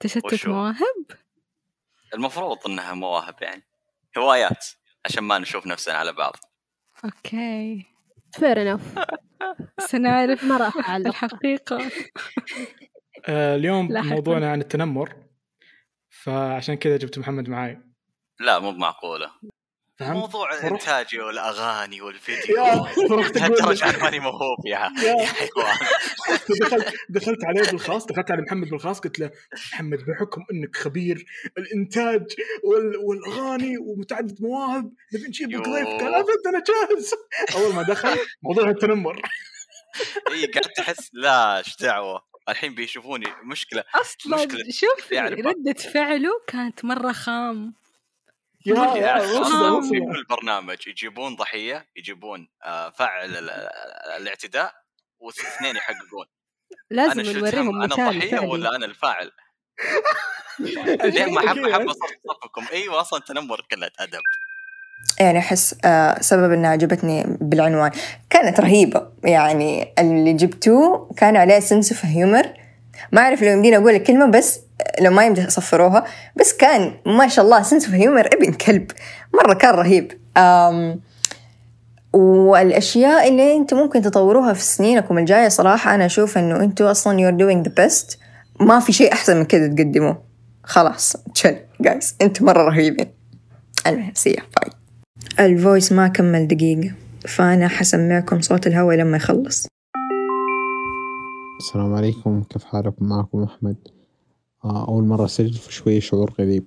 تشتت؟ 0.00 0.48
مواهب؟ 0.48 1.06
المفروض 2.14 2.58
إنها 2.66 2.94
مواهب 2.94 3.34
يعني. 3.42 3.62
هوايات 4.18 4.66
عشان 5.04 5.24
ما 5.24 5.38
نشوف 5.38 5.66
نفسنا 5.66 5.94
على 5.94 6.12
بعض. 6.12 6.36
okay. 7.04 7.86
Fair 8.32 8.72
enough 8.72 8.98
سنعرف 9.90 10.44
ما 10.44 10.56
راح 10.56 10.76
أعلق. 10.88 11.06
الحقيقة. 11.08 11.78
آه، 13.28 13.56
اليوم. 13.56 13.88
موضوعنا 13.92 14.52
عن 14.52 14.60
التنمر 14.60 15.16
فعشان 16.10 16.74
كذا 16.74 16.96
جبت 16.96 17.18
محمد 17.18 17.48
معاي. 17.48 17.80
لا 18.40 18.58
مو 18.58 18.70
معقوله 18.72 19.30
فهمت؟ 20.02 20.16
موضوع 20.16 20.54
الإنتاج 20.54 21.16
والأغاني 21.16 22.00
والفيديو. 22.00 22.56
لهالدرجه 23.34 24.02
ماني 24.02 24.18
موهوب 24.18 24.66
يا 24.66 24.90
يا. 25.02 25.14
يا 25.22 25.26
حيوان 25.26 25.76
دخلت 26.60 26.94
دخلت 27.08 27.44
عليه 27.44 27.70
بالخاص 27.70 28.06
دخلت 28.06 28.30
على 28.30 28.42
محمد 28.42 28.68
بالخاص 28.68 29.00
قلت 29.00 29.18
له 29.18 29.30
محمد 29.72 29.98
بحكم 29.98 30.44
إنك 30.52 30.76
خبير 30.76 31.24
الإنتاج 31.58 32.26
وال... 32.64 32.96
والأغاني 32.96 33.78
ومتعدد 33.78 34.42
مواهب 34.42 34.92
نبي 35.14 35.26
نجيب 35.26 35.50
لك 35.50 35.68
ضيف. 35.68 35.86
قال 35.86 36.14
أبد 36.14 36.46
أنا 36.46 36.62
جاهز. 36.68 37.14
أول 37.54 37.74
ما 37.74 37.82
دخل 37.82 38.18
موضوع 38.42 38.70
التنمر. 38.70 39.22
إي 40.30 40.46
قاعد 40.46 40.72
تحس 40.76 41.10
لا 41.12 41.58
إيش 41.58 41.76
دعوة؟ 41.76 42.32
الحين 42.48 42.74
بيشوفوني 42.74 43.26
مشكلة 43.44 43.84
أصلا 43.94 44.36
مشكلة. 44.36 44.64
شوف 44.70 45.12
يعرف. 45.12 45.38
ردة 45.38 45.72
فعله 45.72 46.30
كانت 46.46 46.84
مرة 46.84 47.12
خام. 47.12 47.74
يا 48.66 49.18
في 49.18 49.32
وصل 49.32 49.88
كل 49.90 50.24
برنامج 50.30 50.76
يجيبون 50.88 51.36
ضحية 51.36 51.86
يجيبون 51.96 52.48
آه، 52.64 52.90
فعل 52.90 53.24
ال- 53.30 53.50
ال- 53.50 53.68
الاعتداء 54.22 54.72
واثنين 55.20 55.76
يحققون. 55.76 56.26
لازم 56.90 57.20
نوريهم 57.20 57.68
هم 57.68 57.82
أنا 57.82 58.10
الضحيه. 58.10 58.38
ولا 58.40 58.76
أنا 58.76 58.86
الفاعل؟ 58.86 59.30
ليه 61.04 61.26
ما 61.32 61.40
حب 61.40 61.66
حب 61.72 61.86
صفكم 62.28 62.64
أيوه 62.72 63.00
أصلا 63.00 63.20
تنمر 63.20 63.60
قله 63.72 63.90
أدب. 63.98 64.20
يعني 65.20 65.38
أحس 65.38 65.76
آه، 65.84 66.20
سبب 66.20 66.52
إنها 66.52 66.70
عجبتني 66.70 67.24
بالعنوان. 67.40 67.90
كانت 68.30 68.60
رهيبة. 68.60 69.12
يعني 69.24 69.94
اللي 69.98 70.32
جبتوه 70.32 71.14
كان 71.16 71.36
عليه 71.36 71.58
sense 71.60 71.92
of 71.92 72.04
humor 72.04 72.54
ما 73.12 73.20
أعرف 73.20 73.42
لو 73.42 73.48
يمديني 73.48 73.76
أقول 73.76 73.94
الكلمة 73.94 74.26
بس 74.26 74.60
لو 75.00 75.10
ما 75.10 75.26
يمدي 75.26 75.46
أصفروها. 75.46 76.04
بس 76.36 76.52
كان 76.52 76.94
ما 77.06 77.28
شاء 77.28 77.44
الله 77.44 77.62
sense 77.62 77.84
of 77.84 77.94
humor 77.94 78.26
ابن 78.26 78.52
كلب 78.52 78.90
مرة 79.34 79.54
كان 79.54 79.74
رهيب. 79.74 80.12
آم 80.36 81.00
والأشياء 82.12 83.28
اللي 83.28 83.56
أنتم 83.56 83.76
ممكن 83.76 84.02
تطوروها 84.02 84.52
في 84.52 84.62
سنينكم 84.62 85.18
الجاية 85.18 85.48
صراحة 85.48 85.94
أنا 85.94 86.06
أشوف 86.06 86.38
إنه 86.38 86.56
أنتم 86.56 86.84
أصلا 86.84 87.18
you're 87.18 87.38
doing 87.38 87.68
the 87.68 87.72
best. 87.82 88.16
ما 88.60 88.80
في 88.80 88.92
شيء 88.92 89.12
أحسن 89.12 89.36
من 89.36 89.44
كذا 89.44 89.66
تقدموه. 89.66 90.22
خلاص 90.64 91.16
chill 91.34 91.56
guys 91.80 92.16
أنتم 92.22 92.44
مرة 92.44 92.62
رهيبين. 92.62 93.06
المهم 93.86 94.12
سي 94.14 94.30
باي 94.32 94.72
الفويس 95.46 95.92
ما 95.92 96.08
كمل 96.08 96.48
دقيقة 96.48 96.92
فأنا 97.28 97.68
حسمعكم 97.68 98.40
صوت 98.40 98.66
الهواء 98.66 98.96
لما 98.96 99.16
يخلص. 99.16 99.66
السلام 101.62 101.94
عليكم. 101.94 102.42
كيف 102.42 102.64
حالكم؟ 102.64 103.06
معكم 103.06 103.42
أحمد. 103.42 103.76
آه، 104.64 104.88
أول 104.88 105.04
مرة 105.04 105.24
أسجل 105.24 105.52
فشوية 105.52 106.00
شعور 106.00 106.34
غريب. 106.40 106.64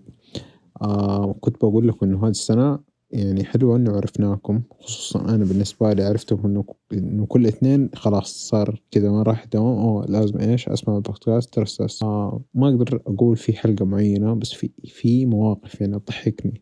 آه، 0.82 1.36
كنت 1.40 1.56
بقول 1.56 1.88
لكم 1.88 2.06
إنه 2.06 2.24
هذه 2.24 2.30
السنة 2.30 2.80
يعني 3.12 3.44
حلوة 3.44 3.76
إنه 3.76 3.92
عرفناكم 3.92 4.62
خصوصا 4.80 5.20
أنا 5.20 5.46
بالنسبة 5.46 5.94
لي 5.94 6.04
عرفتم 6.04 6.64
إنه 6.94 7.26
كل 7.26 7.48
اثنين 7.48 7.90
خلاص 7.96 8.50
صار 8.50 8.82
كذا 8.92 9.12
ما 9.12 9.24
راح 9.24 9.46
دوام 9.46 9.80
أوه 9.80 10.06
لازم 10.06 10.40
إيش؟ 10.40 10.70
أسمع 10.70 10.96
البودكاست 10.96 11.54
ترى 11.54 11.88
آه 12.04 12.42
ما 12.54 12.70
أقدر 12.70 13.02
أقول 13.08 13.38
في 13.38 13.54
حلقة 13.54 13.86
معينة 13.86 14.34
بس 14.34 14.54
في 14.54 14.70
في 14.86 15.26
مواقف 15.26 15.82
يعني 15.82 16.00
تضحكني. 16.00 16.62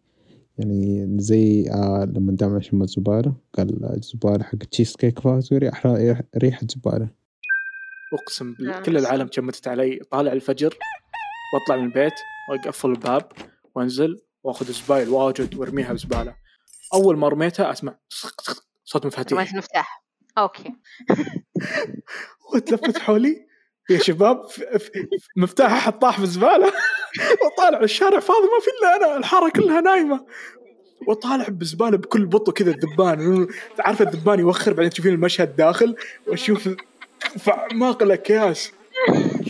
يعني 0.57 1.07
زي 1.19 1.63
لما 2.15 2.31
دام 2.31 2.61
شم 2.61 2.81
الزبالة 2.81 3.33
قال 3.53 3.85
الزبالة 3.85 4.43
حق 4.43 4.57
Cheesecake 4.57 5.19
Factory 5.19 5.69
أحلى 5.69 6.23
ريحة 6.37 6.67
زبالة 6.75 7.22
أقسم 8.13 8.53
بالله 8.53 8.79
كل 8.79 8.97
العالم 8.97 9.29
شمتت 9.31 9.67
علي. 9.67 9.99
طالع 10.11 10.31
الفجر 10.31 10.77
وأطلع 11.53 11.75
من 11.75 11.85
البيت 11.85 12.13
واقفل 12.49 12.89
الباب 12.89 13.31
وأنزل 13.75 14.21
وأخذ 14.43 14.67
الزبايل 14.67 15.09
واجد 15.09 15.55
وأرميها 15.55 15.91
بالزباله 15.91 16.35
أول 16.93 17.17
ما 17.17 17.27
رميتها 17.27 17.71
أسمع 17.71 17.97
صوت 18.83 19.05
مفاتيح. 19.05 19.39
رميت 19.39 19.55
مفتاح. 19.55 20.03
okay. 20.37 20.73
وتلفت 22.53 22.97
حولي. 22.97 23.47
يا 23.89 23.97
شباب 23.97 24.41
مفتاح 25.37 25.73
أحد 25.73 25.99
طاح 25.99 26.17
في 26.17 26.23
الزبالة. 26.23 26.73
وطالع 27.45 27.81
الشارع 27.81 28.19
فاضي 28.19 28.47
ما 28.47 28.59
في 28.61 28.69
إلا 28.79 28.95
أنا 28.95 29.17
الحارة 29.17 29.49
كلها 29.49 29.81
نايمة. 29.81 30.25
وطالع 31.07 31.47
بالزباله 31.47 31.97
بكل 31.97 32.25
بطء 32.25 32.51
كذا 32.53 32.71
الذبان. 32.71 33.47
عارف 33.79 34.01
الذبان 34.01 34.39
يوخر 34.39 34.73
بعدين 34.73 34.89
تشوفين 34.89 35.13
المشهد 35.13 35.55
داخل 35.55 35.95
وأشوف 36.27 36.69
في 37.37 37.51
اعماق 37.51 38.03
الاكياس 38.03 38.71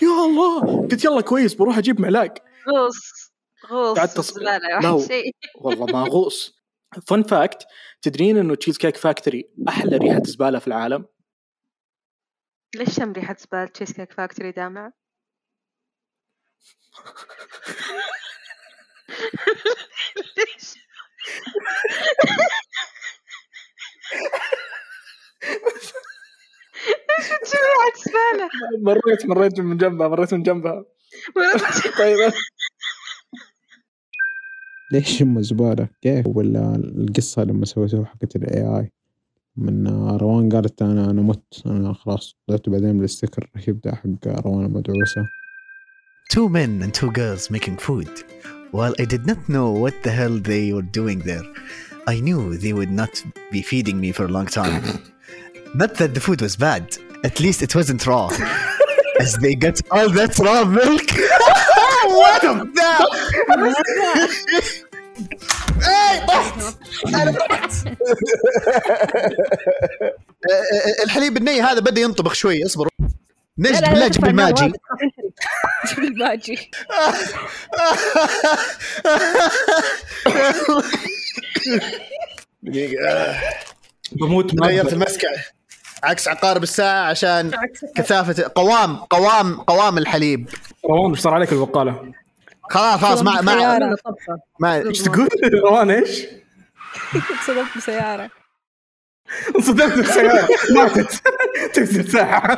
يا 0.01 0.25
الله. 0.25 0.81
قلت 0.81 1.05
يلا 1.05 1.21
كويس 1.21 1.53
بروح 1.53 1.77
أجيب 1.77 2.01
معلاق 2.01 2.33
غوص. 2.69 3.31
غوص. 3.71 3.97
قعدت 3.99 4.17
تص... 4.17 4.37
لا 4.37 4.59
شيء. 5.07 5.35
والله 5.61 5.85
ما 5.85 6.03
غوص. 6.09 6.55
fun 7.07 7.23
fact 7.23 7.67
تدرين 8.01 8.37
إنه 8.37 8.55
Cheesecake 8.55 8.97
Factory 8.97 9.49
أحلى 9.69 9.97
ريحة 9.97 10.21
زبالة 10.23 10.59
في 10.59 10.67
العالم؟ 10.67 11.05
ليش 12.75 12.95
شم 12.95 13.11
ريحة 13.13 13.35
زبالة 13.39 13.65
Cheesecake 13.65 14.13
Factory 14.13 14.51
دامع؟ 14.51 14.91
ليش؟ 20.37 20.73
مريت 28.81 29.25
مريت 29.25 29.59
من 29.59 29.77
جنبها 29.77 30.07
مريت 30.07 30.33
من 30.33 30.43
جنبها. 30.43 30.85
طيب. 31.99 32.33
ليش 34.91 35.19
شم 35.19 35.41
زبالة؟ 35.41 35.87
كيف؟ 36.01 36.27
ولا 36.27 36.75
القصة 36.75 37.43
لما 37.43 37.65
سويتوها 37.65 38.05
حقت 38.05 38.35
ال 38.35 38.61
AI 38.61 38.91
من 39.57 39.87
روان 40.17 40.49
قالت 40.49 40.81
أنا 40.81 41.09
أنا 41.11 41.21
مت. 41.21 41.61
أنا 41.65 41.93
خلاص 41.93 42.35
طلعت 42.47 42.69
بعدين 42.69 42.97
بالاستيكر 42.97 43.49
يبدأ 43.67 43.95
حق 43.95 44.27
روان 44.27 44.65
المدعوسة. 44.65 45.25
Two 46.33 46.49
men 46.49 46.81
and 46.81 46.93
two 46.93 47.11
girls 47.11 47.51
making 47.51 47.77
food. 47.77 48.09
While 48.71 48.95
I 48.99 49.05
did 49.05 49.27
not 49.27 49.41
know 49.47 49.69
what 49.83 49.95
the 50.01 50.11
hell 50.19 50.35
they 50.39 50.73
were 50.73 50.89
doing 50.99 51.19
there, 51.19 51.47
I 52.07 52.19
knew 52.19 52.57
they 52.57 52.73
would 52.73 52.91
not 52.91 53.13
be 53.51 53.61
feeding 53.61 53.99
me 53.99 54.11
for 54.11 54.25
a 54.25 54.33
long 54.37 54.47
time. 54.47 54.83
not 55.75 55.95
that 55.95 56.13
the 56.13 56.19
food 56.19 56.41
was 56.41 56.55
bad, 56.55 56.97
at 57.23 57.39
least 57.39 57.61
it 57.61 57.75
wasn't 57.75 58.05
raw. 58.05 58.29
As 59.19 59.35
they 59.37 59.55
got 59.55 59.79
all 59.91 60.09
that 60.09 60.37
raw 60.39 60.65
milk. 60.65 61.07
what? 62.19 62.41
The? 62.41 63.93
اي 65.83 66.25
طحت 66.27 66.77
أنا 67.07 67.31
طحت 67.31 67.87
الحليب 71.03 71.37
الني 71.37 71.61
هذا 71.61 71.79
بدأ 71.79 72.01
ينطبخ 72.01 72.33
شوي 72.33 72.65
اصبر 72.65 72.87
نجد 73.57 73.89
بالله 73.89 74.07
جيب 74.07 74.25
الماجي. 74.25 74.71
جيب 75.87 75.99
الماجي. 76.03 76.71
دقيقة 82.63 83.39
بموت 84.21 84.61
غيرت 84.63 84.93
المسكة 84.93 85.27
عكس 86.03 86.27
عقارب 86.27 86.63
الساعة 86.63 87.09
عشان 87.09 87.51
كثافة 87.95 88.51
قوام 88.55 88.95
قوام 88.95 89.55
قوام 89.61 89.97
الحليب. 89.97 90.49
روان 90.85 91.09
إيش 91.11 91.19
صار 91.19 91.33
عليك 91.33 91.51
البقالة؟ 91.51 92.11
خلاص 92.69 92.99
خلاص 92.99 93.21
ما 93.21 93.41
ما 93.41 93.95
ما 94.59 94.75
إيش 94.77 95.01
تقول؟ 95.01 95.27
روان 95.65 95.91
إيش؟ 95.91 96.25
انصدمت 97.15 97.77
بسيارة. 97.77 98.29
انصدمت 99.55 99.99
بسيارة. 99.99 100.47
ماتت 100.75 101.21
تكسر 101.73 102.03
ساعة 102.09 102.55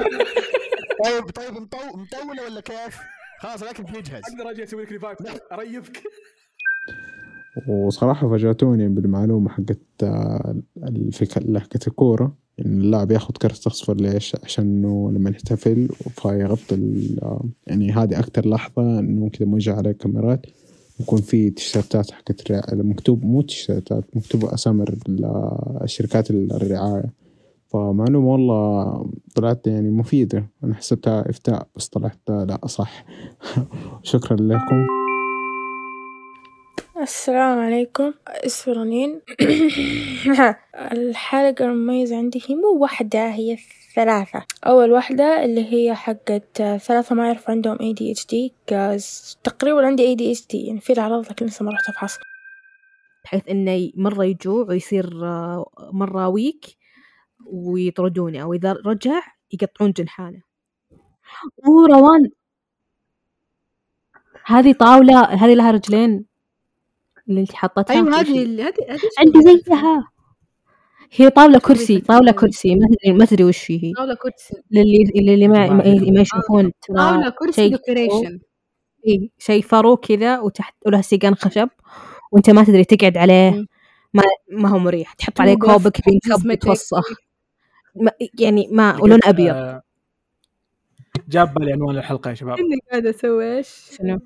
طيب 1.05 1.29
طيب 1.29 1.53
مطو- 1.53 1.95
مطولة 1.95 2.43
ولا 2.43 2.61
كيف؟ 2.61 2.97
خلاص 3.39 3.63
لكن 3.63 3.83
بنجهز. 3.83 4.21
أقدر 4.33 4.51
أجي 4.51 4.63
أسوي 4.63 4.83
لك 4.83 4.91
ريفايف 4.91 5.17
أريفك. 5.51 6.03
وصراحة 7.67 8.29
فاجأتوني 8.29 8.87
بالمعلومة 8.89 9.49
حقت 9.49 9.79
آه، 10.03 10.55
الفكرة 10.83 11.59
حقت 11.59 11.87
الكورة 11.87 12.33
إن 12.65 12.81
اللاعب 12.81 13.11
ياخذ 13.11 13.33
كرت 13.33 13.67
أصفر 13.67 13.95
ليش؟ 13.95 14.35
عشان 14.43 14.65
إنه 14.65 15.11
لما 15.11 15.29
يحتفل 15.29 15.87
فيغطي 16.09 16.75
آه، 17.23 17.45
يعني 17.67 17.91
هذه 17.91 18.19
أكتر 18.19 18.47
لحظة 18.49 18.99
إنه 18.99 19.29
كذا 19.29 19.47
موجه 19.47 19.73
على 19.75 19.89
الكاميرات 19.89 20.45
يكون 20.99 21.21
في 21.21 21.49
تيشيرتات 21.49 22.11
حقت 22.11 22.51
مكتوب 22.73 23.25
مو 23.25 23.41
تيشيرتات 23.41 24.03
مكتوب 24.15 24.45
أسامي 24.45 24.83
ال- 24.83 25.25
الشركات 25.83 26.31
الرعاية. 26.31 27.13
فمعلومة 27.67 28.27
والله 28.31 29.05
طلعت 29.35 29.67
يعني 29.67 29.89
مفيدة. 29.89 30.49
أنا 30.63 30.73
حسبتها 30.75 31.29
إفتاء 31.29 31.67
بس 31.75 31.87
طلعت 31.87 32.19
لا 32.29 32.59
صح. 32.67 33.05
شكرا 34.03 34.37
لكم. 34.37 35.04
السلام 37.01 37.59
عليكم. 37.59 38.13
اسمي 38.27 38.73
رنين 38.73 39.21
الحلقة 40.91 41.65
المميزة 41.65 42.17
عندي 42.17 42.41
هي 42.47 42.55
مو 42.55 42.77
واحدة 42.81 43.33
هي 43.33 43.57
ثلاثة. 43.95 44.45
أول 44.67 44.91
واحدة 44.91 45.45
اللي 45.45 45.73
هي 45.73 45.95
حقت 45.95 46.57
ثلاثة 46.57 47.15
ما 47.15 47.25
يعرف 47.27 47.49
عندهم 47.49 47.77
ADHD 47.77 48.35
كاز 48.67 49.37
تقريبا 49.43 49.85
عندي 49.85 50.15
ADHD 50.15 50.53
يعني 50.53 50.81
في 50.81 50.93
الأعراض 50.93 51.25
لكن 51.29 51.45
لسه 51.45 51.65
ما 51.65 51.71
رحت 51.71 51.89
أفحص. 51.89 52.17
بحيث 53.23 53.49
إنه 53.49 53.91
مرة 53.95 54.25
يجوع 54.25 54.65
ويصير 54.69 55.25
آه، 55.25 55.71
مرة 55.93 56.27
ويك 56.27 56.65
ويطردونه 57.45 58.41
أو 58.43 58.53
إذا 58.53 58.73
رجع 58.85 59.21
يقطعون 59.53 59.91
جنحانه. 59.91 60.41
أوه 61.67 61.87
روان. 61.87 62.29
هذه 64.45 64.73
طاولة 64.73 65.23
هذه 65.23 65.53
لها 65.53 65.71
رجلين. 65.71 66.34
اللي 67.29 67.41
انت 67.41 67.53
حطتها 67.53 67.93
أيوه. 67.93 68.19
هذه 68.19 68.43
هذه 68.43 68.73
هذه 68.89 68.99
عندي 69.19 69.41
زيها. 69.41 70.07
هي 71.11 71.29
طاولة 71.29 71.59
كرسي 71.59 71.99
طاولة 71.99 72.31
كرسي. 72.31 72.75
ما 72.75 72.87
تدري 72.87 73.13
ما 73.13 73.25
تدري 73.25 73.43
وش 73.43 73.71
هي. 73.71 73.91
طاولة 73.97 74.15
كرسي. 74.15 74.53
للي 74.71 75.03
للي 75.15 75.47
ما 75.47 75.69
ما, 75.69 75.83
ما 76.11 76.21
يشوفون 76.21 76.71
ترى 76.81 76.97
طاولة 76.97 77.29
كرسي 77.29 77.69
decoration 77.69 78.39
إي 79.07 79.31
شيء 79.37 79.61
فرو 79.61 79.97
كذا 79.97 80.39
وتحت 80.39 80.75
ولها 80.85 81.01
سيقان 81.01 81.35
خشب 81.35 81.69
وأنت 82.31 82.49
ما 82.49 82.63
تدري 82.63 82.83
تقعد 82.83 83.17
عليه. 83.17 83.65
ما 84.13 84.23
ما 84.51 84.69
هو 84.69 84.79
مريح. 84.79 85.13
تحط 85.13 85.41
عليه 85.41 85.55
كوبك 85.55 86.01
بينكب 86.05 86.49
وتوسخ 86.51 87.07
ما 87.95 88.11
يعني 88.39 88.67
ما 88.71 89.01
ولون 89.01 89.19
أبيض. 89.23 89.55
آه، 89.55 89.81
جاب 91.29 91.53
بالي 91.53 91.73
عنوان 91.73 91.97
الحلقة 91.97 92.29
يا 92.29 92.35
شباب. 92.35 92.57
إني 92.59 92.75
قاعدة 92.91 93.09
أسوي 93.09 93.57
إيش؟ 93.57 93.67
شنو؟ 93.97 94.19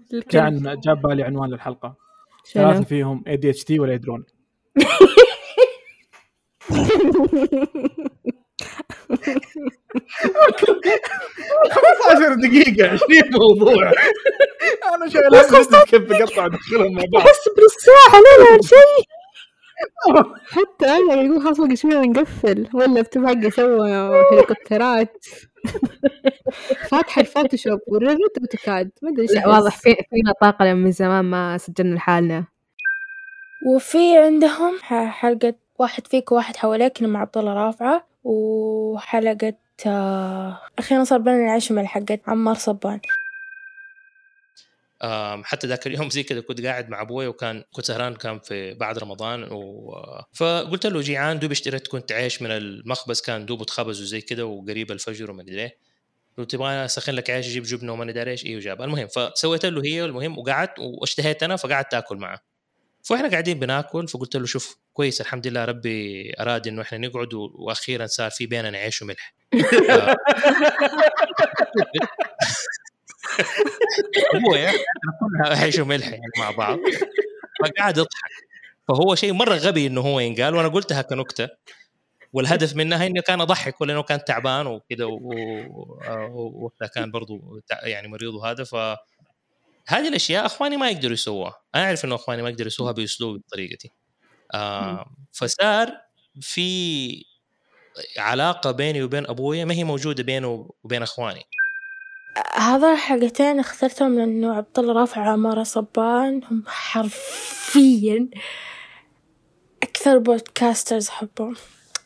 جاب 0.85 1.01
بالي 1.01 1.23
عنوان 1.23 1.53
الحلقة 1.53 2.08
شنو؟ 2.43 2.63
ثلاثة 2.63 2.83
فيهم 2.83 3.23
ADHD 3.27 3.79
ولا 3.79 3.93
يدرون 3.93 4.25
عشر 12.09 12.33
دقيقة 12.33 12.89
20 12.91 13.21
موضوع. 13.31 13.91
أنا 14.95 15.09
شايل 15.09 15.35
هم 15.35 15.83
كيف 15.83 16.01
بقطع 16.01 16.45
ادخلهم 16.45 16.93
مع 16.93 17.03
بعض. 17.13 17.23
بس 17.23 17.49
بالساعة 17.55 18.21
لا 18.21 18.43
لا 18.43 18.61
شيء. 18.61 19.08
حتى 20.51 20.85
أنا 20.85 21.13
يقول 21.21 21.41
خلاص 21.43 21.61
باقي 21.61 21.75
شوية 21.75 21.99
نقفل 21.99 22.67
ولا 22.73 23.01
بتبقى 23.01 23.51
سوى 23.51 23.91
هليكوبترات. 24.33 25.25
فاتحة 26.89 27.21
ال 27.21 27.27
Photoshop 27.27 27.79
و 27.87 27.96
Revit 27.96 28.37
AutoCAD. 28.41 28.91
ما 29.01 29.09
أدري 29.09 29.25
لا 29.25 29.47
واضح 29.47 29.77
في 29.77 29.95
فينا 30.09 30.33
طاقة 30.41 30.65
لأن 30.65 30.77
من 30.77 30.91
زمان 30.91 31.25
ما 31.25 31.57
سجلنا 31.57 31.95
لحالنا. 31.95 32.45
وفي 33.75 34.17
عندهم 34.17 34.77
ح- 34.81 35.09
حلقة 35.09 35.53
واحد 35.79 36.07
فيك 36.07 36.31
وواحد 36.31 36.55
حواليك 36.55 37.01
مع 37.03 37.21
عبد 37.21 37.37
الله 37.37 37.53
رافعة 37.53 38.05
وحلقة 38.23 39.53
آه، 39.85 40.59
أخيرا 40.79 41.03
صار 41.03 41.19
بيننا 41.19 41.43
العيش 41.45 41.71
مع 41.71 41.83
حقت 41.83 42.19
عمار 42.27 42.55
صبان. 42.55 42.99
حتى 45.43 45.67
ذاك 45.67 45.87
اليوم 45.87 46.09
زي 46.09 46.23
كذا 46.23 46.41
كنت 46.41 46.65
قاعد 46.65 46.89
مع 46.89 47.01
أبوي 47.01 47.27
وكان 47.27 47.63
كنت 47.71 47.85
سهران 47.85 48.15
كان 48.15 48.39
في 48.39 48.73
بعد 48.73 48.97
رمضان 48.97 49.43
و... 49.51 49.93
فقلت 50.33 50.85
له 50.85 51.01
جيعان 51.01 51.39
دوب 51.39 51.51
اشتريت 51.51 51.87
كنت 51.87 52.11
عيش 52.11 52.41
من 52.41 52.51
المخبز 52.51 53.21
كان 53.21 53.45
دوب 53.45 53.61
اتخبز 53.61 54.01
وزي 54.01 54.21
كذا 54.21 54.43
وقريب 54.43 54.91
الفجر 54.91 55.31
وما 55.31 55.41
أدري 55.41 55.61
إيه 55.61 55.77
قلت 56.37 56.51
تبغى 56.51 56.85
أسخن 56.85 57.13
لك 57.13 57.29
عيش 57.29 57.47
أجيب 57.47 57.63
جبنة 57.63 57.93
وما 57.93 58.09
أدري 58.09 58.31
إيش 58.31 58.45
أيوه 58.45 58.61
جاب 58.61 58.81
المهم 58.81 59.07
فسويت 59.07 59.65
له 59.65 59.83
هي 59.83 60.05
المهم 60.05 60.37
وقعدت 60.37 60.79
واشتهيت 60.79 61.43
أنا 61.43 61.55
فقعدت 61.55 61.93
آكل 61.93 62.17
معه. 62.17 62.41
فإحنا 63.03 63.29
قاعدين 63.29 63.59
بناكل 63.59 64.07
فقلت 64.07 64.35
له 64.35 64.45
شوف 64.45 64.77
كويس 64.93 65.21
الحمد 65.21 65.47
لله 65.47 65.65
ربي 65.65 66.33
أراد 66.39 66.67
إنه 66.67 66.81
إحنا 66.81 66.97
نقعد 66.97 67.33
وأخيرا 67.33 68.05
صار 68.05 68.31
في 68.31 68.45
بيننا 68.45 68.77
عيش 68.77 69.01
وملح. 69.01 69.35
ابويا 74.35 74.71
كلها 75.19 75.59
عيش 75.63 75.79
وملح 75.79 76.07
يعني 76.07 76.21
مع 76.39 76.51
بعض. 76.51 76.79
فقعد 77.65 77.97
يضحك. 77.97 78.31
فهو 78.87 79.15
شيء 79.15 79.33
مرة 79.33 79.55
غبي 79.55 79.87
إنه 79.87 80.01
هو 80.01 80.19
ينقال 80.19 80.55
وأنا 80.55 80.67
قلتها 80.67 81.01
كنكتة. 81.01 81.49
والهدف 82.33 82.75
منها 82.75 83.07
إنه 83.07 83.21
كان 83.21 83.41
اضحك 83.41 83.81
لأنه 83.81 84.03
كان 84.03 84.25
تعبان 84.25 84.67
وكذا 84.67 85.05
و- 85.05 85.19
و- 86.31 86.65
وقتها 86.65 86.87
كان 86.87 87.11
برضو 87.11 87.61
يعني 87.83 88.07
مريض 88.07 88.33
وهذا. 88.35 88.63
ف 88.63 88.75
هذه 89.87 90.07
الأشياء 90.09 90.45
أخواني 90.45 90.77
ما 90.77 90.89
يقدروا 90.89 91.13
يسووها. 91.13 91.55
أنا 91.75 91.83
أعرف 91.85 92.05
إنه 92.05 92.15
أخواني 92.15 92.41
ما 92.41 92.49
يقدروا 92.49 92.67
يسووها 92.67 92.91
باسلوبي 92.91 93.39
بطريقتي. 93.39 93.91
آه 94.53 95.05
فصار 95.33 95.91
في 96.41 97.25
علاقة 98.17 98.71
بيني 98.71 99.03
وبين 99.03 99.27
أبويا 99.27 99.65
ما 99.65 99.73
هي 99.73 99.83
موجودة 99.83 100.23
بينه 100.23 100.69
وبين 100.83 101.01
أخواني. 101.03 101.43
هذا 102.55 102.91
الحلقتين 102.91 103.59
اخترتهم 103.59 104.15
لأنه 104.19 104.53
عبد 104.53 104.79
الله 104.79 104.93
رافع 104.93 105.21
وعمارة 105.21 105.63
صبان. 105.63 106.41
هم 106.51 106.63
حرفيا 106.67 108.29
أكثر 109.83 110.17
بودكاسترز 110.17 111.07
أحبهم 111.07 111.55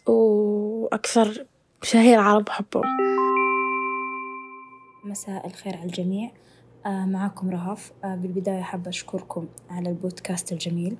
وأكثر 0.08 1.46
مشاهير 1.82 2.20
عرب 2.20 2.50
أحبهم. 2.50 2.84
مساء 5.04 5.48
الخير 5.48 5.76
على 5.76 5.86
الجميع. 5.86 6.32
آه 6.86 7.06
معاكم 7.06 7.50
رهف. 7.50 7.92
آه 8.04 8.16
بالبداية 8.16 8.62
حابة 8.62 8.90
أشكركم 8.90 9.48
على 9.70 9.90
البودكاست 9.90 10.52
الجميل. 10.52 10.98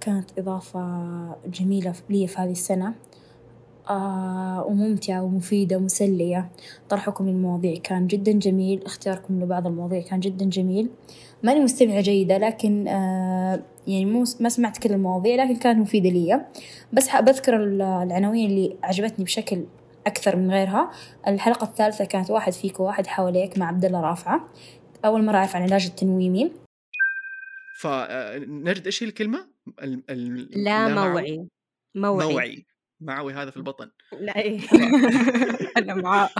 كانت 0.00 0.38
إضافة 0.38 1.36
جميلة 1.46 1.94
لي 2.10 2.26
في 2.26 2.40
هذه 2.40 2.52
السنة. 2.52 2.94
وممتعة 3.90 5.22
ومفيدة 5.22 5.76
ومسلية. 5.76 6.50
طرحكم 6.88 7.28
للمواضيع 7.28 7.76
كان 7.84 8.06
جدا 8.06 8.32
جميل. 8.32 8.84
اختياركم 8.84 9.42
لبعض 9.42 9.66
المواضيع 9.66 10.02
كان 10.02 10.20
جدا 10.20 10.44
جميل. 10.44 10.90
ماني 11.42 11.60
مستمعة 11.60 12.00
جيدة 12.00 12.38
لكن 12.38 12.88
آه 12.88 13.62
يعني 13.86 14.04
مو 14.04 14.24
ما 14.40 14.48
سمعت 14.48 14.78
كل 14.78 14.92
المواضيع 14.92 15.44
لكن 15.44 15.56
كانت 15.56 15.78
مفيدة 15.78 16.10
لي 16.10 16.46
بس 16.92 17.08
حابة 17.08 17.30
أذكر 17.30 17.56
ال- 17.56 17.82
العناوين 17.82 18.50
اللي 18.50 18.76
عجبتني 18.82 19.24
بشكل 19.24 19.64
أكثر 20.06 20.36
من 20.36 20.50
غيرها. 20.50 20.90
الحلقة 21.26 21.64
الثالثة 21.64 22.04
كانت 22.04 22.30
واحد 22.30 22.52
فيك 22.52 22.80
وواحد 22.80 23.06
حواليك 23.06 23.58
مع 23.58 23.66
عبد 23.68 23.84
الله 23.84 24.00
رافعة. 24.00 24.48
أول 25.04 25.24
مرة 25.24 25.36
أعرف 25.36 25.56
عن 25.56 25.62
العلاج 25.62 25.86
التنويمي. 25.86 26.52
فنرد 27.80 28.86
إيش 28.86 29.02
هي 29.02 29.08
الكلمة؟ 29.08 29.46
ال... 29.82 30.02
ال... 30.10 30.64
لا 30.64 30.88
موعي. 30.88 31.46
موعي. 31.94 32.26
موعي. 32.32 32.64
معوي 33.02 33.32
هذا 33.34 33.50
في 33.50 33.56
البطن. 33.56 33.90
لا 34.12 34.36
إيه. 34.36 34.60
أنا 35.78 35.94
معاه. 35.94 36.30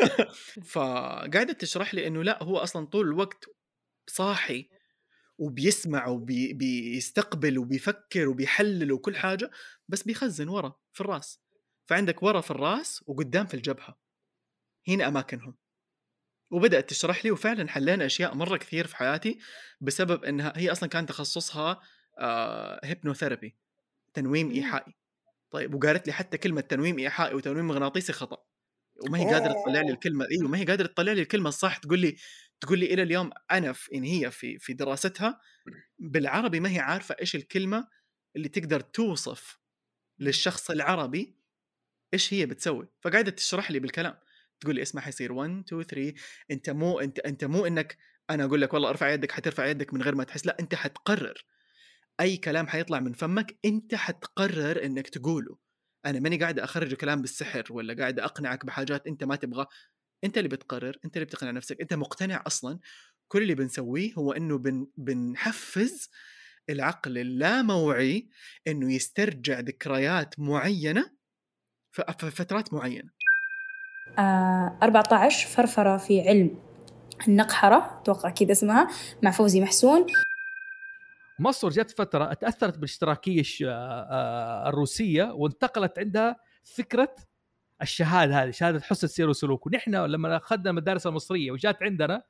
فقاعدة 0.72 1.52
تشرح 1.52 1.94
لي 1.94 2.06
إنه 2.06 2.22
لا 2.22 2.42
هو 2.42 2.58
أصلا 2.58 2.86
طول 2.86 3.06
الوقت 3.06 3.44
صاحي 4.06 4.68
وبيسمع 5.38 6.06
وبيستقبل 6.06 7.58
وبيفكر 7.58 8.28
وبيحلل 8.28 8.92
وكل 8.92 9.16
حاجة 9.16 9.50
بس 9.88 10.02
بيخزن 10.02 10.48
ورا 10.48 10.80
في 10.92 11.00
الرأس. 11.00 11.40
فعندك 11.86 12.22
ورا 12.22 12.40
في 12.40 12.50
الرأس 12.50 13.04
وقدام 13.06 13.46
في 13.46 13.54
الجبهة. 13.54 13.98
هنا 14.88 15.08
أماكنهم. 15.08 15.56
وبدأت 16.50 16.90
تشرح 16.90 17.24
لي 17.24 17.30
وفعلا 17.30 17.68
حلينا 17.68 18.06
أشياء 18.06 18.34
مرة 18.34 18.56
كثير 18.56 18.86
في 18.86 18.96
حياتي 18.96 19.38
بسبب 19.80 20.24
أنها 20.24 20.52
هي 20.56 20.72
أصلا 20.72 20.88
كان 20.88 21.06
تخصصها 21.06 21.80
آه 22.18 22.80
هيبنوثيرابي 22.84 23.56
تنويم 24.14 24.50
إيحائي. 24.50 24.94
طيب 25.54 25.74
وقالت 25.74 26.06
لي 26.06 26.12
حتى 26.12 26.38
كلمة 26.38 26.60
تنويم 26.60 26.98
إيحائي 26.98 27.34
وتنويم 27.34 27.66
مغناطيسي 27.66 28.12
خطأ 28.12 28.36
وما 29.06 29.18
هي 29.18 29.24
قادرة 29.24 29.52
تطلع 29.62 29.80
لي 29.80 29.90
الكلمة 29.90 30.26
أيوه 30.30 30.48
ما 30.48 30.58
هي 30.58 30.64
قادرة 30.64 30.86
تطلع 30.86 31.12
لي 31.12 31.22
الكلمة 31.22 31.48
الصح 31.48 31.76
تقول 31.76 31.98
لي 31.98 32.16
تقول 32.60 32.78
لي 32.78 32.94
إلى 32.94 33.02
اليوم 33.02 33.30
أنا 33.50 33.72
في 33.72 33.94
إن 33.94 34.04
هي 34.04 34.30
في 34.30 34.58
في 34.58 34.72
دراستها 34.72 35.40
بالعربي 35.98 36.60
ما 36.60 36.70
هي 36.70 36.78
عارفة 36.78 37.16
إيش 37.20 37.36
الكلمة 37.36 37.88
اللي 38.36 38.48
تقدر 38.48 38.80
توصف 38.80 39.58
للشخص 40.18 40.70
العربي 40.70 41.36
إيش 42.14 42.34
هي 42.34 42.46
بتسوي. 42.46 42.88
فقاعدة 43.00 43.30
تشرح 43.30 43.70
لي 43.70 43.78
بالكلام 43.78 44.14
تقول 44.60 44.74
لي 44.74 44.82
اسمع 44.82 45.00
حيصير 45.02 45.32
1 45.32 45.50
2 45.50 45.82
3 45.82 46.14
أنت 46.50 46.70
مو 46.70 47.00
أنت 47.00 47.18
أنت 47.18 47.44
مو 47.44 47.66
إنك 47.66 47.98
أنا 48.30 48.44
أقول 48.44 48.60
لك 48.60 48.74
والله 48.74 48.88
ارفع 48.88 49.10
يدك 49.10 49.32
حترفع 49.32 49.66
يدك 49.66 49.94
من 49.94 50.02
غير 50.02 50.14
ما 50.14 50.24
تحس 50.24 50.46
لا 50.46 50.56
أنت 50.60 50.74
حتقرر 50.74 51.44
أي 52.20 52.36
كلام 52.36 52.66
حيطلع 52.66 53.00
من 53.00 53.12
فمك 53.12 53.58
أنت 53.64 53.94
حتقرر 53.94 54.84
إنك 54.84 55.08
تقوله. 55.08 55.56
أنا 56.06 56.20
ماني 56.20 56.36
قاعد 56.36 56.58
أخرج 56.58 56.94
كلام 56.94 57.20
بالسحر 57.20 57.64
ولا 57.70 57.94
قاعد 57.94 58.20
أقنعك 58.20 58.66
بحاجات 58.66 59.06
أنت 59.06 59.24
ما 59.24 59.36
تبغى. 59.36 59.66
أنت 60.24 60.38
اللي 60.38 60.48
بتقرر 60.48 60.98
أنت 61.04 61.16
اللي 61.16 61.24
بتقنع 61.26 61.50
نفسك 61.50 61.80
أنت 61.80 61.94
مقتنع 61.94 62.42
أصلا. 62.46 62.78
كل 63.28 63.42
اللي 63.42 63.54
بنسويه 63.54 64.12
هو 64.14 64.32
إنه 64.32 64.58
بن 64.58 64.86
بنحفز 64.96 66.10
العقل 66.70 67.18
اللاموعي 67.18 68.28
إنه 68.66 68.92
يسترجع 68.92 69.60
ذكريات 69.60 70.38
معينة 70.38 71.10
في 71.92 72.30
فترات 72.30 72.74
معينة. 72.74 73.10
آه 74.18 74.78
14 74.82 75.48
فرفرة 75.48 75.96
في 75.96 76.28
علم 76.28 76.58
النقحرة 77.28 78.00
أتوقع 78.00 78.30
كذا 78.30 78.52
اسمها 78.52 78.88
مع 79.22 79.30
فوزي 79.30 79.60
محسون. 79.60 80.06
مصر 81.38 81.68
جت 81.68 81.90
فترة 81.90 82.32
تأثرت 82.32 82.74
بالاشتراكية 82.74 83.42
آه، 83.62 83.68
آه، 83.70 84.68
الروسية 84.68 85.24
وانتقلت 85.24 85.98
عندها 85.98 86.36
فكرة 86.64 87.14
الشهادة 87.82 88.42
هذه 88.42 88.50
شهادة 88.50 88.80
حسن 88.80 89.06
سير 89.06 89.28
وسلوك 89.28 89.66
ونحن 89.66 89.94
لما 89.94 90.36
أخذنا 90.36 90.70
المدارس 90.70 91.06
المصرية 91.06 91.50
وجات 91.50 91.82
عندنا 91.82 92.22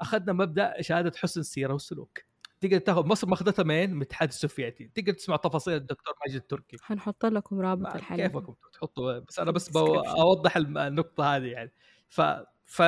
أخذنا 0.00 0.32
مبدأ 0.32 0.74
شهادة 0.80 1.12
حسن 1.16 1.40
السيره 1.40 1.72
والسلوك 1.72 2.18
تقدر 2.62 2.78
تاخذ 2.78 3.06
مصر 3.06 3.26
ماخذتها 3.26 3.62
من 3.62 3.90
من 3.90 3.96
الاتحاد 3.96 4.28
السوفيتي. 4.28 4.90
تقدر 4.94 5.12
تسمع 5.12 5.36
تفاصيل 5.36 5.74
الدكتور 5.74 6.14
ماجد 6.26 6.36
التركي. 6.36 6.76
حنحط 6.82 7.26
لكم 7.26 7.60
رابط 7.60 7.94
الحلقة. 7.94 8.26
كيفكم 8.26 8.54
تحطوا؟ 8.72 9.18
بس 9.18 9.38
أنا 9.38 9.50
بس 9.50 9.76
أوضح 9.76 10.56
النقطة 10.56 11.36
هذه 11.36 11.46
يعني. 11.46 11.72
ف 12.08 12.20
ف 12.64 12.82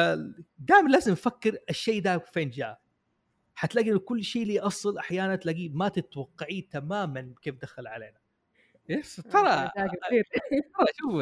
دائما 0.58 0.88
لازم 0.88 1.12
نفكر 1.12 1.58
الشيء 1.70 2.02
ده 2.02 2.18
فين 2.18 2.50
جاء. 2.50 2.83
حتلاقي 3.54 3.90
انه 3.90 3.98
كل 3.98 4.24
شيء 4.24 4.46
له 4.46 4.66
أصل 4.66 4.98
أحيانا 4.98 5.36
تلاقيه 5.36 5.68
ما 5.68 5.88
تتوقعيه 5.88 6.68
تماما 6.68 7.34
كيف 7.42 7.54
دخل 7.54 7.86
علينا. 7.86 8.18
يس 8.88 9.16
ترى 9.16 9.70
ترى 10.78 10.92
شوف 10.98 11.14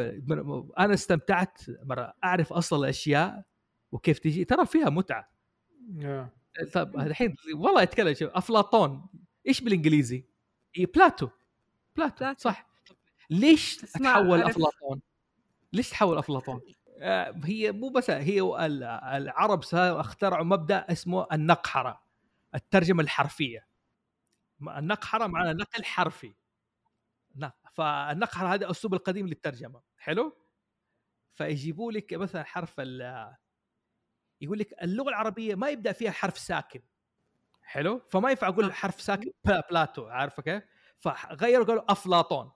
أنا 0.78 0.94
استمتعت 0.94 1.58
مرة. 1.82 2.14
أعرف 2.24 2.52
أصل 2.52 2.84
الأشياء 2.84 3.42
وكيف 3.92 4.18
تجي 4.18 4.44
ترى 4.44 4.66
فيها 4.66 4.90
متعة. 4.90 5.32
طب 6.72 6.96
الحين 6.96 7.36
والله 7.54 7.82
أتكلم 7.82 8.14
شوف 8.14 8.30
أفلاطون 8.30 9.06
إيش 9.48 9.60
بالإنجليزي؟ 9.60 10.24
إيه 10.76 10.86
Plato. 10.86 11.28
Plato 11.96 12.34
صح. 12.38 12.66
ليش 13.30 13.76
تحول. 13.76 14.42
أفلاطون؟ 14.42 15.00
ليش 15.72 15.90
تحول 15.90 16.18
أفلاطون؟ 16.18 16.60
آه، 16.98 17.34
هي 17.44 17.72
مو 17.72 17.88
بس 17.88 18.10
هي 18.10 18.40
ال- 18.40 18.82
العرب 18.84 19.64
سا- 19.64 20.00
اخترعوا 20.00 20.44
مبدأ 20.44 20.86
اسمه 20.92 21.26
النقحرة. 21.32 22.02
الترجمة 22.54 23.02
الحرفية. 23.02 23.66
النقحره 24.60 25.26
معناها 25.26 25.52
نقل 25.52 25.84
حرفي. 25.84 26.34
فالنقحره 27.72 28.48
هذا 28.54 28.64
الاسلوب 28.66 28.94
القديم 28.94 29.26
للترجمة. 29.26 29.82
حلو؟ 29.98 30.36
فيجيبوا 31.34 31.92
لك 31.92 32.14
مثلا 32.14 32.42
حرف 32.44 32.74
ال 32.78 33.34
يقول 34.40 34.58
لك 34.58 34.82
اللغة 34.82 35.08
العربية 35.08 35.54
ما 35.54 35.68
يبدأ 35.68 35.92
فيها 35.92 36.10
حرف 36.10 36.38
ساكن. 36.38 36.82
حلو؟ 37.62 38.02
فما 38.10 38.30
ينفع 38.30 38.48
أقول 38.48 38.72
حرف 38.72 39.00
ساكن. 39.00 39.32
بلا- 39.44 39.62
بلاتو 39.70 40.06
عارفه 40.06 40.42
كيف 40.42 40.62
فغيروا 40.98 41.66
قالوا 41.66 41.92
أفلاطون. 41.92 42.52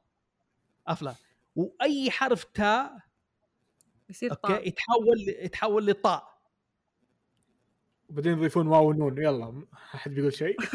افلا 0.86 1.14
وأي 1.57 2.11
حرف 2.11 2.44
تاء 2.44 2.99
يصير 4.09 4.30
okay؟ 4.30 4.42
طاء. 4.42 4.68
يتحول 4.68 5.28
يتحول 5.28 5.86
لطاء. 5.86 6.36
وبعدين 8.11 8.32
يضيفون 8.32 8.66
واو 8.66 8.88
ونون. 8.88 9.18
يلا 9.18 9.62
أحد 9.94 10.11
بيقول 10.11 10.32
شيء؟ 10.32 10.57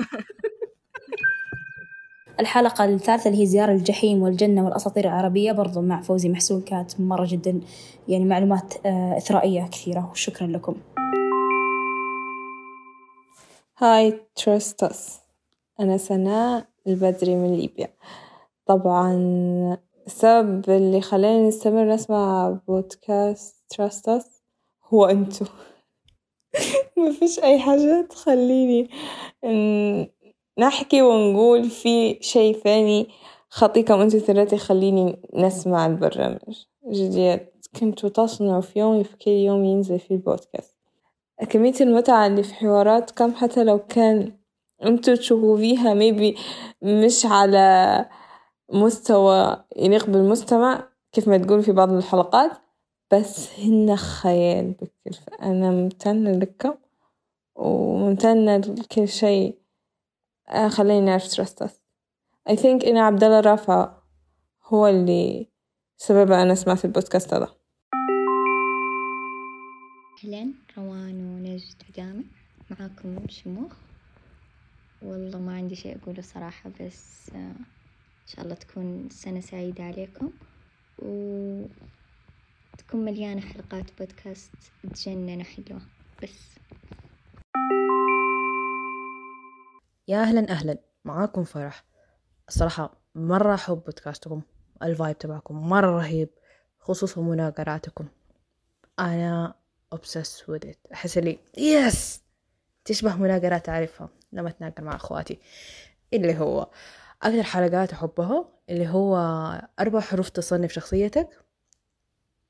الحلقة 2.40 2.86
الثالثة 2.86 3.30
اللي 3.30 3.42
هي 3.42 3.46
زيارة 3.46 3.72
الجحيم 3.72 4.22
والجنة 4.22 4.66
والأساطير 4.66 5.06
العربية 5.06 5.52
برضو 5.52 5.82
مع 5.82 6.02
فوزي 6.02 6.30
محسون 6.30 6.62
كانت 6.62 7.00
مرة 7.00 7.26
جدا 7.30 7.62
يعني 8.08 8.26
معلومات 8.26 8.74
آه، 8.86 9.18
إثرائية 9.18 9.68
كثيرة. 9.68 10.10
وشكرا 10.12 10.48
لكم. 10.48 10.76
Hi 13.78 14.20
Trust 14.36 14.84
Us 14.84 15.20
أنا 15.80 15.98
سناء 15.98 16.68
البدري 16.88 17.36
من 17.36 17.56
ليبيا. 17.56 17.88
طبعا 18.66 19.14
السبب 20.08 20.70
اللي 20.70 21.02
خلاني 21.02 21.48
نستمر 21.48 21.94
نسمع 21.94 22.50
بودكاست 22.68 23.56
Trust 23.70 24.10
Us 24.10 24.42
هو 24.94 25.06
أنتو. 25.06 25.46
ما 26.98 27.12
فيش 27.12 27.40
أي 27.40 27.60
حاجة 27.60 28.08
تخليني 28.10 28.90
نحكي 30.60 31.02
ونقول 31.02 31.70
في 31.70 32.18
شيء 32.22 32.58
ثاني 32.58 33.08
خطيكم 33.50 34.00
أنتو 34.00 34.20
ثلاثة 34.20 34.56
يخليني 34.56 35.20
نسمع 35.34 35.86
البرنامج. 35.86 36.66
جديد. 36.92 37.40
كنتوا 37.80 38.10
تصنعوا 38.10 38.62
في 38.62 38.80
يومي 38.80 39.04
في 39.04 39.18
كل 39.18 39.32
يوم 39.32 39.66
ينزل 39.66 40.00
فيه 40.00 40.16
البودكاست. 40.16 40.78
كمية 41.50 41.74
المتعة 41.82 42.28
اللي 42.28 42.44
في 42.44 42.54
حواراتكم 42.54 43.34
حتى 43.34 43.64
لو 43.64 43.80
كان 43.80 44.34
أنتوا 44.86 45.16
تشوفوا 45.16 45.58
فيها 45.58 45.94
ميبي 45.94 46.36
مش 46.82 47.26
على 47.26 48.06
مستوى 48.74 49.64
يليق 49.78 50.06
بالمستمع 50.06 50.88
كيف 51.12 51.28
ما 51.28 51.38
تقول 51.38 51.64
في 51.64 51.72
بعض 51.72 51.92
الحلقات. 51.92 52.52
بس 53.14 53.60
هن 53.60 53.96
خيال 53.96 54.72
بكل 54.72 55.14
فأنا 55.14 55.72
ممتنة 55.72 56.32
لكم 56.32 56.74
وممتنة 57.56 58.58
لكل 58.58 59.08
شيء. 59.08 59.58
آه، 60.50 60.68
خليني 60.68 61.06
نعرف 61.06 61.28
ترستس 61.36 61.82
I 62.50 62.54
think 62.54 62.88
إن 62.88 62.98
عبد 62.98 63.24
الله 63.24 63.40
رافع 63.40 63.94
هو 64.66 64.88
اللي 64.88 65.48
سبب 65.98 66.32
أنا 66.32 66.56
سمعت 66.56 66.86
البودكاست 66.86 67.34
هذا. 67.34 67.56
أهلا 70.24 70.54
روان 70.78 71.16
ونجد 71.16 71.84
ودامة 71.90 72.24
معاكم 72.70 73.28
شموخ. 73.28 73.74
والله 75.02 75.40
ما 75.40 75.56
عندي 75.56 75.76
شيء 75.76 75.98
أقوله 76.04 76.22
صراحة 76.22 76.70
بس 76.82 77.30
آه، 77.36 77.38
إن 77.38 78.28
شاء 78.28 78.46
الله 78.46 78.56
تكون 78.56 79.10
سنة 79.10 79.40
سعيدة 79.40 79.84
عليكم. 79.84 80.32
وتكون 82.74 83.06
مليانة 83.06 83.42
حلقات 83.42 83.86
بودكاست 84.00 84.52
تجنن 84.94 85.44
حلوة 85.44 85.82
بس. 86.24 86.52
يا 90.08 90.22
أهلا 90.22 90.50
أهلا 90.50 90.78
معاكم 91.06 91.44
فرح. 91.44 91.84
الصراحة 92.48 92.98
مرة 93.16 93.54
أحب 93.54 93.76
بودكاستكم 93.86 94.42
الفايب 94.84 95.18
تبعكم 95.18 95.70
مرة 95.70 95.92
رهيب 95.98 96.30
خصوصا 96.80 97.22
مناقراتكم. 97.22 98.08
أنا 99.00 99.56
obsessed 99.96 100.44
with 100.48 100.68
it. 100.68 100.92
أحس 100.94 101.18
لي 101.18 101.40
يس 101.58 102.22
تشبه 102.86 103.16
مناقرات 103.16 103.70
أعرفها 103.70 104.10
لما 104.32 104.50
أتناقر 104.50 104.84
مع 104.84 104.96
أخواتي. 104.96 105.40
اللي 106.14 106.40
هو 106.40 106.70
أكثر 107.24 107.44
حلقات 107.44 107.94
أحبها 107.94 108.50
اللي 108.70 108.88
هو 108.88 109.18
أربع 109.80 110.00
حروف 110.00 110.30
تصنف 110.30 110.72
شخصيتك 110.72 111.30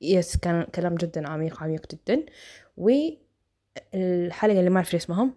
يس 0.02 0.36
كان 0.36 0.64
كلام 0.64 0.94
جدا 0.94 1.28
عميق 1.28 1.62
عميق 1.62 1.86
جدا. 1.94 2.26
والحلقة 2.76 4.58
اللي 4.58 4.70
ما 4.70 4.76
أعرف 4.76 4.94
إيش 4.94 5.02
اسمها 5.02 5.30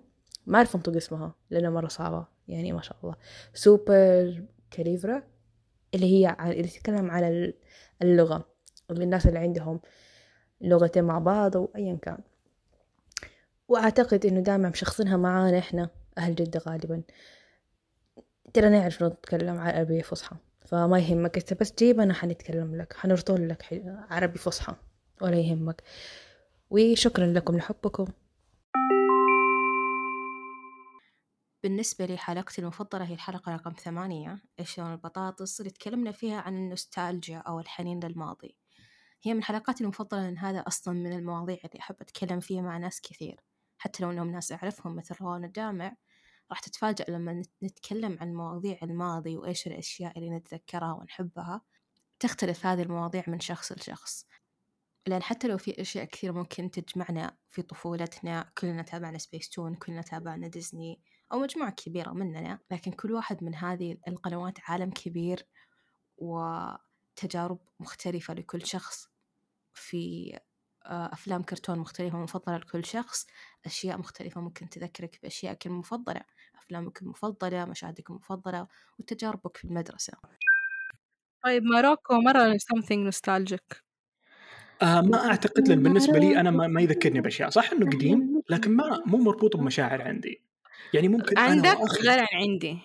ما 0.45 0.57
أعرف 0.57 0.76
أنطق 0.76 0.95
اسمها 0.95 1.36
لأنها 1.49 1.70
مرة 1.70 1.88
صعبة 1.88 2.26
يعني 2.47 2.72
ما 2.74 2.82
شاء 2.82 2.97
الله. 3.03 3.16
سوبر 3.53 4.43
كاليفرا 4.72 5.24
اللي 5.95 6.05
هي 6.05 6.36
اللي 6.39 6.68
تتكلم 6.68 7.11
على 7.11 7.28
ال- 7.28 7.53
اللغة 8.01 8.45
اللي 8.91 9.03
الناس 9.03 9.28
اللي 9.28 9.39
عندهم 9.39 9.80
لغتين 10.61 11.03
مع 11.03 11.20
بعض 11.20 11.57
أو 11.57 11.72
أيا 11.76 11.97
كان. 12.01 12.18
وأعتقد 13.68 14.26
إنه 14.26 14.39
دائما 14.39 14.70
مشخصنها 14.70 15.18
معانا 15.18 15.59
إحنا 15.59 15.89
أهل 16.18 16.36
جدة 16.36 16.59
غالبا. 16.68 17.01
ترى 18.53 18.70
نعرف 18.70 19.03
نتكلم 19.03 19.57
عربية 19.57 20.01
فصحى. 20.01 20.36
فما 20.66 20.99
يهمك. 20.99 21.38
انت 21.38 21.53
بس 21.53 21.74
جيب 21.80 21.99
أنا 21.99 22.13
حنتكلم 22.13 22.76
لك 22.76 22.93
حنرطل 22.93 23.49
لك 23.49 23.84
عربي 24.09 24.38
فصحى 24.38 24.76
ولا 25.22 25.38
يهمك. 25.38 25.84
وشكرا 26.70 27.26
لكم 27.26 27.57
لحبكم. 27.57 28.05
بالنسبة 31.63 32.05
لي 32.05 32.18
حلقتي 32.18 32.61
المفضلة 32.61 33.05
هي 33.05 33.13
الحلقة 33.13 33.55
رقم 33.55 33.72
ثمانية. 33.72 34.39
إيش 34.59 34.80
لون 34.80 34.91
البطاطس 34.91 35.59
اللي 35.59 35.72
تكلمنا 35.72 36.11
فيها 36.11 36.41
عن 36.41 36.57
النوستالجيا 36.57 37.38
أو 37.38 37.59
الحنين 37.59 37.99
للماضي. 37.99 38.55
هي 39.24 39.34
من 39.34 39.43
حلقاتي 39.43 39.84
المفضلة 39.84 40.22
لأن 40.22 40.38
هذا 40.38 40.59
أصلا 40.59 40.93
من 40.93 41.13
المواضيع 41.13 41.57
اللي 41.66 41.80
أحب 41.80 41.95
أتكلم 42.01 42.39
فيها 42.39 42.61
مع 42.61 42.78
ناس 42.78 43.01
كثير. 43.01 43.39
حتى 43.78 44.03
لو 44.03 44.11
إنهم 44.11 44.32
ناس 44.32 44.51
أعرفهم 44.51 44.95
مثل 44.95 45.16
روان 45.22 45.43
الدامع 45.43 45.95
راح 46.52 46.60
تتفاجأ 46.60 47.06
لما 47.10 47.34
نت- 47.34 47.52
نتكلم 47.64 48.18
عن 48.22 48.34
مواضيع 48.34 48.80
الماضي 48.84 49.38
وإيش 49.38 49.68
الأشياء 49.68 50.18
اللي 50.18 50.30
نتذكرها 50.30 50.93
ونحبها 50.93 51.62
تختلف 52.20 52.66
هذه 52.66 52.82
المواضيع 52.82 53.24
من 53.28 53.39
شخص 53.39 53.72
لشخص. 53.72 54.26
لأن 55.08 55.24
حتى 55.24 55.48
لو 55.48 55.58
في 55.58 55.82
أشياء 55.82 56.06
كثيرة 56.06 56.32
ممكن 56.32 56.72
تجمعنا 56.72 57.38
في 57.50 57.62
طفولتنا 57.62 58.52
كلنا 58.58 58.82
تابعنا 58.84 59.18
سبيس 59.18 59.50
تون 59.50 59.76
كلنا 59.76 60.02
تابعنا 60.02 60.48
ديزني 60.48 61.02
أو 61.34 61.39
مجموعة 61.39 61.72
كبيرة 61.72 62.12
مننا 62.12 62.60
لكن 62.72 62.91
كل 62.91 63.12
واحد 63.12 63.43
من 63.43 63.56
هذه 63.56 63.98
القنوات 64.08 64.58
عالم 64.64 64.91
كبير 64.91 65.48
وتجارب 66.18 67.60
مختلفة 67.80 68.34
لكل 68.34 68.66
شخص. 68.66 69.10
في 69.74 70.34
آه، 70.86 71.14
أفلام 71.14 71.43
كرتون 71.43 71.80
مختلفة 71.80 72.18
مفضلة 72.18 72.58
لكل 72.58 72.86
شخص 72.86 73.28
أشياء 73.66 73.98
مختلفة 73.98 74.41
ممكن 74.41 74.70
تذكرك 74.70 75.20
بأشيائك 75.24 75.66
المفضلة 75.68 76.22
أفلامك 76.66 77.01
المفضلة 77.01 77.66
مشاهدك 77.66 78.09
المفضلة 78.09 78.68
وتجاربك 78.99 79.57
في 79.57 79.66
المدرسة. 79.66 80.13
طيب 81.43 81.63
ماروكو 81.63 82.13
مرة 82.22 82.53
something 82.53 83.11
nostalgic. 83.11 83.80
آه 84.82 85.01
ما 85.01 85.28
أعتقد 85.28 85.68
لأن 85.68 85.84
بالنسبة 85.84 86.20
لي 86.20 86.39
أنا 86.39 86.51
ما, 86.51 86.68
ما 86.68 86.82
يذكرني 86.82 87.22
بأشياء. 87.22 87.49
صح 87.49 87.72
إنه 87.72 87.86
قديم؟ 87.86 88.41
لكن 88.49 88.72
ما 88.72 89.03
مو 89.05 89.18
مربوط 89.18 89.55
بمشاعر 89.55 90.01
عندي. 90.01 90.41
يعني 90.93 91.07
ممكن 91.07 91.38
أنا 91.38 91.47
عندك 91.47 91.80
وأخي 91.80 92.07
غير 92.07 92.20
عن 92.20 92.28
عندي. 92.34 92.80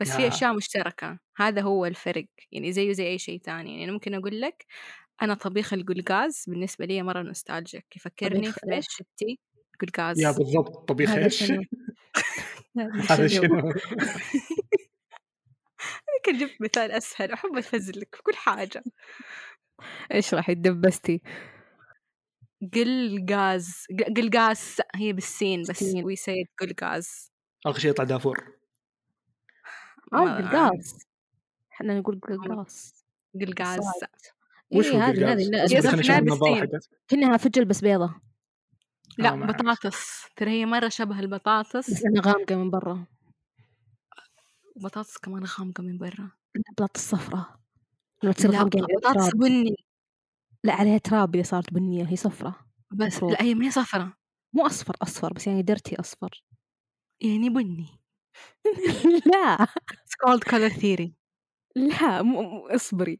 بس 0.00 0.10
في. 0.10 0.28
أشياء 0.28 0.54
مشتركة. 0.54 1.18
هذا 1.36 1.62
هو 1.62 1.86
الفرق. 1.86 2.26
يعني 2.52 2.72
زيه 2.72 2.92
زي 2.92 3.06
أي 3.06 3.18
شيء 3.18 3.40
تاني 3.40 3.70
يعني 3.70 3.84
أنا 3.84 3.92
ممكن 3.92 4.14
أقول 4.14 4.40
لك 4.40 4.66
أنا 5.22 5.34
طبيخ 5.34 5.72
القلقاز 5.72 6.44
بالنسبة 6.48 6.84
لي 6.84 7.02
مرة 7.02 7.22
نوستالجيك 7.22 7.96
يفكرني 7.96 8.52
في 8.52 8.60
إيش؟ 8.72 8.86
ستي 9.78 9.86
قلقاز 9.86 10.20
يا 10.20 10.30
بالضبط. 10.30 10.88
طبيخ 10.88 11.10
هذا 11.10 11.24
إيش؟ 11.24 11.44
شنو؟ 11.44 11.62
هذا 13.10 13.26
شنو؟ 13.26 13.72
يمكن 16.08 16.38
جبت 16.40 16.56
مثال 16.60 16.90
أسهل 16.90 17.32
أحب 17.32 17.56
أفزلك 17.56 18.14
في 18.14 18.22
كل 18.22 18.34
حاجة. 18.34 18.84
إيش 20.14 20.34
راح 20.34 20.48
يدبستي 20.50 21.22
قلقاز 22.74 23.84
ق- 24.00 24.16
قلقاس 24.16 24.82
هي 24.94 25.12
بالسين 25.12 25.62
بس. 25.62 25.82
وي 25.82 26.16
سيد 26.16 26.46
قلقاز 26.58 27.32
آخر 27.66 27.78
شيء 27.78 27.90
يطلع 27.90 28.04
دافور. 28.04 28.58
ما- 30.12 30.36
قلقاس 30.36 31.06
إحنا 31.72 31.98
نقول 31.98 32.20
قلقاس 32.20 33.04
قلقاز 33.40 33.80
وش 34.70 34.86
هو 34.86 34.92
إيه 34.92 35.08
هذه 35.08 35.34
قلقاز؟ 35.34 35.76
هذه 35.86 36.80
كأنها 37.08 37.36
فجل 37.36 37.64
بس 37.64 37.80
بيضة. 37.80 38.20
لأ. 39.18 39.34
بطاطس. 39.34 40.26
ترى 40.36 40.50
هي 40.50 40.66
مرة 40.66 40.88
شبه 40.88 41.20
البطاطس. 41.20 41.90
بس 41.90 42.04
أنا 42.04 42.20
غامقة 42.20 42.56
من 42.56 42.70
برا. 42.70 43.04
وبطاطس 44.76 45.18
كمان 45.18 45.44
غامقة 45.44 45.82
من 45.82 45.98
برا. 45.98 46.30
البطاطس 46.56 47.10
صفراء. 47.10 47.58
لما 48.22 48.32
تصير 48.32 48.50
لا 48.50 48.58
غامقة 48.58 48.80
بطاطس. 48.98 49.34
بني. 49.34 49.76
لا 50.64 50.74
عليها 50.74 50.98
تراب 50.98 51.34
إذا 51.34 51.42
صارت 51.44 51.72
بنية 51.74 52.04
هي 52.08 52.16
صفراء. 52.16 52.54
بس 52.90 53.06
مفروض. 53.16 53.32
لا 53.32 53.42
هي 53.42 53.54
ما 53.54 53.66
هي 53.66 53.70
صفرة 53.70 54.12
مو 54.52 54.66
أصفر 54.66 54.96
أصفر 55.02 55.32
بس 55.32 55.46
يعني 55.46 55.62
درتي 55.62 56.00
أصفر. 56.00 56.42
يعني 57.20 57.48
بني. 57.50 57.86
لا. 59.34 59.66
It's 59.66 60.16
called 60.24 60.44
color 60.44 60.70
theory. 60.70 61.17
لا 61.76 62.22
مو 62.22 62.66
اصبري. 62.68 63.18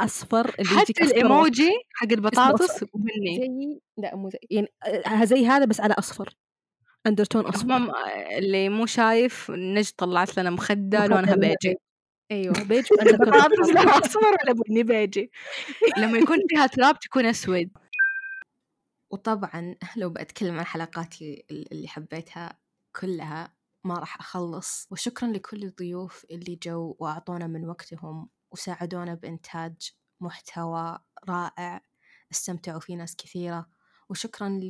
أصفر 0.00 0.54
اللي 0.60 0.68
حتى 0.80 0.92
أصفر 0.92 1.04
الإيموجي 1.04 1.70
حق 1.94 2.12
البطاطس. 2.12 2.84
بني 2.94 3.36
زي 3.38 3.80
لا 3.98 4.16
مو 4.16 4.30
زي 4.30 4.38
يعني 4.50 4.68
آه، 4.86 5.24
زي 5.24 5.46
هذا 5.46 5.64
بس 5.64 5.80
على 5.80 5.94
أصفر. 5.94 6.34
أندرتون 7.06 7.46
أصفر. 7.46 7.72
هم 7.76 7.92
اللي 8.38 8.68
مو 8.68 8.86
شايف 8.86 9.50
نجد 9.50 9.92
طلعت 9.98 10.38
لنا 10.38 10.50
مخدة 10.50 10.98
مخدة 10.98 11.06
لونها 11.06 11.34
بيجي. 11.36 11.76
أيوه 12.32 12.54
بيج 12.68 12.86
البطاطس 13.02 13.70
لها 13.70 13.98
أصفر 13.98 14.20
ولا 14.44 14.52
بني 14.68 14.82
بيجي. 14.82 15.30
لما 15.98 16.18
يكون 16.18 16.38
فيها 16.50 16.66
تراب 16.66 16.98
تكون 16.98 17.26
أسود. 17.26 17.70
وطبعا 19.12 19.76
لو 19.96 20.10
بتكلم 20.10 20.58
عن 20.58 20.64
حلقاتي 20.66 21.44
اللي 21.50 21.88
حبيتها 21.88 22.58
كلها 23.00 23.53
ما 23.84 23.98
راح 23.98 24.20
أخلص. 24.20 24.88
وشكرا 24.90 25.28
لكل 25.28 25.64
الضيوف 25.64 26.26
اللي 26.30 26.58
جو 26.62 26.96
وأعطونا 26.98 27.46
من 27.46 27.68
وقتهم 27.68 28.28
وساعدونا 28.50 29.14
بإنتاج 29.14 29.92
محتوى 30.20 30.98
رائع. 31.28 31.82
استمتعوا 32.32 32.80
فيه 32.80 32.96
ناس 32.96 33.16
كثيرة. 33.16 33.66
وشكرا 34.08 34.60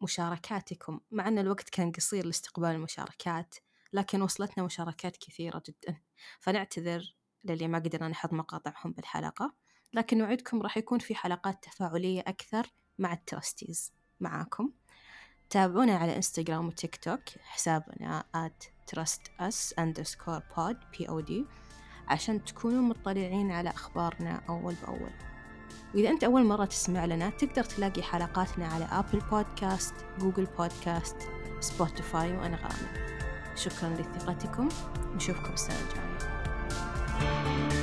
لمشاركاتكم. 0.00 1.00
مع 1.10 1.28
أن 1.28 1.38
الوقت 1.38 1.68
كان 1.70 1.92
قصير 1.92 2.26
لاستقبال 2.26 2.68
المشاركات 2.68 3.54
لكن 3.92 4.22
وصلتنا 4.22 4.64
مشاركات 4.64 5.16
كثيرة 5.16 5.62
جدا. 5.68 6.00
فنعتذر 6.40 7.16
للي 7.44 7.68
ما 7.68 7.78
قدرنا 7.78 8.08
نحط 8.08 8.32
مقاطعهم 8.32 8.92
بالحلقة. 8.92 9.54
لكن 9.92 10.18
نوعدكم 10.18 10.62
راح 10.62 10.76
يكون 10.76 10.98
في 10.98 11.14
حلقات 11.14 11.64
تفاعلية 11.64 12.20
أكثر 12.20 12.66
مع 12.98 13.12
ال 13.12 13.21
trusties 13.21 13.92
معاكم 14.20 14.72
تابعونا 15.50 15.96
على 15.96 16.16
إنستغرام 16.16 16.66
وتيك 16.66 16.96
توك 16.96 17.20
حسابنا 17.44 18.24
at 18.36 18.66
trustus 18.94 19.74
underscore 19.80 20.42
pod 20.56 20.76
pod 20.98 21.32
عشان 22.08 22.44
تكونوا 22.44 22.82
مطلعين 22.82 23.50
على 23.50 23.70
أخبارنا 23.70 24.40
أول 24.48 24.74
بأول. 24.74 25.10
وإذا 25.94 26.10
أنت 26.10 26.24
أول 26.24 26.44
مرة 26.44 26.64
تسمع 26.64 27.04
لنا 27.04 27.30
تقدر 27.30 27.64
تلاقي 27.64 28.02
حلقاتنا 28.02 28.66
على 28.66 28.84
أبل 28.84 29.18
بودكاست 29.30 29.94
جوجل 30.18 30.46
بودكاست 30.58 31.16
سبوتيفاي 31.60 32.36
وأنغامي. 32.36 32.88
شكرا 33.56 33.88
لثقتكم 33.88 34.68
نشوفكم 35.14 35.52
السنة 35.52 35.76
الجاية. 35.80 37.73